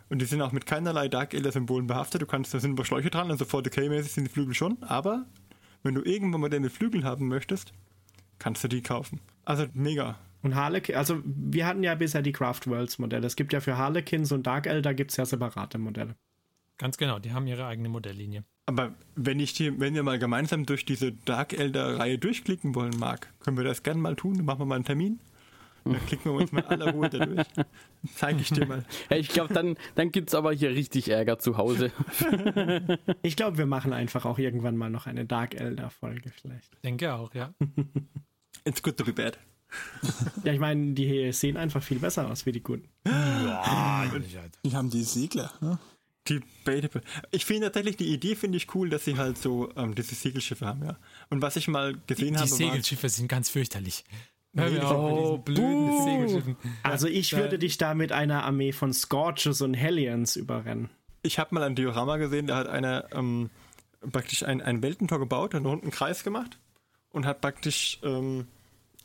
Und 0.09 0.21
die 0.21 0.27
sind 0.27 0.43
auch 0.43 0.53
mit 0.53 0.67
keinerlei 0.67 1.09
Dark 1.09 1.35
Elder 1.35 1.53
Symbolen 1.53 1.87
behaftet. 1.87 2.23
Du 2.23 2.27
kannst, 2.27 2.53
da 2.53 2.61
sind 2.61 2.73
aber 2.73 2.85
Schläuche 2.85 3.11
dran, 3.11 3.31
also 3.31 3.45
40k-mäßig 3.45 4.09
sind 4.09 4.25
die 4.25 4.33
Flügel 4.33 4.55
schon, 4.55 4.83
aber 4.83 5.27
wenn 5.83 5.95
du 5.95 6.03
irgendwann 6.03 6.41
mal 6.41 6.51
deine 6.51 6.71
Flügel 6.71 7.05
haben 7.05 7.29
möchtest, 7.29 7.73
kannst 8.39 8.65
du 8.65 8.69
die 8.69 8.83
kaufen. 8.83 9.21
Also 9.45 9.67
mega. 9.75 10.19
Und 10.43 10.55
Harlequin, 10.55 10.97
also 10.97 11.23
wir 11.25 11.67
hatten 11.67 11.83
ja 11.83 11.95
bisher 11.95 12.21
die 12.21 12.33
Craft 12.33 12.67
Worlds 12.67 12.99
Modelle. 12.99 13.27
Es 13.27 13.37
gibt 13.37 13.53
ja 13.53 13.61
für 13.61 13.79
Harlequins 13.79 14.31
und 14.31 14.47
Dark 14.47 14.67
Elder 14.67 14.93
gibt 14.93 15.11
es 15.11 15.17
ja 15.17 15.25
separate 15.25 15.79
Modelle. 15.79 16.17
Ganz 16.77 16.97
genau, 16.97 17.19
die 17.19 17.33
haben 17.33 17.47
ihre 17.47 17.67
eigene 17.67 17.89
Modelllinie. 17.89 18.45
Aber 18.67 18.95
wenn 19.15 19.41
ich 19.41 19.53
die, 19.55 19.79
wenn 19.79 19.95
wir 19.95 20.03
mal 20.03 20.19
gemeinsam 20.19 20.67
durch 20.67 20.85
diese 20.85 21.13
Dark 21.13 21.53
Elder-Reihe 21.53 22.19
durchklicken 22.19 22.75
wollen, 22.75 22.99
Marc, 22.99 23.33
können 23.41 23.57
wir 23.57 23.65
das 23.65 23.83
gerne 23.83 24.01
mal 24.01 24.17
tun. 24.17 24.37
Dann 24.37 24.47
machen 24.47 24.61
wir 24.61 24.67
mal 24.67 24.77
einen 24.77 24.85
Termin. 24.85 25.21
Dann 25.85 26.07
klicken 26.07 26.33
wir 26.33 26.41
uns 26.41 26.51
mal 26.51 26.61
in 26.61 26.67
aller 26.67 26.93
Ruhe 26.93 27.11
da 27.11 27.27
durch. 27.27 27.47
Dann 27.55 27.67
zeige 28.15 28.41
ich 28.41 28.51
dir 28.51 28.67
mal. 28.67 28.85
Ja, 29.11 29.17
ich 29.17 29.29
glaube, 29.29 29.53
dann, 29.53 29.77
dann 29.95 30.11
gibt 30.13 30.31
es 30.31 30.35
aber 30.35 30.53
hier 30.53 30.71
richtig 30.71 31.09
Ärger 31.11 31.39
zu 31.39 31.57
Hause. 31.57 31.93
Ich 33.23 33.37
glaube, 33.37 33.59
wir 33.59 33.67
machen 33.67 33.93
einfach 33.93 34.25
auch 34.25 34.39
irgendwann 34.39 34.77
mal 34.77 34.91
noch 34.91 35.07
eine 35.07 35.25
Dark 35.25 35.55
Elder 35.55 35.91
Folge 35.91 36.31
vielleicht. 36.41 36.71
Denke 36.83 37.15
auch, 37.15 37.35
ja. 37.35 37.55
It's 38.65 38.83
good 38.83 38.97
to 38.97 39.05
be 39.05 39.13
bad. 39.13 39.39
Ja, 40.45 40.53
ich 40.53 40.61
meine, 40.61 40.93
die 40.93 41.33
sehen 41.33 41.57
einfach 41.57 41.83
viel 41.83 41.99
besser 41.99 42.31
aus 42.31 42.47
wie 42.47 42.53
die 42.53 42.63
guten. 42.63 42.89
Die 43.05 44.77
haben 44.77 44.91
die 44.91 45.03
Segler. 45.03 45.53
Ne? 45.61 45.79
Debatable. 46.29 47.03
Ich 47.31 47.45
finde 47.45 47.67
tatsächlich, 47.67 47.97
die 47.97 48.13
Idee 48.13 48.35
finde 48.35 48.57
ich 48.57 48.75
cool, 48.75 48.89
dass 48.89 49.05
sie 49.05 49.17
halt 49.19 49.37
so 49.37 49.71
ähm, 49.77 49.95
diese 49.95 50.15
Segelschiffe 50.15 50.67
haben, 50.67 50.83
ja. 50.85 50.97
Und 51.29 51.43
was 51.43 51.57
ich 51.57 51.69
mal 51.69 51.95
gesehen 52.07 52.35
Die 52.35 52.39
habe, 52.39 52.51
war, 52.51 52.57
Segelschiffe 52.57 53.09
sind 53.09 53.29
ganz 53.29 53.51
fürchterlich. 53.51 54.05
Hör 54.57 54.71
diesen 54.71 55.43
blöden. 55.45 56.57
Also 56.83 57.07
ich 57.09 57.31
da- 57.31 57.39
würde 57.39 57.59
dich 57.59 57.79
da 57.79 57.95
mit 57.95 58.13
einer 58.13 58.45
Armee 58.45 58.73
von 58.73 58.93
Scorches 58.93 59.61
und 59.63 59.75
Hellions 59.75 60.37
überrennen. 60.37 60.91
ich 61.23 61.39
habe 61.39 61.55
mal 61.55 61.65
ein 61.65 61.75
Diorama 61.75 62.17
gesehen, 62.19 62.47
da 62.47 62.57
hat 62.57 62.67
einer 62.69 63.07
ähm, 63.13 63.51
praktisch 64.13 64.43
ein, 64.43 64.61
ein 64.61 64.83
Weltentor 64.83 65.19
gebaut, 65.19 65.55
einen 65.55 65.67
runden 65.67 65.91
Kreis 65.91 66.23
gemacht 66.25 66.59
und 67.11 67.27
hat 67.27 67.41
praktisch 67.41 67.99
ähm, 68.03 68.47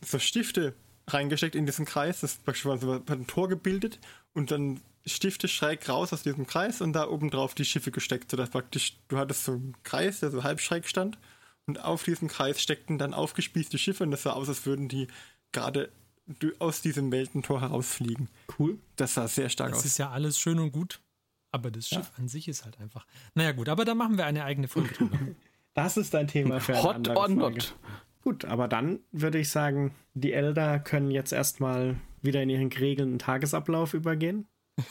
so 0.05 0.19
Stifte 0.19 0.73
reingesteckt 1.07 1.55
in 1.55 1.65
diesen 1.65 1.85
Kreis. 1.85 2.19
Das 2.21 2.35
praktisch 2.35 2.65
war 2.65 2.77
so 2.77 2.93
hat 2.95 3.09
ein 3.09 3.27
Tor 3.27 3.47
gebildet 3.49 3.99
und 4.33 4.51
dann 4.51 4.81
Stifte 5.05 5.47
schräg 5.47 5.87
raus 5.89 6.11
aus 6.13 6.21
diesem 6.23 6.45
Kreis 6.45 6.81
und 6.81 6.93
da 6.93 7.07
oben 7.07 7.31
drauf 7.31 7.55
die 7.55 7.65
Schiffe 7.65 7.89
gesteckt, 7.89 8.29
sodass 8.29 8.49
praktisch 8.49 8.97
du 9.07 9.17
hattest 9.17 9.45
so 9.45 9.53
einen 9.53 9.75
Kreis, 9.83 10.19
der 10.19 10.29
so 10.29 10.43
halb 10.43 10.59
schräg 10.59 10.87
stand 10.87 11.17
und 11.65 11.83
auf 11.83 12.03
diesem 12.03 12.27
Kreis 12.27 12.61
steckten 12.61 12.97
dann 12.97 13.13
aufgespießte 13.13 13.77
Schiffe 13.77 14.03
und 14.03 14.11
das 14.11 14.23
sah 14.23 14.31
aus, 14.33 14.49
als 14.49 14.65
würden 14.65 14.87
die 14.89 15.07
gerade 15.51 15.91
aus 16.59 16.81
diesem 16.81 17.11
Weltentor 17.11 17.61
herausfliegen. 17.61 18.29
Cool. 18.59 18.77
Das 18.95 19.15
sah 19.15 19.27
sehr 19.27 19.49
stark 19.49 19.69
Das 19.71 19.79
aus. 19.79 19.85
ist 19.85 19.97
ja 19.97 20.11
alles 20.11 20.39
schön 20.39 20.59
und 20.59 20.71
gut, 20.71 21.01
aber 21.51 21.71
das 21.71 21.87
Schiff 21.87 22.11
an 22.17 22.27
sich 22.27 22.47
ist 22.47 22.65
halt 22.65 22.79
einfach. 22.79 23.07
Naja, 23.33 23.51
gut, 23.51 23.67
aber 23.67 23.83
da 23.85 23.95
machen 23.95 24.17
wir 24.17 24.25
eine 24.25 24.43
eigene 24.43 24.67
Folge 24.67 24.93
drüber. 24.93 25.17
Das 25.75 25.97
ist 25.97 26.13
ein 26.15 26.27
Thema 26.27 26.59
für 26.59 26.73
eine 26.73 26.83
Hot 26.83 26.95
andere 26.95 27.15
or 27.15 27.25
Folge. 27.27 27.39
not? 27.41 27.75
Gut, 28.21 28.43
aber 28.43 28.67
dann 28.67 28.99
würde 29.11 29.37
ich 29.37 29.49
sagen, 29.49 29.93
die 30.13 30.33
Elder 30.33 30.77
können 30.79 31.09
jetzt 31.09 31.31
erstmal 31.31 31.95
wieder 32.21 32.41
in 32.41 32.49
ihren 32.49 32.69
geregelten 32.69 33.17
Tagesablauf 33.19 33.93
übergehen. 33.93 34.47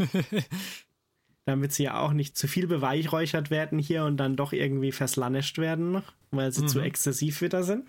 Damit 1.45 1.73
sie 1.73 1.85
ja 1.85 1.99
auch 2.01 2.13
nicht 2.13 2.37
zu 2.37 2.47
viel 2.47 2.67
beweihräuchert 2.67 3.51
werden 3.51 3.79
hier 3.79 4.05
und 4.05 4.19
dann 4.19 4.37
doch 4.37 4.53
irgendwie 4.53 4.93
verslanischt 4.93 5.59
werden 5.59 5.93
noch, 5.93 6.13
weil 6.31 6.53
sie 6.53 6.67
zu 6.67 6.81
exzessiv 6.81 7.41
wieder 7.43 7.63
sind. 7.65 7.87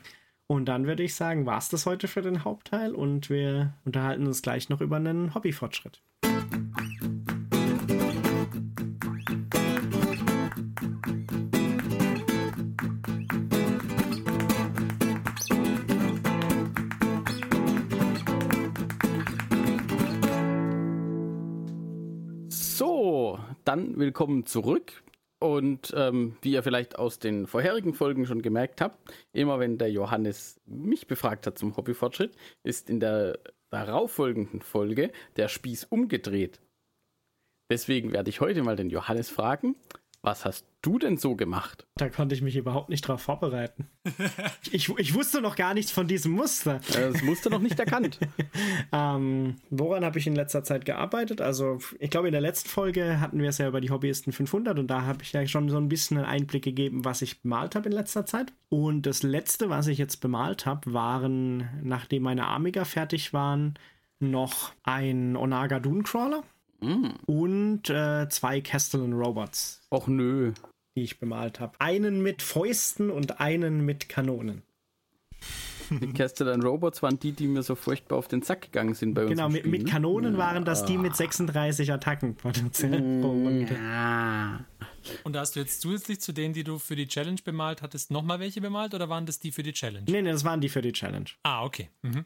Und 0.52 0.66
dann 0.66 0.88
würde 0.88 1.04
ich 1.04 1.14
sagen, 1.14 1.46
war 1.46 1.60
es 1.60 1.70
das 1.70 1.86
heute 1.86 2.08
für 2.08 2.24
den 2.24 2.44
Hauptteil 2.44 2.96
und 2.96 3.30
wir 3.30 3.76
unterhalten 3.86 4.26
uns 4.26 4.42
gleich 4.42 4.68
noch 4.68 4.82
über 4.82 4.96
einen 4.96 5.36
Hobbyfortschritt. 5.36 6.02
So, 22.48 23.38
dann 23.66 24.00
willkommen 24.00 24.48
zurück. 24.48 25.04
Und 25.40 25.94
ähm, 25.96 26.36
wie 26.42 26.52
ihr 26.52 26.64
vielleicht 26.64 27.00
aus 27.00 27.18
den 27.20 27.48
vorherigen 27.48 27.94
Folgen 27.94 28.26
schon 28.26 28.42
gemerkt 28.42 28.82
habt, 28.82 28.98
immer 29.32 29.60
wenn 29.60 29.78
der 29.78 29.90
Johannes 29.90 30.60
mich 30.66 31.08
befragt 31.08 31.48
hat 31.48 31.58
zum 31.58 31.78
Hobbyfortschritt, 31.78 32.36
ist 32.64 32.90
in 32.90 33.00
der 33.00 33.40
darauffolgenden 33.70 34.62
Folge 34.62 35.12
der 35.38 35.48
Spieß 35.48 35.86
umgedreht. 35.86 36.60
Deswegen 37.72 38.12
werde 38.12 38.30
ich 38.30 38.42
heute 38.42 38.64
mal 38.64 38.76
den 38.76 38.90
Johannes 38.90 39.30
fragen, 39.30 39.76
was 40.22 40.44
hast 40.46 40.66
du 40.82 41.00
denn 41.00 41.18
so 41.18 41.36
gemacht? 41.36 41.88
Da 41.96 42.10
konnte 42.10 42.36
ich 42.36 42.42
mich 42.42 42.56
überhaupt 42.56 42.90
nicht 42.90 43.02
drauf 43.02 43.22
vorbereiten. 43.22 43.90
Ich, 44.72 44.90
ich 44.98 45.16
wusste 45.16 45.42
noch 45.42 45.56
gar 45.56 45.74
nichts 45.74 45.92
von 45.92 46.08
diesem 46.08 46.34
Muster. 46.34 46.80
Das 46.94 47.24
Muster 47.24 47.50
noch 47.50 47.60
nicht 47.60 47.80
erkannt. 47.80 48.20
Ähm, 48.92 49.56
woran 49.70 50.04
habe 50.04 50.18
ich 50.18 50.26
in 50.26 50.36
letzter 50.36 50.64
Zeit 50.64 50.84
gearbeitet? 50.84 51.42
Also, 51.42 51.78
ich 52.00 52.10
glaube, 52.10 52.28
in 52.28 52.32
der 52.32 52.42
letzten 52.42 52.70
Folge 52.70 53.20
hatten 53.20 53.40
wir 53.40 53.50
es 53.50 53.60
ja 53.60 53.68
über 53.68 53.82
die 53.82 53.92
Hobbyisten 53.92 54.34
500 54.34 54.80
und 54.80 54.88
da 54.88 55.04
habe 55.04 55.22
ich 55.22 55.32
ja 55.32 55.46
schon 55.48 55.70
so 55.70 55.78
ein 55.78 55.90
bisschen 55.90 56.18
einen 56.18 56.26
Einblick 56.26 56.64
gegeben, 56.64 57.06
was 57.06 57.22
ich 57.22 57.42
bemalt 57.42 57.76
habe 57.76 57.90
in 57.90 57.96
letzter 57.96 58.26
Zeit. 58.26 58.54
Und 58.70 59.04
das 59.04 59.22
letzte, 59.22 59.70
was 59.70 59.88
ich 59.88 60.00
jetzt 60.00 60.18
bemalt 60.18 60.66
habe, 60.66 60.92
waren, 60.94 61.70
nachdem 61.84 62.24
meine 62.24 62.48
Amiga 62.48 62.84
fertig 62.84 63.34
waren, 63.34 63.76
noch 64.20 64.72
ein 64.84 65.36
Onaga 65.36 65.80
Dunecrawler 66.80 67.14
und 67.28 67.90
äh, 67.90 68.28
zwei 68.30 68.62
Castellan 68.62 69.14
Robots, 69.14 69.82
Och 69.92 70.08
nö. 70.08 70.54
die 70.96 71.04
ich 71.04 71.20
bemalt 71.20 71.60
habe. 71.60 71.80
Einen 71.80 72.22
mit 72.22 72.42
Fäusten 72.42 73.10
und 73.10 73.40
einen 73.40 73.86
mit 73.86 74.10
Kanonen. 74.10 74.64
Die 75.92 76.14
Castellan 76.14 76.62
Robots 76.62 77.02
waren 77.02 77.18
die, 77.18 77.32
die 77.32 77.48
mir 77.48 77.64
so 77.64 77.74
furchtbar 77.74 78.18
auf 78.18 78.28
den 78.28 78.44
Sack 78.44 78.62
gegangen 78.62 78.94
sind 78.94 79.16
bei 79.16 79.22
uns. 79.24 79.32
Genau, 79.32 79.50
mit, 79.50 79.66
mit 79.66 79.84
ne? 79.86 79.90
Kanonen 79.90 80.38
waren 80.38 80.64
das 80.64 80.86
die 80.86 81.00
mit 81.00 81.16
36 81.16 81.92
Attackenpotenzial 81.92 82.92
pro 83.22 83.30
Runde. 83.32 83.76
Ah. 83.80 84.60
Und 85.24 85.36
hast 85.36 85.56
du 85.56 85.60
jetzt 85.62 85.82
zusätzlich 85.82 86.22
zu 86.22 86.32
denen, 86.32 86.54
die 86.54 86.64
du 86.64 86.78
für 86.78 86.96
die 86.96 87.08
Challenge 87.08 87.40
bemalt 87.44 87.82
hattest, 87.82 88.12
nochmal 88.12 88.40
welche 88.40 88.62
bemalt 88.62 88.94
oder 88.94 89.10
waren 89.10 89.26
das 89.26 89.40
die 89.40 89.52
für 89.52 89.64
die 89.64 89.74
Challenge? 89.74 90.06
Nee, 90.08 90.22
nee, 90.22 90.32
das 90.32 90.44
waren 90.44 90.62
die 90.62 90.70
für 90.70 90.84
die 90.84 90.92
Challenge. 90.92 91.26
Ah, 91.42 91.64
okay. 91.64 91.90
Mhm. 92.04 92.26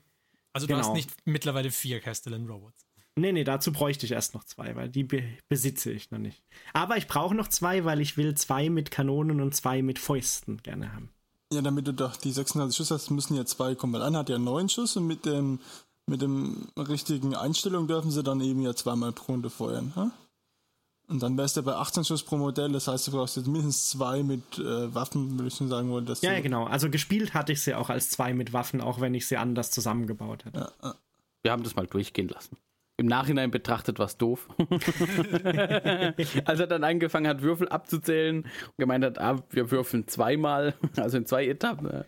Also 0.52 0.68
du 0.68 0.74
Genau. 0.74 0.86
hast 0.86 0.94
nicht 0.94 1.12
mittlerweile 1.24 1.72
vier 1.72 2.02
Castellan 2.02 2.46
Robots. 2.48 2.86
Nee, 3.16 3.32
nee, 3.32 3.44
dazu 3.44 3.72
bräuchte 3.72 4.06
ich 4.06 4.12
erst 4.12 4.34
noch 4.34 4.44
zwei, 4.44 4.76
weil 4.76 4.90
die 4.90 5.04
be 5.04 5.24
besitze 5.48 5.92
ich 5.92 6.10
noch 6.10 6.18
nicht. 6.18 6.42
Aber 6.74 6.98
ich 6.98 7.08
brauche 7.08 7.36
noch 7.36 7.48
zwei, 7.48 7.86
weil 7.86 8.02
ich 8.02 8.18
will 8.18 8.36
zwei 8.36 8.70
mit 8.70 8.90
Kanonen 8.90 9.40
und 9.40 9.56
zwei 9.56 9.82
mit 9.84 10.00
Fäusten 10.00 10.58
gerne 10.64 10.94
haben. 10.94 11.10
Ja, 11.52 11.62
damit 11.62 11.86
du 11.88 11.94
doch 11.94 12.16
die 12.16 12.32
36 12.32 12.76
Schuss 12.76 12.90
hast, 12.90 13.12
müssen 13.12 13.36
ja 13.36 13.46
zwei 13.46 13.76
kommen, 13.76 13.94
weil 13.94 14.02
einer 14.02 14.20
hat 14.20 14.30
ja 14.30 14.40
neun 14.40 14.68
Schuss 14.68 14.98
und 14.98 15.06
mit 15.06 15.26
dem, 15.26 15.60
mit 16.08 16.24
dem 16.24 16.70
richtigen 16.76 17.36
Einstellung 17.36 17.88
dürfen 17.88 18.10
sie 18.10 18.24
dann 18.24 18.42
eben 18.42 18.64
ja 18.64 18.74
zweimal 18.74 19.12
pro 19.12 19.34
Runde 19.34 19.52
feuern. 19.52 19.94
Ha? 19.96 20.12
Und 21.08 21.22
dann 21.22 21.38
wärst 21.38 21.58
du 21.58 21.62
bei 21.62 21.76
18 21.76 22.06
Schuss 22.06 22.24
pro 22.24 22.38
Modell, 22.38 22.72
das 22.72 22.88
heißt, 22.88 23.08
du 23.08 23.12
brauchst 23.12 23.36
jetzt 23.38 23.46
mindestens 23.46 23.92
zwei 23.92 24.24
mit 24.24 24.58
äh, 24.58 24.96
Waffen, 24.96 25.38
würde 25.38 25.50
ich 25.50 25.56
schon 25.56 25.70
sagen 25.70 25.92
wollen. 25.92 26.08
Ja, 26.22 26.34
ja, 26.34 26.40
genau. 26.40 26.64
Also 26.64 26.90
gespielt 26.90 27.36
hatte 27.36 27.52
ich 27.52 27.62
sie 27.62 27.76
auch 27.76 27.92
als 27.92 28.10
zwei 28.10 28.34
mit 28.34 28.54
Waffen, 28.54 28.82
auch 28.82 29.00
wenn 29.00 29.14
ich 29.14 29.28
sie 29.28 29.38
anders 29.38 29.70
zusammengebaut 29.70 30.46
hatte. 30.46 30.60
Ja, 30.60 30.72
ja. 30.82 30.96
Wir 31.44 31.52
haben 31.52 31.62
das 31.62 31.76
mal 31.76 31.86
durchgehen 31.86 32.30
lassen. 32.30 32.58
Im 32.98 33.08
Nachhinein 33.08 33.50
betrachtet 33.50 33.98
war 33.98 34.06
es 34.06 34.18
doof. 34.18 34.48
Als 36.46 36.60
er 36.60 36.68
dann 36.68 36.84
angefangen 36.84 37.28
hat, 37.28 37.42
Würfel 37.42 37.68
abzuzählen 37.70 38.44
und 38.44 38.78
gemeint 38.78 39.04
hat, 39.04 39.18
ah, 39.20 39.44
wir 39.50 39.72
würfeln 39.72 40.08
zweimal, 40.08 40.76
also 40.98 41.18
in 41.18 41.26
zwei 41.26 41.48
Etappen. 41.48 42.04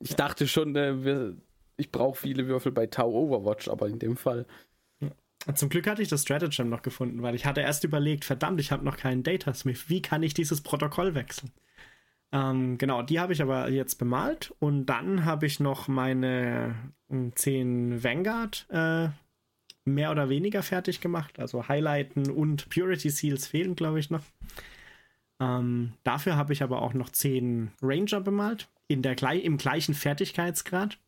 Ich 0.00 0.14
dachte 0.14 0.46
schon, 0.46 0.76
äh, 0.76 1.04
wir, 1.04 1.36
ich 1.78 1.90
brauche 1.90 2.20
viele 2.20 2.46
Würfel 2.46 2.70
bei 2.70 2.86
Tau 2.86 3.10
Overwatch, 3.10 3.68
aber 3.68 3.88
in 3.88 3.98
dem 3.98 4.16
Fall. 4.16 4.46
Zum 5.54 5.68
Glück 5.68 5.86
hatte 5.86 6.02
ich 6.02 6.08
das 6.08 6.22
Stratagem 6.22 6.68
noch 6.68 6.82
gefunden, 6.82 7.22
weil 7.22 7.34
ich 7.34 7.46
hatte 7.46 7.60
erst 7.60 7.84
überlegt, 7.84 8.24
verdammt, 8.24 8.60
ich 8.60 8.72
habe 8.72 8.84
noch 8.84 8.96
keinen 8.96 9.22
Datasmith. 9.22 9.88
Wie 9.88 10.00
kann 10.02 10.22
ich 10.22 10.34
dieses 10.34 10.62
Protokoll 10.62 11.14
wechseln? 11.14 11.50
Ähm, 12.32 12.78
genau, 12.78 13.02
die 13.02 13.20
habe 13.20 13.32
ich 13.32 13.42
aber 13.42 13.68
jetzt 13.70 13.96
bemalt 13.96 14.54
und 14.58 14.86
dann 14.86 15.24
habe 15.24 15.46
ich 15.46 15.60
noch 15.60 15.86
meine 15.86 16.74
10 17.08 18.02
Vanguard 18.02 18.66
äh, 18.70 19.08
mehr 19.84 20.10
oder 20.10 20.28
weniger 20.28 20.62
fertig 20.62 21.00
gemacht. 21.00 21.38
Also 21.38 21.68
Highlighten 21.68 22.30
und 22.30 22.68
Purity 22.68 23.10
Seals 23.10 23.46
fehlen, 23.46 23.76
glaube 23.76 24.00
ich, 24.00 24.10
noch. 24.10 24.22
Ähm, 25.40 25.92
dafür 26.04 26.36
habe 26.36 26.52
ich 26.52 26.62
aber 26.62 26.82
auch 26.82 26.94
noch 26.94 27.10
10 27.10 27.72
Ranger 27.82 28.20
bemalt, 28.20 28.68
in 28.88 29.02
der, 29.02 29.20
im 29.32 29.56
gleichen 29.56 29.94
Fertigkeitsgrad, 29.94 30.98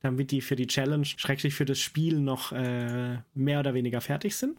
damit 0.00 0.30
die 0.30 0.40
für 0.40 0.56
die 0.56 0.66
Challenge, 0.66 1.04
schrecklich 1.04 1.54
für 1.54 1.64
das 1.64 1.80
Spiel, 1.80 2.20
noch 2.20 2.52
äh, 2.52 3.18
mehr 3.34 3.60
oder 3.60 3.74
weniger 3.74 4.00
fertig 4.00 4.36
sind. 4.36 4.58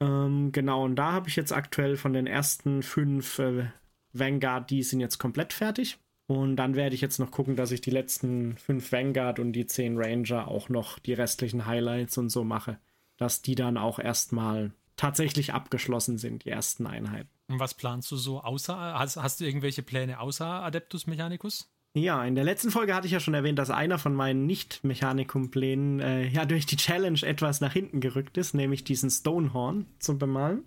Ähm, 0.00 0.52
genau, 0.52 0.84
und 0.84 0.96
da 0.96 1.12
habe 1.12 1.28
ich 1.28 1.36
jetzt 1.36 1.52
aktuell 1.52 1.96
von 1.96 2.12
den 2.12 2.26
ersten 2.26 2.82
fünf 2.82 3.38
äh, 3.38 3.66
Vanguard, 4.12 4.70
die 4.70 4.82
sind 4.82 5.00
jetzt 5.00 5.18
komplett 5.18 5.52
fertig. 5.52 5.98
Und 6.26 6.56
dann 6.56 6.74
werde 6.74 6.94
ich 6.94 7.00
jetzt 7.00 7.18
noch 7.18 7.30
gucken, 7.30 7.56
dass 7.56 7.70
ich 7.70 7.80
die 7.80 7.90
letzten 7.90 8.56
fünf 8.56 8.92
Vanguard 8.92 9.38
und 9.38 9.52
die 9.52 9.66
zehn 9.66 9.98
Ranger 9.98 10.48
auch 10.48 10.68
noch 10.68 10.98
die 10.98 11.12
restlichen 11.12 11.66
Highlights 11.66 12.16
und 12.16 12.30
so 12.30 12.44
mache. 12.44 12.78
Dass 13.16 13.42
die 13.42 13.54
dann 13.54 13.76
auch 13.76 13.98
erstmal 13.98 14.72
tatsächlich 14.96 15.52
abgeschlossen 15.52 16.18
sind, 16.18 16.44
die 16.44 16.50
ersten 16.50 16.86
Einheiten. 16.86 17.28
Und 17.48 17.60
was 17.60 17.74
planst 17.74 18.10
du 18.10 18.16
so 18.16 18.40
außer, 18.40 18.76
hast, 18.76 19.16
hast 19.16 19.40
du 19.40 19.44
irgendwelche 19.44 19.82
Pläne 19.82 20.20
außer 20.20 20.46
Adeptus 20.46 21.06
Mechanicus? 21.06 21.70
Ja, 21.96 22.24
in 22.24 22.34
der 22.34 22.42
letzten 22.42 22.72
Folge 22.72 22.94
hatte 22.94 23.06
ich 23.06 23.12
ja 23.12 23.20
schon 23.20 23.34
erwähnt, 23.34 23.58
dass 23.58 23.70
einer 23.70 23.98
von 23.98 24.14
meinen 24.14 24.46
Nicht-Mechanikum-Plänen 24.46 26.00
äh, 26.00 26.26
ja 26.26 26.44
durch 26.44 26.66
die 26.66 26.76
Challenge 26.76 27.20
etwas 27.22 27.60
nach 27.60 27.72
hinten 27.72 28.00
gerückt 28.00 28.36
ist, 28.36 28.52
nämlich 28.52 28.82
diesen 28.82 29.10
Stonehorn 29.10 29.86
zu 30.00 30.18
bemalen. 30.18 30.64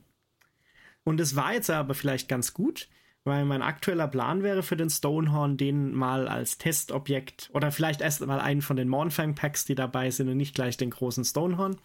Und 1.04 1.20
es 1.20 1.36
war 1.36 1.54
jetzt 1.54 1.70
aber 1.70 1.96
vielleicht 1.96 2.30
ganz 2.30 2.54
gut, 2.54 2.88
weil 3.28 3.44
mein 3.44 3.62
aktueller 3.62 4.08
Plan 4.08 4.42
wäre 4.42 4.64
für 4.64 4.78
den 4.78 4.90
Stonehorn, 4.90 5.58
den 5.58 5.94
mal 5.94 6.28
als 6.30 6.58
Testobjekt 6.58 7.50
oder 7.54 7.72
vielleicht 7.72 8.02
erst 8.02 8.26
mal 8.26 8.40
einen 8.40 8.62
von 8.62 8.78
den 8.78 8.88
Mornfang 8.88 9.36
Packs, 9.36 9.66
die 9.66 9.76
dabei 9.76 10.10
sind 10.10 10.30
und 10.30 10.38
nicht 10.38 10.56
gleich 10.56 10.78
den 10.78 10.90
großen 10.90 11.26
Stonehorn, 11.26 11.76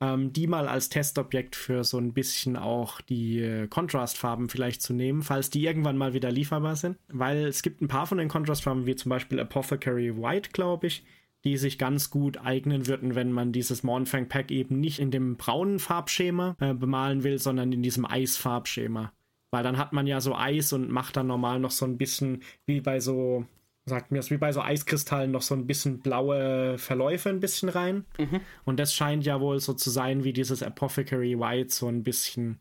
ähm, 0.00 0.32
die 0.32 0.46
mal 0.46 0.66
als 0.66 0.88
Testobjekt 0.88 1.56
für 1.56 1.84
so 1.84 1.98
ein 1.98 2.14
bisschen 2.14 2.56
auch 2.56 3.02
die 3.02 3.40
äh, 3.40 3.68
Contrastfarben 3.68 4.48
vielleicht 4.48 4.80
zu 4.80 4.94
nehmen, 4.94 5.22
falls 5.22 5.50
die 5.50 5.66
irgendwann 5.66 5.98
mal 5.98 6.14
wieder 6.14 6.32
lieferbar 6.32 6.74
sind. 6.74 6.96
Weil 7.08 7.46
es 7.46 7.62
gibt 7.62 7.82
ein 7.82 7.88
paar 7.88 8.06
von 8.06 8.16
den 8.16 8.28
Contrastfarben, 8.28 8.86
wie 8.86 8.96
zum 8.96 9.10
Beispiel 9.10 9.38
Apothecary 9.40 10.16
White, 10.16 10.50
glaube 10.54 10.86
ich, 10.86 11.04
die 11.44 11.58
sich 11.58 11.78
ganz 11.78 12.08
gut 12.08 12.38
eignen 12.38 12.86
würden, 12.86 13.14
wenn 13.14 13.30
man 13.30 13.52
dieses 13.52 13.82
Mornfang 13.82 14.28
Pack 14.28 14.50
eben 14.50 14.80
nicht 14.80 15.00
in 15.00 15.10
dem 15.10 15.36
braunen 15.36 15.78
Farbschema 15.80 16.56
äh, 16.60 16.72
bemalen 16.72 17.24
will, 17.24 17.38
sondern 17.38 17.72
in 17.72 17.82
diesem 17.82 18.06
Eisfarbschema. 18.06 19.12
Weil 19.50 19.62
dann 19.62 19.78
hat 19.78 19.92
man 19.92 20.06
ja 20.06 20.20
so 20.20 20.34
Eis 20.34 20.72
und 20.72 20.90
macht 20.90 21.16
dann 21.16 21.26
normal 21.26 21.58
noch 21.58 21.70
so 21.70 21.86
ein 21.86 21.96
bisschen 21.96 22.42
wie 22.66 22.80
bei 22.80 23.00
so, 23.00 23.46
sagt 23.86 24.10
mir 24.10 24.18
das, 24.18 24.30
wie 24.30 24.36
bei 24.36 24.52
so 24.52 24.60
Eiskristallen 24.60 25.30
noch 25.30 25.42
so 25.42 25.54
ein 25.54 25.66
bisschen 25.66 26.00
blaue 26.00 26.76
Verläufe 26.78 27.30
ein 27.30 27.40
bisschen 27.40 27.68
rein. 27.68 28.04
Mhm. 28.18 28.40
Und 28.64 28.78
das 28.78 28.94
scheint 28.94 29.24
ja 29.24 29.40
wohl 29.40 29.60
so 29.60 29.72
zu 29.72 29.90
sein, 29.90 30.24
wie 30.24 30.32
dieses 30.32 30.62
Apothecary 30.62 31.38
White 31.38 31.72
so 31.72 31.88
ein 31.88 32.02
bisschen 32.02 32.58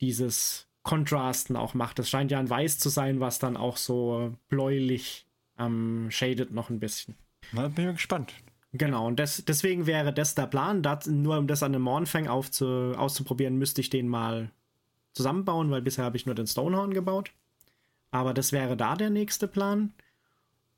dieses 0.00 0.68
Kontrasten 0.82 1.56
auch 1.56 1.74
macht. 1.74 1.98
Das 1.98 2.10
scheint 2.10 2.30
ja 2.30 2.38
ein 2.38 2.50
Weiß 2.50 2.78
zu 2.78 2.88
sein, 2.88 3.20
was 3.20 3.38
dann 3.38 3.56
auch 3.56 3.76
so 3.76 4.34
bläulich 4.48 5.26
ähm, 5.58 6.08
shaded 6.10 6.50
noch 6.50 6.68
ein 6.68 6.80
bisschen. 6.80 7.14
Na, 7.52 7.68
bin 7.68 7.88
ich 7.88 7.96
gespannt. 7.96 8.34
Genau, 8.72 9.06
und 9.06 9.20
das, 9.20 9.44
deswegen 9.44 9.86
wäre 9.86 10.12
das 10.12 10.34
der 10.34 10.48
Plan. 10.48 10.82
Das, 10.82 11.06
nur 11.06 11.38
um 11.38 11.46
das 11.46 11.62
an 11.62 11.74
einem 11.74 11.84
Mornfang 11.84 12.26
auszuprobieren, 12.26 13.56
müsste 13.56 13.80
ich 13.80 13.88
den 13.88 14.08
mal 14.08 14.50
zusammenbauen, 15.14 15.70
weil 15.70 15.82
bisher 15.82 16.04
habe 16.04 16.16
ich 16.16 16.26
nur 16.26 16.34
den 16.34 16.46
Stonehorn 16.46 16.92
gebaut. 16.92 17.32
Aber 18.10 18.34
das 18.34 18.52
wäre 18.52 18.76
da 18.76 18.94
der 18.94 19.10
nächste 19.10 19.48
Plan. 19.48 19.92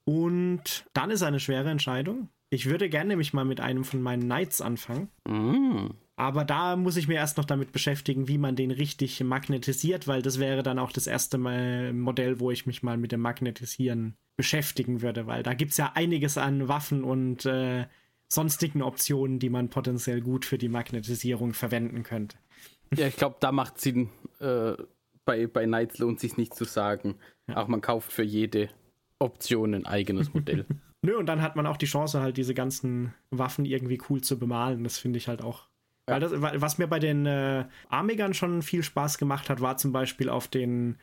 Und 0.05 0.87
dann 0.93 1.11
ist 1.11 1.22
eine 1.22 1.41
schwere 1.41 1.70
Entscheidung. 1.70 2.28
Ich 2.49 2.66
würde 2.66 2.89
gerne 2.89 3.09
nämlich 3.09 3.32
mal 3.32 3.45
mit 3.45 3.61
einem 3.61 3.84
von 3.84 4.01
meinen 4.01 4.22
Knights 4.22 4.61
anfangen. 4.61 5.09
Mm. 5.26 5.89
Aber 6.14 6.45
da 6.45 6.76
muss 6.76 6.97
ich 6.97 7.09
mir 7.09 7.16
erst 7.16 7.37
noch 7.37 7.45
damit 7.45 7.72
beschäftigen, 7.72 8.28
wie 8.28 8.39
man 8.39 8.57
den 8.57 8.70
richtig 8.70 9.22
magnetisiert, 9.22 10.09
weil 10.09 10.22
das 10.22 10.39
wäre 10.39 10.62
dann 10.62 10.78
auch 10.78 10.93
das 10.93 11.07
erste 11.07 11.37
mal 11.37 11.93
Modell, 11.93 12.41
wo 12.41 12.51
ich 12.51 12.64
mich 12.66 12.82
mal 12.82 12.97
mit 12.97 13.12
dem 13.12 13.20
Magnetisieren 13.20 14.16
beschäftigen 14.37 15.03
würde, 15.03 15.26
weil 15.26 15.43
da 15.43 15.53
gibt 15.55 15.72
es 15.72 15.76
ja 15.76 15.93
einiges 15.95 16.39
an 16.39 16.68
Waffen 16.68 17.05
und 17.05 17.45
äh, 17.45 17.87
sonstigen 18.28 18.82
Optionen, 18.82 19.39
die 19.39 19.51
man 19.51 19.68
potenziell 19.68 20.20
gut 20.20 20.45
für 20.45 20.59
die 20.59 20.68
Magnetisierung 20.68 21.53
verwenden 21.53 22.03
könnte. 22.03 22.39
Ja, 22.95 23.07
ich 23.07 23.16
glaube, 23.16 23.37
da 23.41 23.53
macht 23.53 23.80
Sinn. 23.80 24.11
Äh, 24.39 24.74
bei, 25.24 25.47
bei 25.47 25.64
Knights 25.64 25.99
lohnt 25.99 26.20
sich 26.20 26.37
nicht 26.37 26.55
zu 26.55 26.64
sagen. 26.64 27.16
Ja. 27.49 27.57
Auch 27.57 27.68
man 27.68 27.80
kauft 27.80 28.12
für 28.12 28.22
jede 28.22 28.68
Option 29.18 29.74
ein 29.74 29.87
eigenes 29.87 30.32
Modell. 30.32 30.66
Nö, 31.03 31.16
und 31.16 31.26
dann 31.26 31.43
hat 31.43 31.57
man 31.57 31.66
auch 31.66 31.76
die 31.76 31.87
Chance, 31.87 32.20
halt 32.20 32.37
diese 32.37 32.55
ganzen 32.55 33.14
Waffen 33.30 33.64
irgendwie 33.64 34.01
cool 34.09 34.20
zu 34.20 34.39
bemalen. 34.39 34.84
Das 34.84 34.99
finde 34.99 35.18
ich 35.18 35.28
halt 35.28 35.43
auch. 35.43 35.68
Ja. 36.09 36.14
Weil 36.14 36.20
das, 36.20 36.32
was 36.62 36.78
mir 36.78 36.87
bei 36.87 36.99
den 36.99 37.26
äh, 37.26 37.66
Armigern 37.89 38.34
schon 38.34 38.62
viel 38.62 38.82
Spaß 38.82 39.18
gemacht 39.18 39.51
hat, 39.51 39.61
war 39.61 39.76
zum 39.76 39.93
Beispiel 39.93 40.28
auf 40.28 40.49
den 40.49 40.97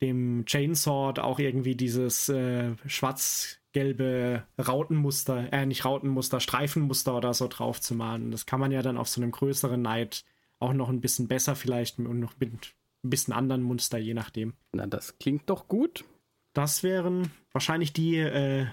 dem 0.00 0.44
Chainsword 0.46 1.18
auch 1.18 1.38
irgendwie 1.38 1.74
dieses 1.74 2.28
äh, 2.28 2.74
schwarz-gelbe 2.86 4.44
Rautenmuster, 4.58 5.52
äh, 5.52 5.66
nicht 5.66 5.84
Rautenmuster, 5.84 6.40
Streifenmuster 6.40 7.16
oder 7.16 7.34
so 7.34 7.48
drauf 7.48 7.80
zu 7.80 7.94
malen. 7.94 8.30
Das 8.30 8.46
kann 8.46 8.60
man 8.60 8.70
ja 8.70 8.82
dann 8.82 8.96
auf 8.96 9.08
so 9.08 9.20
einem 9.20 9.32
größeren 9.32 9.80
Knight 9.80 10.24
auch 10.60 10.72
noch 10.72 10.88
ein 10.88 11.00
bisschen 11.00 11.28
besser 11.28 11.54
vielleicht 11.56 11.98
und 11.98 12.20
noch 12.20 12.34
mit 12.38 12.74
ein 13.04 13.10
bisschen 13.10 13.34
anderen 13.34 13.62
Muster, 13.62 13.98
je 13.98 14.14
nachdem. 14.14 14.54
Na, 14.72 14.86
das 14.86 15.18
klingt 15.18 15.48
doch 15.50 15.68
gut. 15.68 16.04
Das 16.52 16.82
wären 16.82 17.30
wahrscheinlich 17.52 17.92
die 17.92 18.16
äh, 18.16 18.66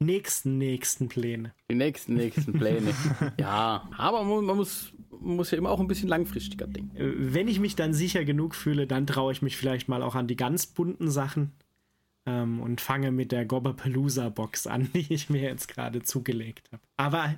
nächsten, 0.00 0.58
nächsten 0.58 1.08
Pläne. 1.08 1.54
Die 1.70 1.74
nächsten, 1.74 2.14
nächsten 2.14 2.52
Pläne. 2.52 2.92
ja, 3.38 3.88
aber 3.96 4.24
man, 4.24 4.56
muss, 4.56 4.92
man 5.10 5.36
muss 5.36 5.50
ja 5.50 5.58
immer 5.58 5.70
auch 5.70 5.80
ein 5.80 5.88
bisschen 5.88 6.08
langfristiger 6.08 6.66
denken. 6.66 6.96
Äh, 6.96 7.34
wenn 7.34 7.48
ich 7.48 7.60
mich 7.60 7.76
dann 7.76 7.94
sicher 7.94 8.24
genug 8.24 8.54
fühle, 8.54 8.86
dann 8.86 9.06
traue 9.06 9.32
ich 9.32 9.42
mich 9.42 9.56
vielleicht 9.56 9.88
mal 9.88 10.02
auch 10.02 10.14
an 10.14 10.26
die 10.26 10.36
ganz 10.36 10.66
bunten 10.66 11.10
Sachen 11.10 11.52
ähm, 12.26 12.60
und 12.60 12.80
fange 12.80 13.10
mit 13.10 13.32
der 13.32 13.46
Gobberpalooza 13.46 14.28
Box 14.28 14.66
an, 14.66 14.90
die 14.94 15.12
ich 15.12 15.30
mir 15.30 15.42
jetzt 15.42 15.68
gerade 15.68 16.02
zugelegt 16.02 16.70
habe. 16.72 16.82
Aber 16.96 17.34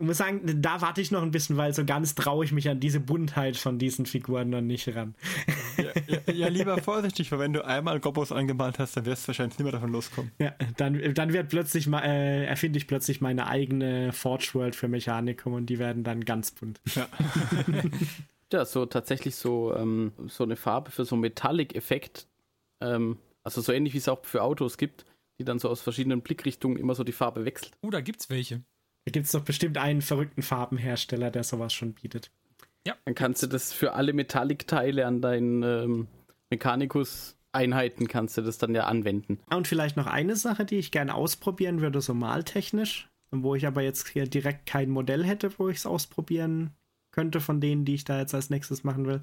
ich 0.00 0.06
muss 0.06 0.16
sagen, 0.16 0.62
da 0.62 0.80
warte 0.80 1.02
ich 1.02 1.10
noch 1.10 1.22
ein 1.22 1.30
bisschen, 1.30 1.58
weil 1.58 1.74
so 1.74 1.84
ganz 1.84 2.14
traue 2.14 2.42
ich 2.42 2.52
mich 2.52 2.70
an 2.70 2.80
diese 2.80 3.00
Buntheit 3.00 3.58
von 3.58 3.78
diesen 3.78 4.06
Figuren 4.06 4.48
noch 4.48 4.62
nicht 4.62 4.88
ran. 4.96 5.14
Ja, 5.76 5.92
ja, 6.06 6.32
ja 6.32 6.48
lieber 6.48 6.78
vorsichtig, 6.78 7.30
weil 7.30 7.38
wenn 7.38 7.52
du 7.52 7.64
einmal 7.66 8.00
Gobos 8.00 8.32
angemalt 8.32 8.78
hast, 8.78 8.96
dann 8.96 9.04
wirst 9.04 9.24
du 9.24 9.28
wahrscheinlich 9.28 9.58
nicht 9.58 9.64
mehr 9.64 9.72
davon 9.72 9.92
loskommen. 9.92 10.32
Ja, 10.38 10.54
dann, 10.78 11.14
dann 11.14 11.34
wird 11.34 11.50
plötzlich 11.50 11.86
äh, 11.86 12.46
erfinde 12.46 12.78
ich 12.78 12.86
plötzlich 12.86 13.20
meine 13.20 13.46
eigene 13.46 14.14
Forge 14.14 14.50
World 14.54 14.74
für 14.74 14.88
Mechanikum 14.88 15.52
und 15.52 15.66
die 15.66 15.78
werden 15.78 16.02
dann 16.02 16.24
ganz 16.24 16.50
bunt. 16.50 16.80
Ja. 16.94 17.06
ja, 18.54 18.64
so 18.64 18.86
tatsächlich 18.86 19.36
so, 19.36 19.74
ähm, 19.76 20.12
so 20.28 20.44
eine 20.44 20.56
Farbe 20.56 20.90
für 20.90 21.04
so 21.04 21.14
einen 21.14 21.22
Metallic-Effekt. 21.22 22.26
Ähm, 22.80 23.18
also 23.42 23.60
so 23.60 23.70
ähnlich 23.72 23.92
wie 23.92 23.98
es 23.98 24.08
auch 24.08 24.24
für 24.24 24.42
Autos 24.42 24.78
gibt, 24.78 25.04
die 25.38 25.44
dann 25.44 25.58
so 25.58 25.68
aus 25.68 25.82
verschiedenen 25.82 26.22
Blickrichtungen 26.22 26.78
immer 26.78 26.94
so 26.94 27.04
die 27.04 27.12
Farbe 27.12 27.44
wechselt. 27.44 27.76
Oh, 27.82 27.90
da 27.90 28.00
gibt's 28.00 28.30
welche. 28.30 28.62
Da 29.04 29.12
gibt 29.12 29.26
es 29.26 29.32
doch 29.32 29.44
bestimmt 29.44 29.78
einen 29.78 30.02
verrückten 30.02 30.42
Farbenhersteller, 30.42 31.30
der 31.30 31.44
sowas 31.44 31.72
schon 31.72 31.94
bietet. 31.94 32.30
Ja. 32.86 32.94
Dann 33.04 33.14
kannst 33.14 33.42
du 33.42 33.46
das 33.46 33.72
für 33.72 33.92
alle 33.92 34.12
Metallic-Teile 34.12 35.06
an 35.06 35.20
deinen 35.20 35.62
ähm, 35.62 36.08
Mechanicus-Einheiten 36.50 38.08
kannst 38.08 38.36
du 38.36 38.42
das 38.42 38.58
dann 38.58 38.74
ja 38.74 38.84
anwenden. 38.84 39.38
Und 39.50 39.68
vielleicht 39.68 39.96
noch 39.96 40.06
eine 40.06 40.36
Sache, 40.36 40.64
die 40.64 40.76
ich 40.76 40.90
gerne 40.90 41.14
ausprobieren 41.14 41.80
würde, 41.80 42.00
so 42.00 42.14
maltechnisch, 42.14 43.08
wo 43.30 43.54
ich 43.54 43.66
aber 43.66 43.82
jetzt 43.82 44.08
hier 44.08 44.26
direkt 44.26 44.66
kein 44.66 44.90
Modell 44.90 45.24
hätte, 45.24 45.58
wo 45.58 45.68
ich 45.68 45.78
es 45.78 45.86
ausprobieren 45.86 46.74
könnte 47.12 47.40
von 47.40 47.60
denen, 47.60 47.84
die 47.84 47.94
ich 47.94 48.04
da 48.04 48.18
jetzt 48.18 48.34
als 48.34 48.50
nächstes 48.50 48.84
machen 48.84 49.06
will. 49.06 49.20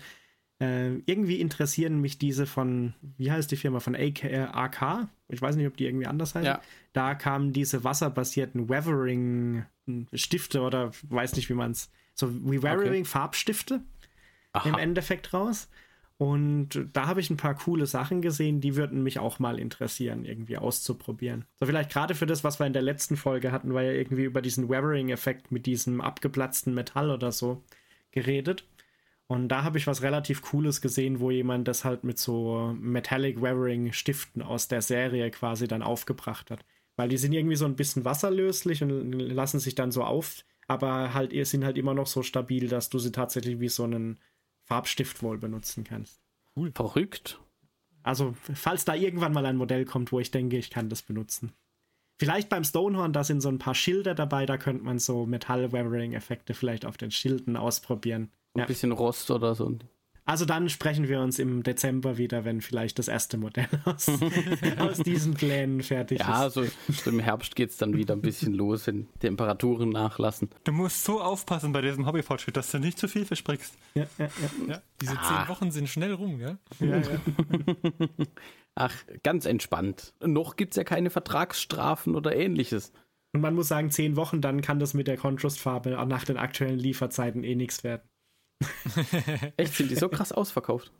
Äh, 0.60 0.95
irgendwie 1.05 1.39
interessieren 1.39 2.01
mich 2.01 2.18
diese 2.18 2.47
von, 2.47 2.93
wie 3.18 3.32
heißt 3.32 3.51
die 3.51 3.58
Firma, 3.58 3.80
von 3.80 3.95
AK, 3.95 4.24
äh, 4.24 4.47
AK? 4.51 5.08
Ich 5.30 5.41
weiß 5.41 5.55
nicht, 5.55 5.68
ob 5.68 5.78
die 5.78 5.86
irgendwie 5.86 6.08
anders 6.08 6.34
heißt. 6.36 6.45
Ja. 6.45 6.62
Da 6.93 7.14
kamen 7.16 7.53
diese 7.53 7.84
wasserbasierten 7.84 8.68
Weathering-Stifte 8.68 10.62
oder 10.62 10.91
weiß 11.10 11.36
nicht, 11.36 11.49
wie 11.49 11.53
man 11.53 11.72
es, 11.72 11.91
so 12.16 12.34
wie 12.49 12.64
Weathering-Farbstifte 12.64 13.76
im 13.76 13.82
Aha. 14.74 14.80
Endeffekt 14.80 15.34
raus. 15.34 15.70
Und 16.18 16.88
da 16.93 17.05
habe 17.05 17.22
ich 17.22 17.30
ein 17.30 17.38
paar 17.38 17.53
coole 17.53 17.86
Sachen 17.86 18.24
gesehen, 18.24 18.60
die 18.60 18.76
würden 18.76 19.03
mich 19.03 19.20
auch 19.20 19.38
mal 19.38 19.60
interessieren, 19.60 20.26
irgendwie 20.26 20.58
auszuprobieren. 20.58 21.45
So 21.60 21.68
vielleicht 21.68 21.91
gerade 21.91 22.16
für 22.16 22.26
das, 22.26 22.43
was 22.43 22.60
wir 22.60 22.66
in 22.66 22.74
der 22.74 22.82
letzten 22.82 23.18
Folge 23.18 23.51
hatten, 23.51 23.76
war 23.76 23.84
ja 23.84 23.91
irgendwie 23.91 24.24
über 24.24 24.41
diesen 24.41 24.68
Weathering-Effekt 24.68 25.51
mit 25.51 25.68
diesem 25.68 26.01
abgeplatzten 26.01 26.74
Metall 26.74 27.12
oder 27.12 27.32
so 27.32 27.64
geredet. 28.10 28.66
Und 29.28 29.50
da 29.50 29.64
habe 29.64 29.78
ich 29.78 29.88
was 29.88 30.02
relativ 30.02 30.42
Cooles 30.42 30.80
gesehen, 30.80 31.20
wo 31.20 31.32
jemand 31.32 31.68
das 31.68 31.84
halt 31.84 32.06
mit 32.06 32.18
so 32.18 32.74
Metallic 32.80 33.42
Weathering 33.42 33.92
Stiften 33.92 34.42
aus 34.42 34.70
der 34.70 34.82
Serie 34.82 35.30
quasi 35.32 35.68
dann 35.68 35.84
aufgebracht 35.84 36.50
hat. 36.50 36.64
Weil 36.96 37.10
die 37.10 37.18
sind 37.18 37.34
irgendwie 37.34 37.58
so 37.58 37.66
ein 37.66 37.76
bisschen 37.76 38.06
wasserlöslich 38.06 38.82
und 38.82 39.12
lassen 39.12 39.60
sich 39.60 39.76
dann 39.76 39.92
so 39.92 40.04
auf, 40.04 40.46
aber 40.68 41.14
halt 41.14 41.34
sind 41.48 41.66
halt 41.66 41.78
immer 41.78 41.94
noch 41.94 42.08
so 42.08 42.24
stabil, 42.24 42.70
dass 42.70 42.90
du 42.90 43.00
sie 43.00 43.12
tatsächlich 43.12 43.60
wie 43.60 43.70
so 43.70 43.84
einen 43.84 44.18
Farbstift 44.64 45.22
wohl 45.22 45.38
benutzen 45.38 45.84
kannst. 45.84 46.22
Verrückt. 46.74 47.40
Also, 48.04 48.36
falls 48.54 48.86
da 48.86 48.96
irgendwann 48.96 49.34
mal 49.34 49.46
ein 49.46 49.58
Modell 49.58 49.84
kommt, 49.84 50.14
wo 50.14 50.20
ich 50.20 50.32
denke, 50.32 50.58
ich 50.58 50.70
kann 50.70 50.90
das 50.90 51.02
benutzen. 51.02 51.52
Vielleicht 52.18 52.50
beim 52.50 52.64
Stonehorn, 52.64 53.14
da 53.14 53.24
sind 53.24 53.42
so 53.42 53.50
ein 53.50 53.60
paar 53.60 53.76
Schilder 53.76 54.16
dabei, 54.16 54.46
da 54.46 54.58
könnte 54.58 54.84
man 54.84 54.98
so 54.98 55.26
Metall-Weathering-Effekte 55.26 56.54
vielleicht 56.54 56.86
auf 56.86 56.98
den 56.98 57.12
Schilden 57.12 57.58
ausprobieren. 57.58 58.32
Ein 58.58 58.62
Ja. 58.62 58.66
bisschen 58.66 58.91
Rost 58.91 59.30
oder 59.32 59.53
so. 59.55 59.78
Also 60.26 60.43
dann 60.43 60.68
sprechen 60.68 61.08
wir 61.08 61.22
uns 61.22 61.39
im 61.39 61.64
Dezember 61.64 62.18
wieder, 62.18 62.43
wenn 62.43 62.60
vielleicht 62.60 62.99
das 62.99 63.08
erste 63.08 63.38
Modell 63.38 63.68
aus, 63.86 64.10
aus 64.78 64.97
diesen 64.97 65.36
Plänen 65.36 65.82
fertig 65.82 66.20
Ja, 66.20 66.47
ist. 66.47 66.55
so, 66.55 66.66
so 66.91 67.10
im 67.12 67.20
Herbst 67.22 67.55
geht 67.55 67.70
es 67.70 67.78
dann 67.78 67.95
wieder 67.95 68.14
ein 68.14 68.20
bisschen 68.22 68.53
los, 68.53 68.88
wenn 68.88 69.08
Temperaturen 69.20 69.88
nachlassen. 69.89 70.49
Du 70.66 70.74
musst 70.74 71.05
so 71.05 71.22
aufpassen 71.22 71.72
bei 71.72 71.80
diesem 71.82 72.05
Hobbyfortschritt, 72.05 72.58
dass 72.58 72.72
du 72.72 72.80
nicht 72.80 72.99
zu 72.99 73.08
viel 73.08 73.24
versprichst. 73.24 73.74
Ja, 73.95 74.05
ja, 74.18 74.26
ja. 74.26 74.74
Ja, 74.74 74.82
diese 74.99 75.18
Ah. 75.18 75.45
zehn 75.45 75.47
Wochen 75.47 75.72
sind 75.72 75.88
schnell 75.88 76.12
rum, 76.12 76.39
gell? 76.39 76.58
Ja, 76.82 76.97
ja. 76.97 77.22
Ach, 78.76 78.93
ganz 79.24 79.45
entspannt. 79.45 80.14
Noch 80.24 80.55
gibt 80.55 80.74
es 80.74 80.78
ja 80.78 80.84
keine 80.84 81.10
Vertragsstrafen 81.10 82.16
oder 82.16 82.36
ähnliches. 82.36 82.91
Und 83.34 83.41
man 83.41 83.55
muss 83.55 83.68
sagen, 83.70 83.91
zehn 83.91 84.16
Wochen, 84.16 84.41
dann 84.41 84.62
kann 84.62 84.80
das 84.80 84.93
mit 84.93 85.08
der 85.08 85.18
Contrast-Farbe 85.18 85.99
auch 85.99 86.05
nach 86.05 86.26
den 86.26 86.38
aktuellen 86.38 86.80
Lieferzeiten 86.80 87.43
eh 87.43 87.55
nichts 87.55 87.84
werden. 87.84 88.03
Echt, 89.58 89.74
sind 89.76 89.91
die 89.91 89.95
so 89.95 90.10
krass 90.10 90.32
ausverkauft? 90.32 90.91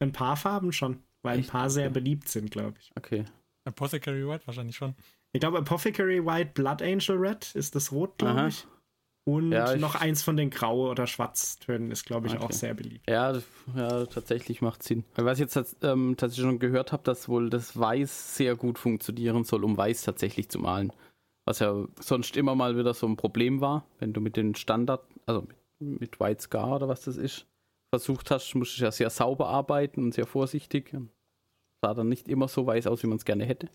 Ein 0.00 0.12
paar 0.12 0.36
Farben 0.36 0.72
schon, 0.72 1.02
weil 1.22 1.34
ein 1.34 1.40
Echt? 1.40 1.50
paar 1.50 1.70
sehr 1.70 1.90
beliebt 1.90 2.28
sind, 2.28 2.50
glaube 2.50 2.74
ich. 2.80 2.90
Okay. 2.96 3.24
Apothecary 3.64 4.26
White 4.26 4.46
wahrscheinlich 4.46 4.76
schon. 4.76 4.94
Ich 5.32 5.40
glaube, 5.40 5.58
Apothecary 5.58 6.24
White, 6.24 6.52
Blood 6.54 6.82
Angel 6.82 7.16
Red 7.18 7.54
ist 7.54 7.74
das 7.74 7.92
Rot, 7.92 8.18
glaube 8.18 8.48
ich. 8.48 8.66
Und 9.24 9.52
Ja, 9.52 9.74
ich- 9.74 9.80
noch 9.80 9.94
eins 9.94 10.22
von 10.22 10.38
den 10.38 10.48
Graue- 10.48 10.88
oder 10.88 11.06
Schwarztönen 11.06 11.90
ist, 11.90 12.06
glaube 12.06 12.28
ich, 12.28 12.34
Okay. 12.34 12.44
auch 12.44 12.52
sehr 12.52 12.72
beliebt. 12.72 13.10
Ja, 13.10 13.36
ja 13.76 14.06
tatsächlich 14.06 14.62
macht 14.62 14.82
Sinn. 14.82 15.04
Weil 15.16 15.26
Was 15.26 15.38
ich 15.38 15.44
jetzt 15.54 15.76
ähm, 15.82 16.14
tatsächlich 16.16 16.46
schon 16.46 16.58
gehört 16.58 16.92
habe, 16.92 17.02
dass 17.02 17.28
wohl 17.28 17.50
das 17.50 17.78
Weiß 17.78 18.36
sehr 18.36 18.56
gut 18.56 18.78
funktionieren 18.78 19.44
soll, 19.44 19.64
um 19.64 19.76
Weiß 19.76 20.02
tatsächlich 20.02 20.48
zu 20.48 20.58
malen. 20.60 20.92
Was 21.44 21.58
ja 21.58 21.74
sonst 22.00 22.38
immer 22.38 22.54
mal 22.54 22.78
wieder 22.78 22.94
so 22.94 23.06
ein 23.06 23.16
Problem 23.16 23.60
war, 23.60 23.84
wenn 23.98 24.14
du 24.14 24.20
mit 24.22 24.36
den 24.36 24.54
Standard, 24.54 25.04
also 25.26 25.42
mit, 25.42 25.56
mit 25.78 26.20
White 26.20 26.42
Scar 26.42 26.76
oder 26.76 26.88
was 26.88 27.02
das 27.02 27.16
ist, 27.16 27.46
versucht 27.90 28.30
hast, 28.30 28.54
musst 28.54 28.78
du 28.78 28.84
ja 28.84 28.92
sehr 28.92 29.10
sauber 29.10 29.48
arbeiten 29.48 30.02
und 30.02 30.14
sehr 30.14 30.26
vorsichtig. 30.26 30.94
Sah 31.82 31.94
dann 31.94 32.08
nicht 32.08 32.28
immer 32.28 32.48
so 32.48 32.66
weiß 32.66 32.86
aus, 32.86 33.02
wie 33.02 33.06
man 33.06 33.18
es 33.18 33.24
gerne 33.24 33.44
hätte. 33.44 33.68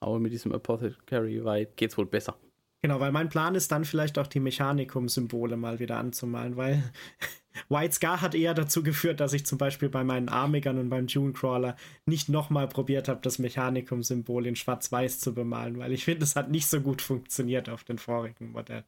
Aber 0.00 0.20
mit 0.20 0.32
diesem 0.32 0.52
Apothecary 0.52 1.44
White 1.44 1.72
geht 1.76 1.90
es 1.90 1.98
wohl 1.98 2.06
besser. 2.06 2.38
Genau, 2.82 3.00
weil 3.00 3.10
mein 3.10 3.28
Plan 3.28 3.56
ist 3.56 3.72
dann 3.72 3.84
vielleicht 3.84 4.18
auch 4.18 4.28
die 4.28 4.38
Mechanikum-Symbole 4.38 5.56
mal 5.56 5.80
wieder 5.80 5.96
anzumalen, 5.96 6.56
weil 6.56 6.82
White 7.68 7.94
Scar 7.94 8.20
hat 8.20 8.36
eher 8.36 8.54
dazu 8.54 8.84
geführt, 8.84 9.18
dass 9.18 9.32
ich 9.32 9.44
zum 9.44 9.58
Beispiel 9.58 9.88
bei 9.88 10.04
meinen 10.04 10.28
Armigern 10.28 10.78
und 10.78 10.88
beim 10.88 11.08
June 11.08 11.32
Crawler 11.32 11.74
nicht 12.06 12.28
nochmal 12.28 12.68
probiert 12.68 13.08
habe, 13.08 13.20
das 13.20 13.40
Mechanikum-Symbol 13.40 14.46
in 14.46 14.54
Schwarz-Weiß 14.54 15.18
zu 15.18 15.34
bemalen, 15.34 15.78
weil 15.78 15.92
ich 15.92 16.04
finde, 16.04 16.22
es 16.22 16.36
hat 16.36 16.50
nicht 16.50 16.68
so 16.68 16.80
gut 16.80 17.02
funktioniert 17.02 17.68
auf 17.68 17.82
den 17.82 17.98
vorigen 17.98 18.52
Modellen. 18.52 18.84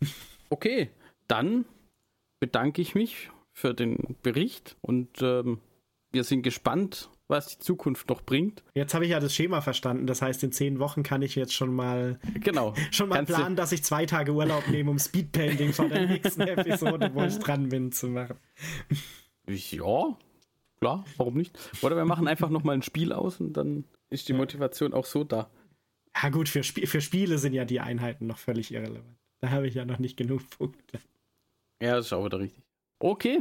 Okay, 0.50 0.88
dann 1.26 1.66
bedanke 2.40 2.82
ich 2.82 2.94
mich 2.94 3.30
für 3.52 3.74
den 3.74 4.16
Bericht 4.22 4.76
und 4.80 5.20
ähm, 5.22 5.58
wir 6.12 6.24
sind 6.24 6.42
gespannt, 6.42 7.10
was 7.28 7.48
die 7.48 7.58
Zukunft 7.58 8.08
noch 8.08 8.22
bringt. 8.22 8.62
Jetzt 8.74 8.94
habe 8.94 9.04
ich 9.04 9.10
ja 9.10 9.20
das 9.20 9.34
Schema 9.34 9.60
verstanden, 9.60 10.06
das 10.06 10.22
heißt, 10.22 10.42
in 10.44 10.52
zehn 10.52 10.78
Wochen 10.78 11.02
kann 11.02 11.20
ich 11.20 11.34
jetzt 11.34 11.52
schon 11.52 11.74
mal 11.74 12.18
Genau. 12.40 12.74
schon 12.90 13.10
mal 13.10 13.24
planen, 13.24 13.56
dass 13.56 13.72
ich 13.72 13.84
zwei 13.84 14.06
Tage 14.06 14.32
Urlaub 14.32 14.66
nehme, 14.68 14.90
um 14.90 14.98
Speedpainting 14.98 15.72
vor 15.72 15.88
der 15.88 16.06
nächsten 16.06 16.40
Episode, 16.48 17.10
wo 17.12 17.22
ich 17.24 17.38
dran 17.38 17.68
bin, 17.68 17.92
zu 17.92 18.08
machen. 18.08 18.36
Ja, 19.46 20.16
klar, 20.80 21.04
warum 21.16 21.34
nicht? 21.34 21.58
Oder 21.82 21.96
wir 21.96 22.06
machen 22.06 22.26
einfach 22.28 22.48
nochmal 22.48 22.76
ein 22.76 22.82
Spiel 22.82 23.12
aus 23.12 23.40
und 23.40 23.52
dann 23.54 23.84
ist 24.10 24.28
die 24.28 24.32
Motivation 24.32 24.94
auch 24.94 25.04
so 25.04 25.24
da. 25.24 25.50
Ja 26.22 26.30
gut, 26.30 26.48
für, 26.48 26.60
Sp 26.64 26.86
für 26.86 27.00
Spiele 27.02 27.38
sind 27.38 27.52
ja 27.52 27.64
die 27.64 27.80
Einheiten 27.80 28.26
noch 28.26 28.38
völlig 28.38 28.72
irrelevant. 28.72 29.16
Da 29.40 29.50
habe 29.50 29.68
ich 29.68 29.74
ja 29.74 29.84
noch 29.84 29.98
nicht 29.98 30.16
genug 30.16 30.48
Punkte. 30.50 30.98
Ja, 31.80 31.96
das 31.96 32.06
ist 32.06 32.12
auch 32.12 32.24
wieder 32.24 32.38
richtig. 32.40 32.62
Okay, 32.98 33.40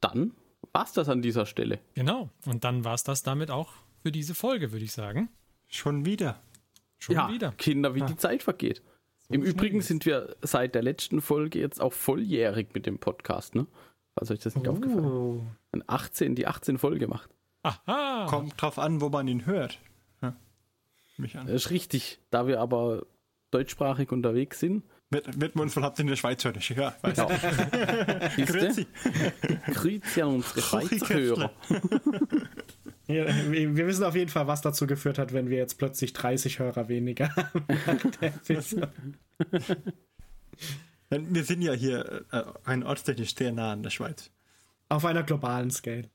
dann 0.00 0.32
war's 0.72 0.92
das 0.92 1.08
an 1.08 1.22
dieser 1.22 1.46
Stelle. 1.46 1.80
Genau. 1.94 2.30
Und 2.46 2.64
dann 2.64 2.84
war 2.84 2.94
es 2.94 3.02
das 3.04 3.22
damit 3.22 3.50
auch 3.50 3.72
für 4.02 4.12
diese 4.12 4.34
Folge, 4.34 4.72
würde 4.72 4.84
ich 4.84 4.92
sagen. 4.92 5.28
Schon 5.68 6.04
wieder. 6.04 6.40
Schon 6.98 7.16
ja, 7.16 7.30
wieder. 7.30 7.52
Kinder, 7.52 7.94
wie 7.94 8.02
die 8.02 8.16
Zeit 8.16 8.42
vergeht. 8.42 8.82
Im 9.28 9.40
schnell 9.40 9.52
Übrigen 9.54 9.78
geht's. 9.78 9.88
sind 9.88 10.06
wir 10.06 10.36
seit 10.42 10.74
der 10.74 10.82
letzten 10.82 11.20
Folge 11.20 11.58
jetzt 11.58 11.80
auch 11.80 11.92
volljährig 11.92 12.68
mit 12.74 12.86
dem 12.86 12.98
Podcast, 12.98 13.54
ne? 13.54 13.66
Falls 14.14 14.30
euch 14.30 14.38
das 14.40 14.54
nicht 14.54 14.68
aufgefallen 14.68 15.04
Oh. 15.04 15.42
ist. 15.72 15.88
18, 15.88 16.34
die 16.36 16.46
18 16.46 16.78
voll 16.78 16.98
gemacht. 16.98 17.30
Aha. 17.62 18.26
Kommt 18.28 18.60
drauf 18.60 18.78
an, 18.78 19.00
wo 19.00 19.08
man 19.08 19.26
ihn 19.26 19.46
hört. 19.46 19.80
Ja. 20.22 20.36
Mich 21.16 21.36
an. 21.36 21.46
Das 21.46 21.56
ist 21.56 21.70
richtig. 21.70 22.20
Da 22.30 22.46
wir 22.46 22.60
aber 22.60 23.06
deutschsprachig 23.50 24.12
unterwegs 24.12 24.60
sind, 24.60 24.84
Wird, 25.10 25.40
wird 25.40 25.54
man 25.54 25.64
uns 25.64 25.76
wohl 25.76 25.82
hauptsächlich 25.82 26.06
in 26.06 26.12
der 26.12 26.16
Schweiz 26.16 26.44
hören. 26.44 26.58
Ja, 26.76 26.94
weiß 27.02 27.16
ja. 27.16 28.44
Grüezi. 28.46 28.86
Grüezi 29.72 30.22
an 30.22 30.28
unsere 30.36 30.60
Kuchi 30.60 30.98
Schweizer 30.98 31.14
Hörer. 31.14 31.50
Ja, 33.06 33.26
wir 33.50 33.76
wir 33.76 33.86
wissen 33.86 34.04
auf 34.04 34.16
jeden 34.16 34.30
Fall, 34.30 34.46
was 34.46 34.62
dazu 34.62 34.86
geführt 34.86 35.18
hat, 35.18 35.34
wenn 35.34 35.50
wir 35.50 35.58
jetzt 35.58 35.78
plötzlich 35.78 36.14
30 36.14 36.58
Hörer 36.58 36.88
weniger 36.88 37.34
haben. 37.36 37.62
Wir 41.10 41.44
sind 41.44 41.62
ja 41.62 41.72
hier 41.74 42.24
äh, 42.30 42.44
rein 42.64 42.82
ortstechnisch 42.82 43.34
sehr 43.34 43.52
nah 43.52 43.72
an 43.72 43.82
der 43.82 43.90
Schweiz. 43.90 44.30
Auf 44.88 45.04
einer 45.04 45.22
globalen 45.22 45.70
Scale. 45.70 46.10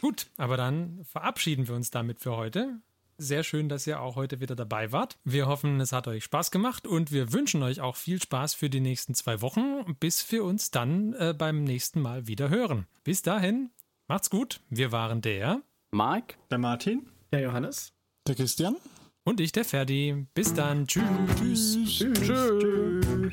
Gut, 0.00 0.26
aber 0.36 0.56
dann 0.56 1.04
verabschieden 1.04 1.68
wir 1.68 1.74
uns 1.76 1.90
damit 1.90 2.20
für 2.20 2.36
heute. 2.36 2.80
Sehr 3.18 3.44
schön, 3.44 3.68
dass 3.68 3.86
ihr 3.86 4.00
auch 4.00 4.16
heute 4.16 4.40
wieder 4.40 4.56
dabei 4.56 4.92
wart. 4.92 5.18
Wir 5.24 5.46
hoffen, 5.46 5.80
es 5.80 5.92
hat 5.92 6.08
euch 6.08 6.24
Spaß 6.24 6.50
gemacht 6.50 6.86
und 6.86 7.12
wir 7.12 7.32
wünschen 7.32 7.62
euch 7.62 7.80
auch 7.80 7.96
viel 7.96 8.20
Spaß 8.20 8.54
für 8.54 8.68
die 8.68 8.80
nächsten 8.80 9.14
zwei 9.14 9.40
Wochen, 9.40 9.96
bis 10.00 10.30
wir 10.32 10.44
uns 10.44 10.70
dann 10.70 11.14
äh, 11.14 11.34
beim 11.36 11.64
nächsten 11.64 12.00
Mal 12.00 12.26
wieder 12.26 12.48
hören. 12.48 12.86
Bis 13.04 13.22
dahin, 13.22 13.70
macht's 14.08 14.30
gut. 14.30 14.60
Wir 14.68 14.92
waren 14.92 15.20
der 15.20 15.62
Marc, 15.92 16.36
Der 16.50 16.58
Martin? 16.58 17.06
Der 17.32 17.40
Johannes? 17.40 17.92
Der 18.26 18.34
Christian? 18.34 18.76
und 19.24 19.40
ich, 19.40 19.52
der 19.52 19.64
Ferdi. 19.64 20.26
Bis 20.34 20.54
dann. 20.54 20.86
Tschüss. 20.86 21.78
tschüss. 21.86 23.32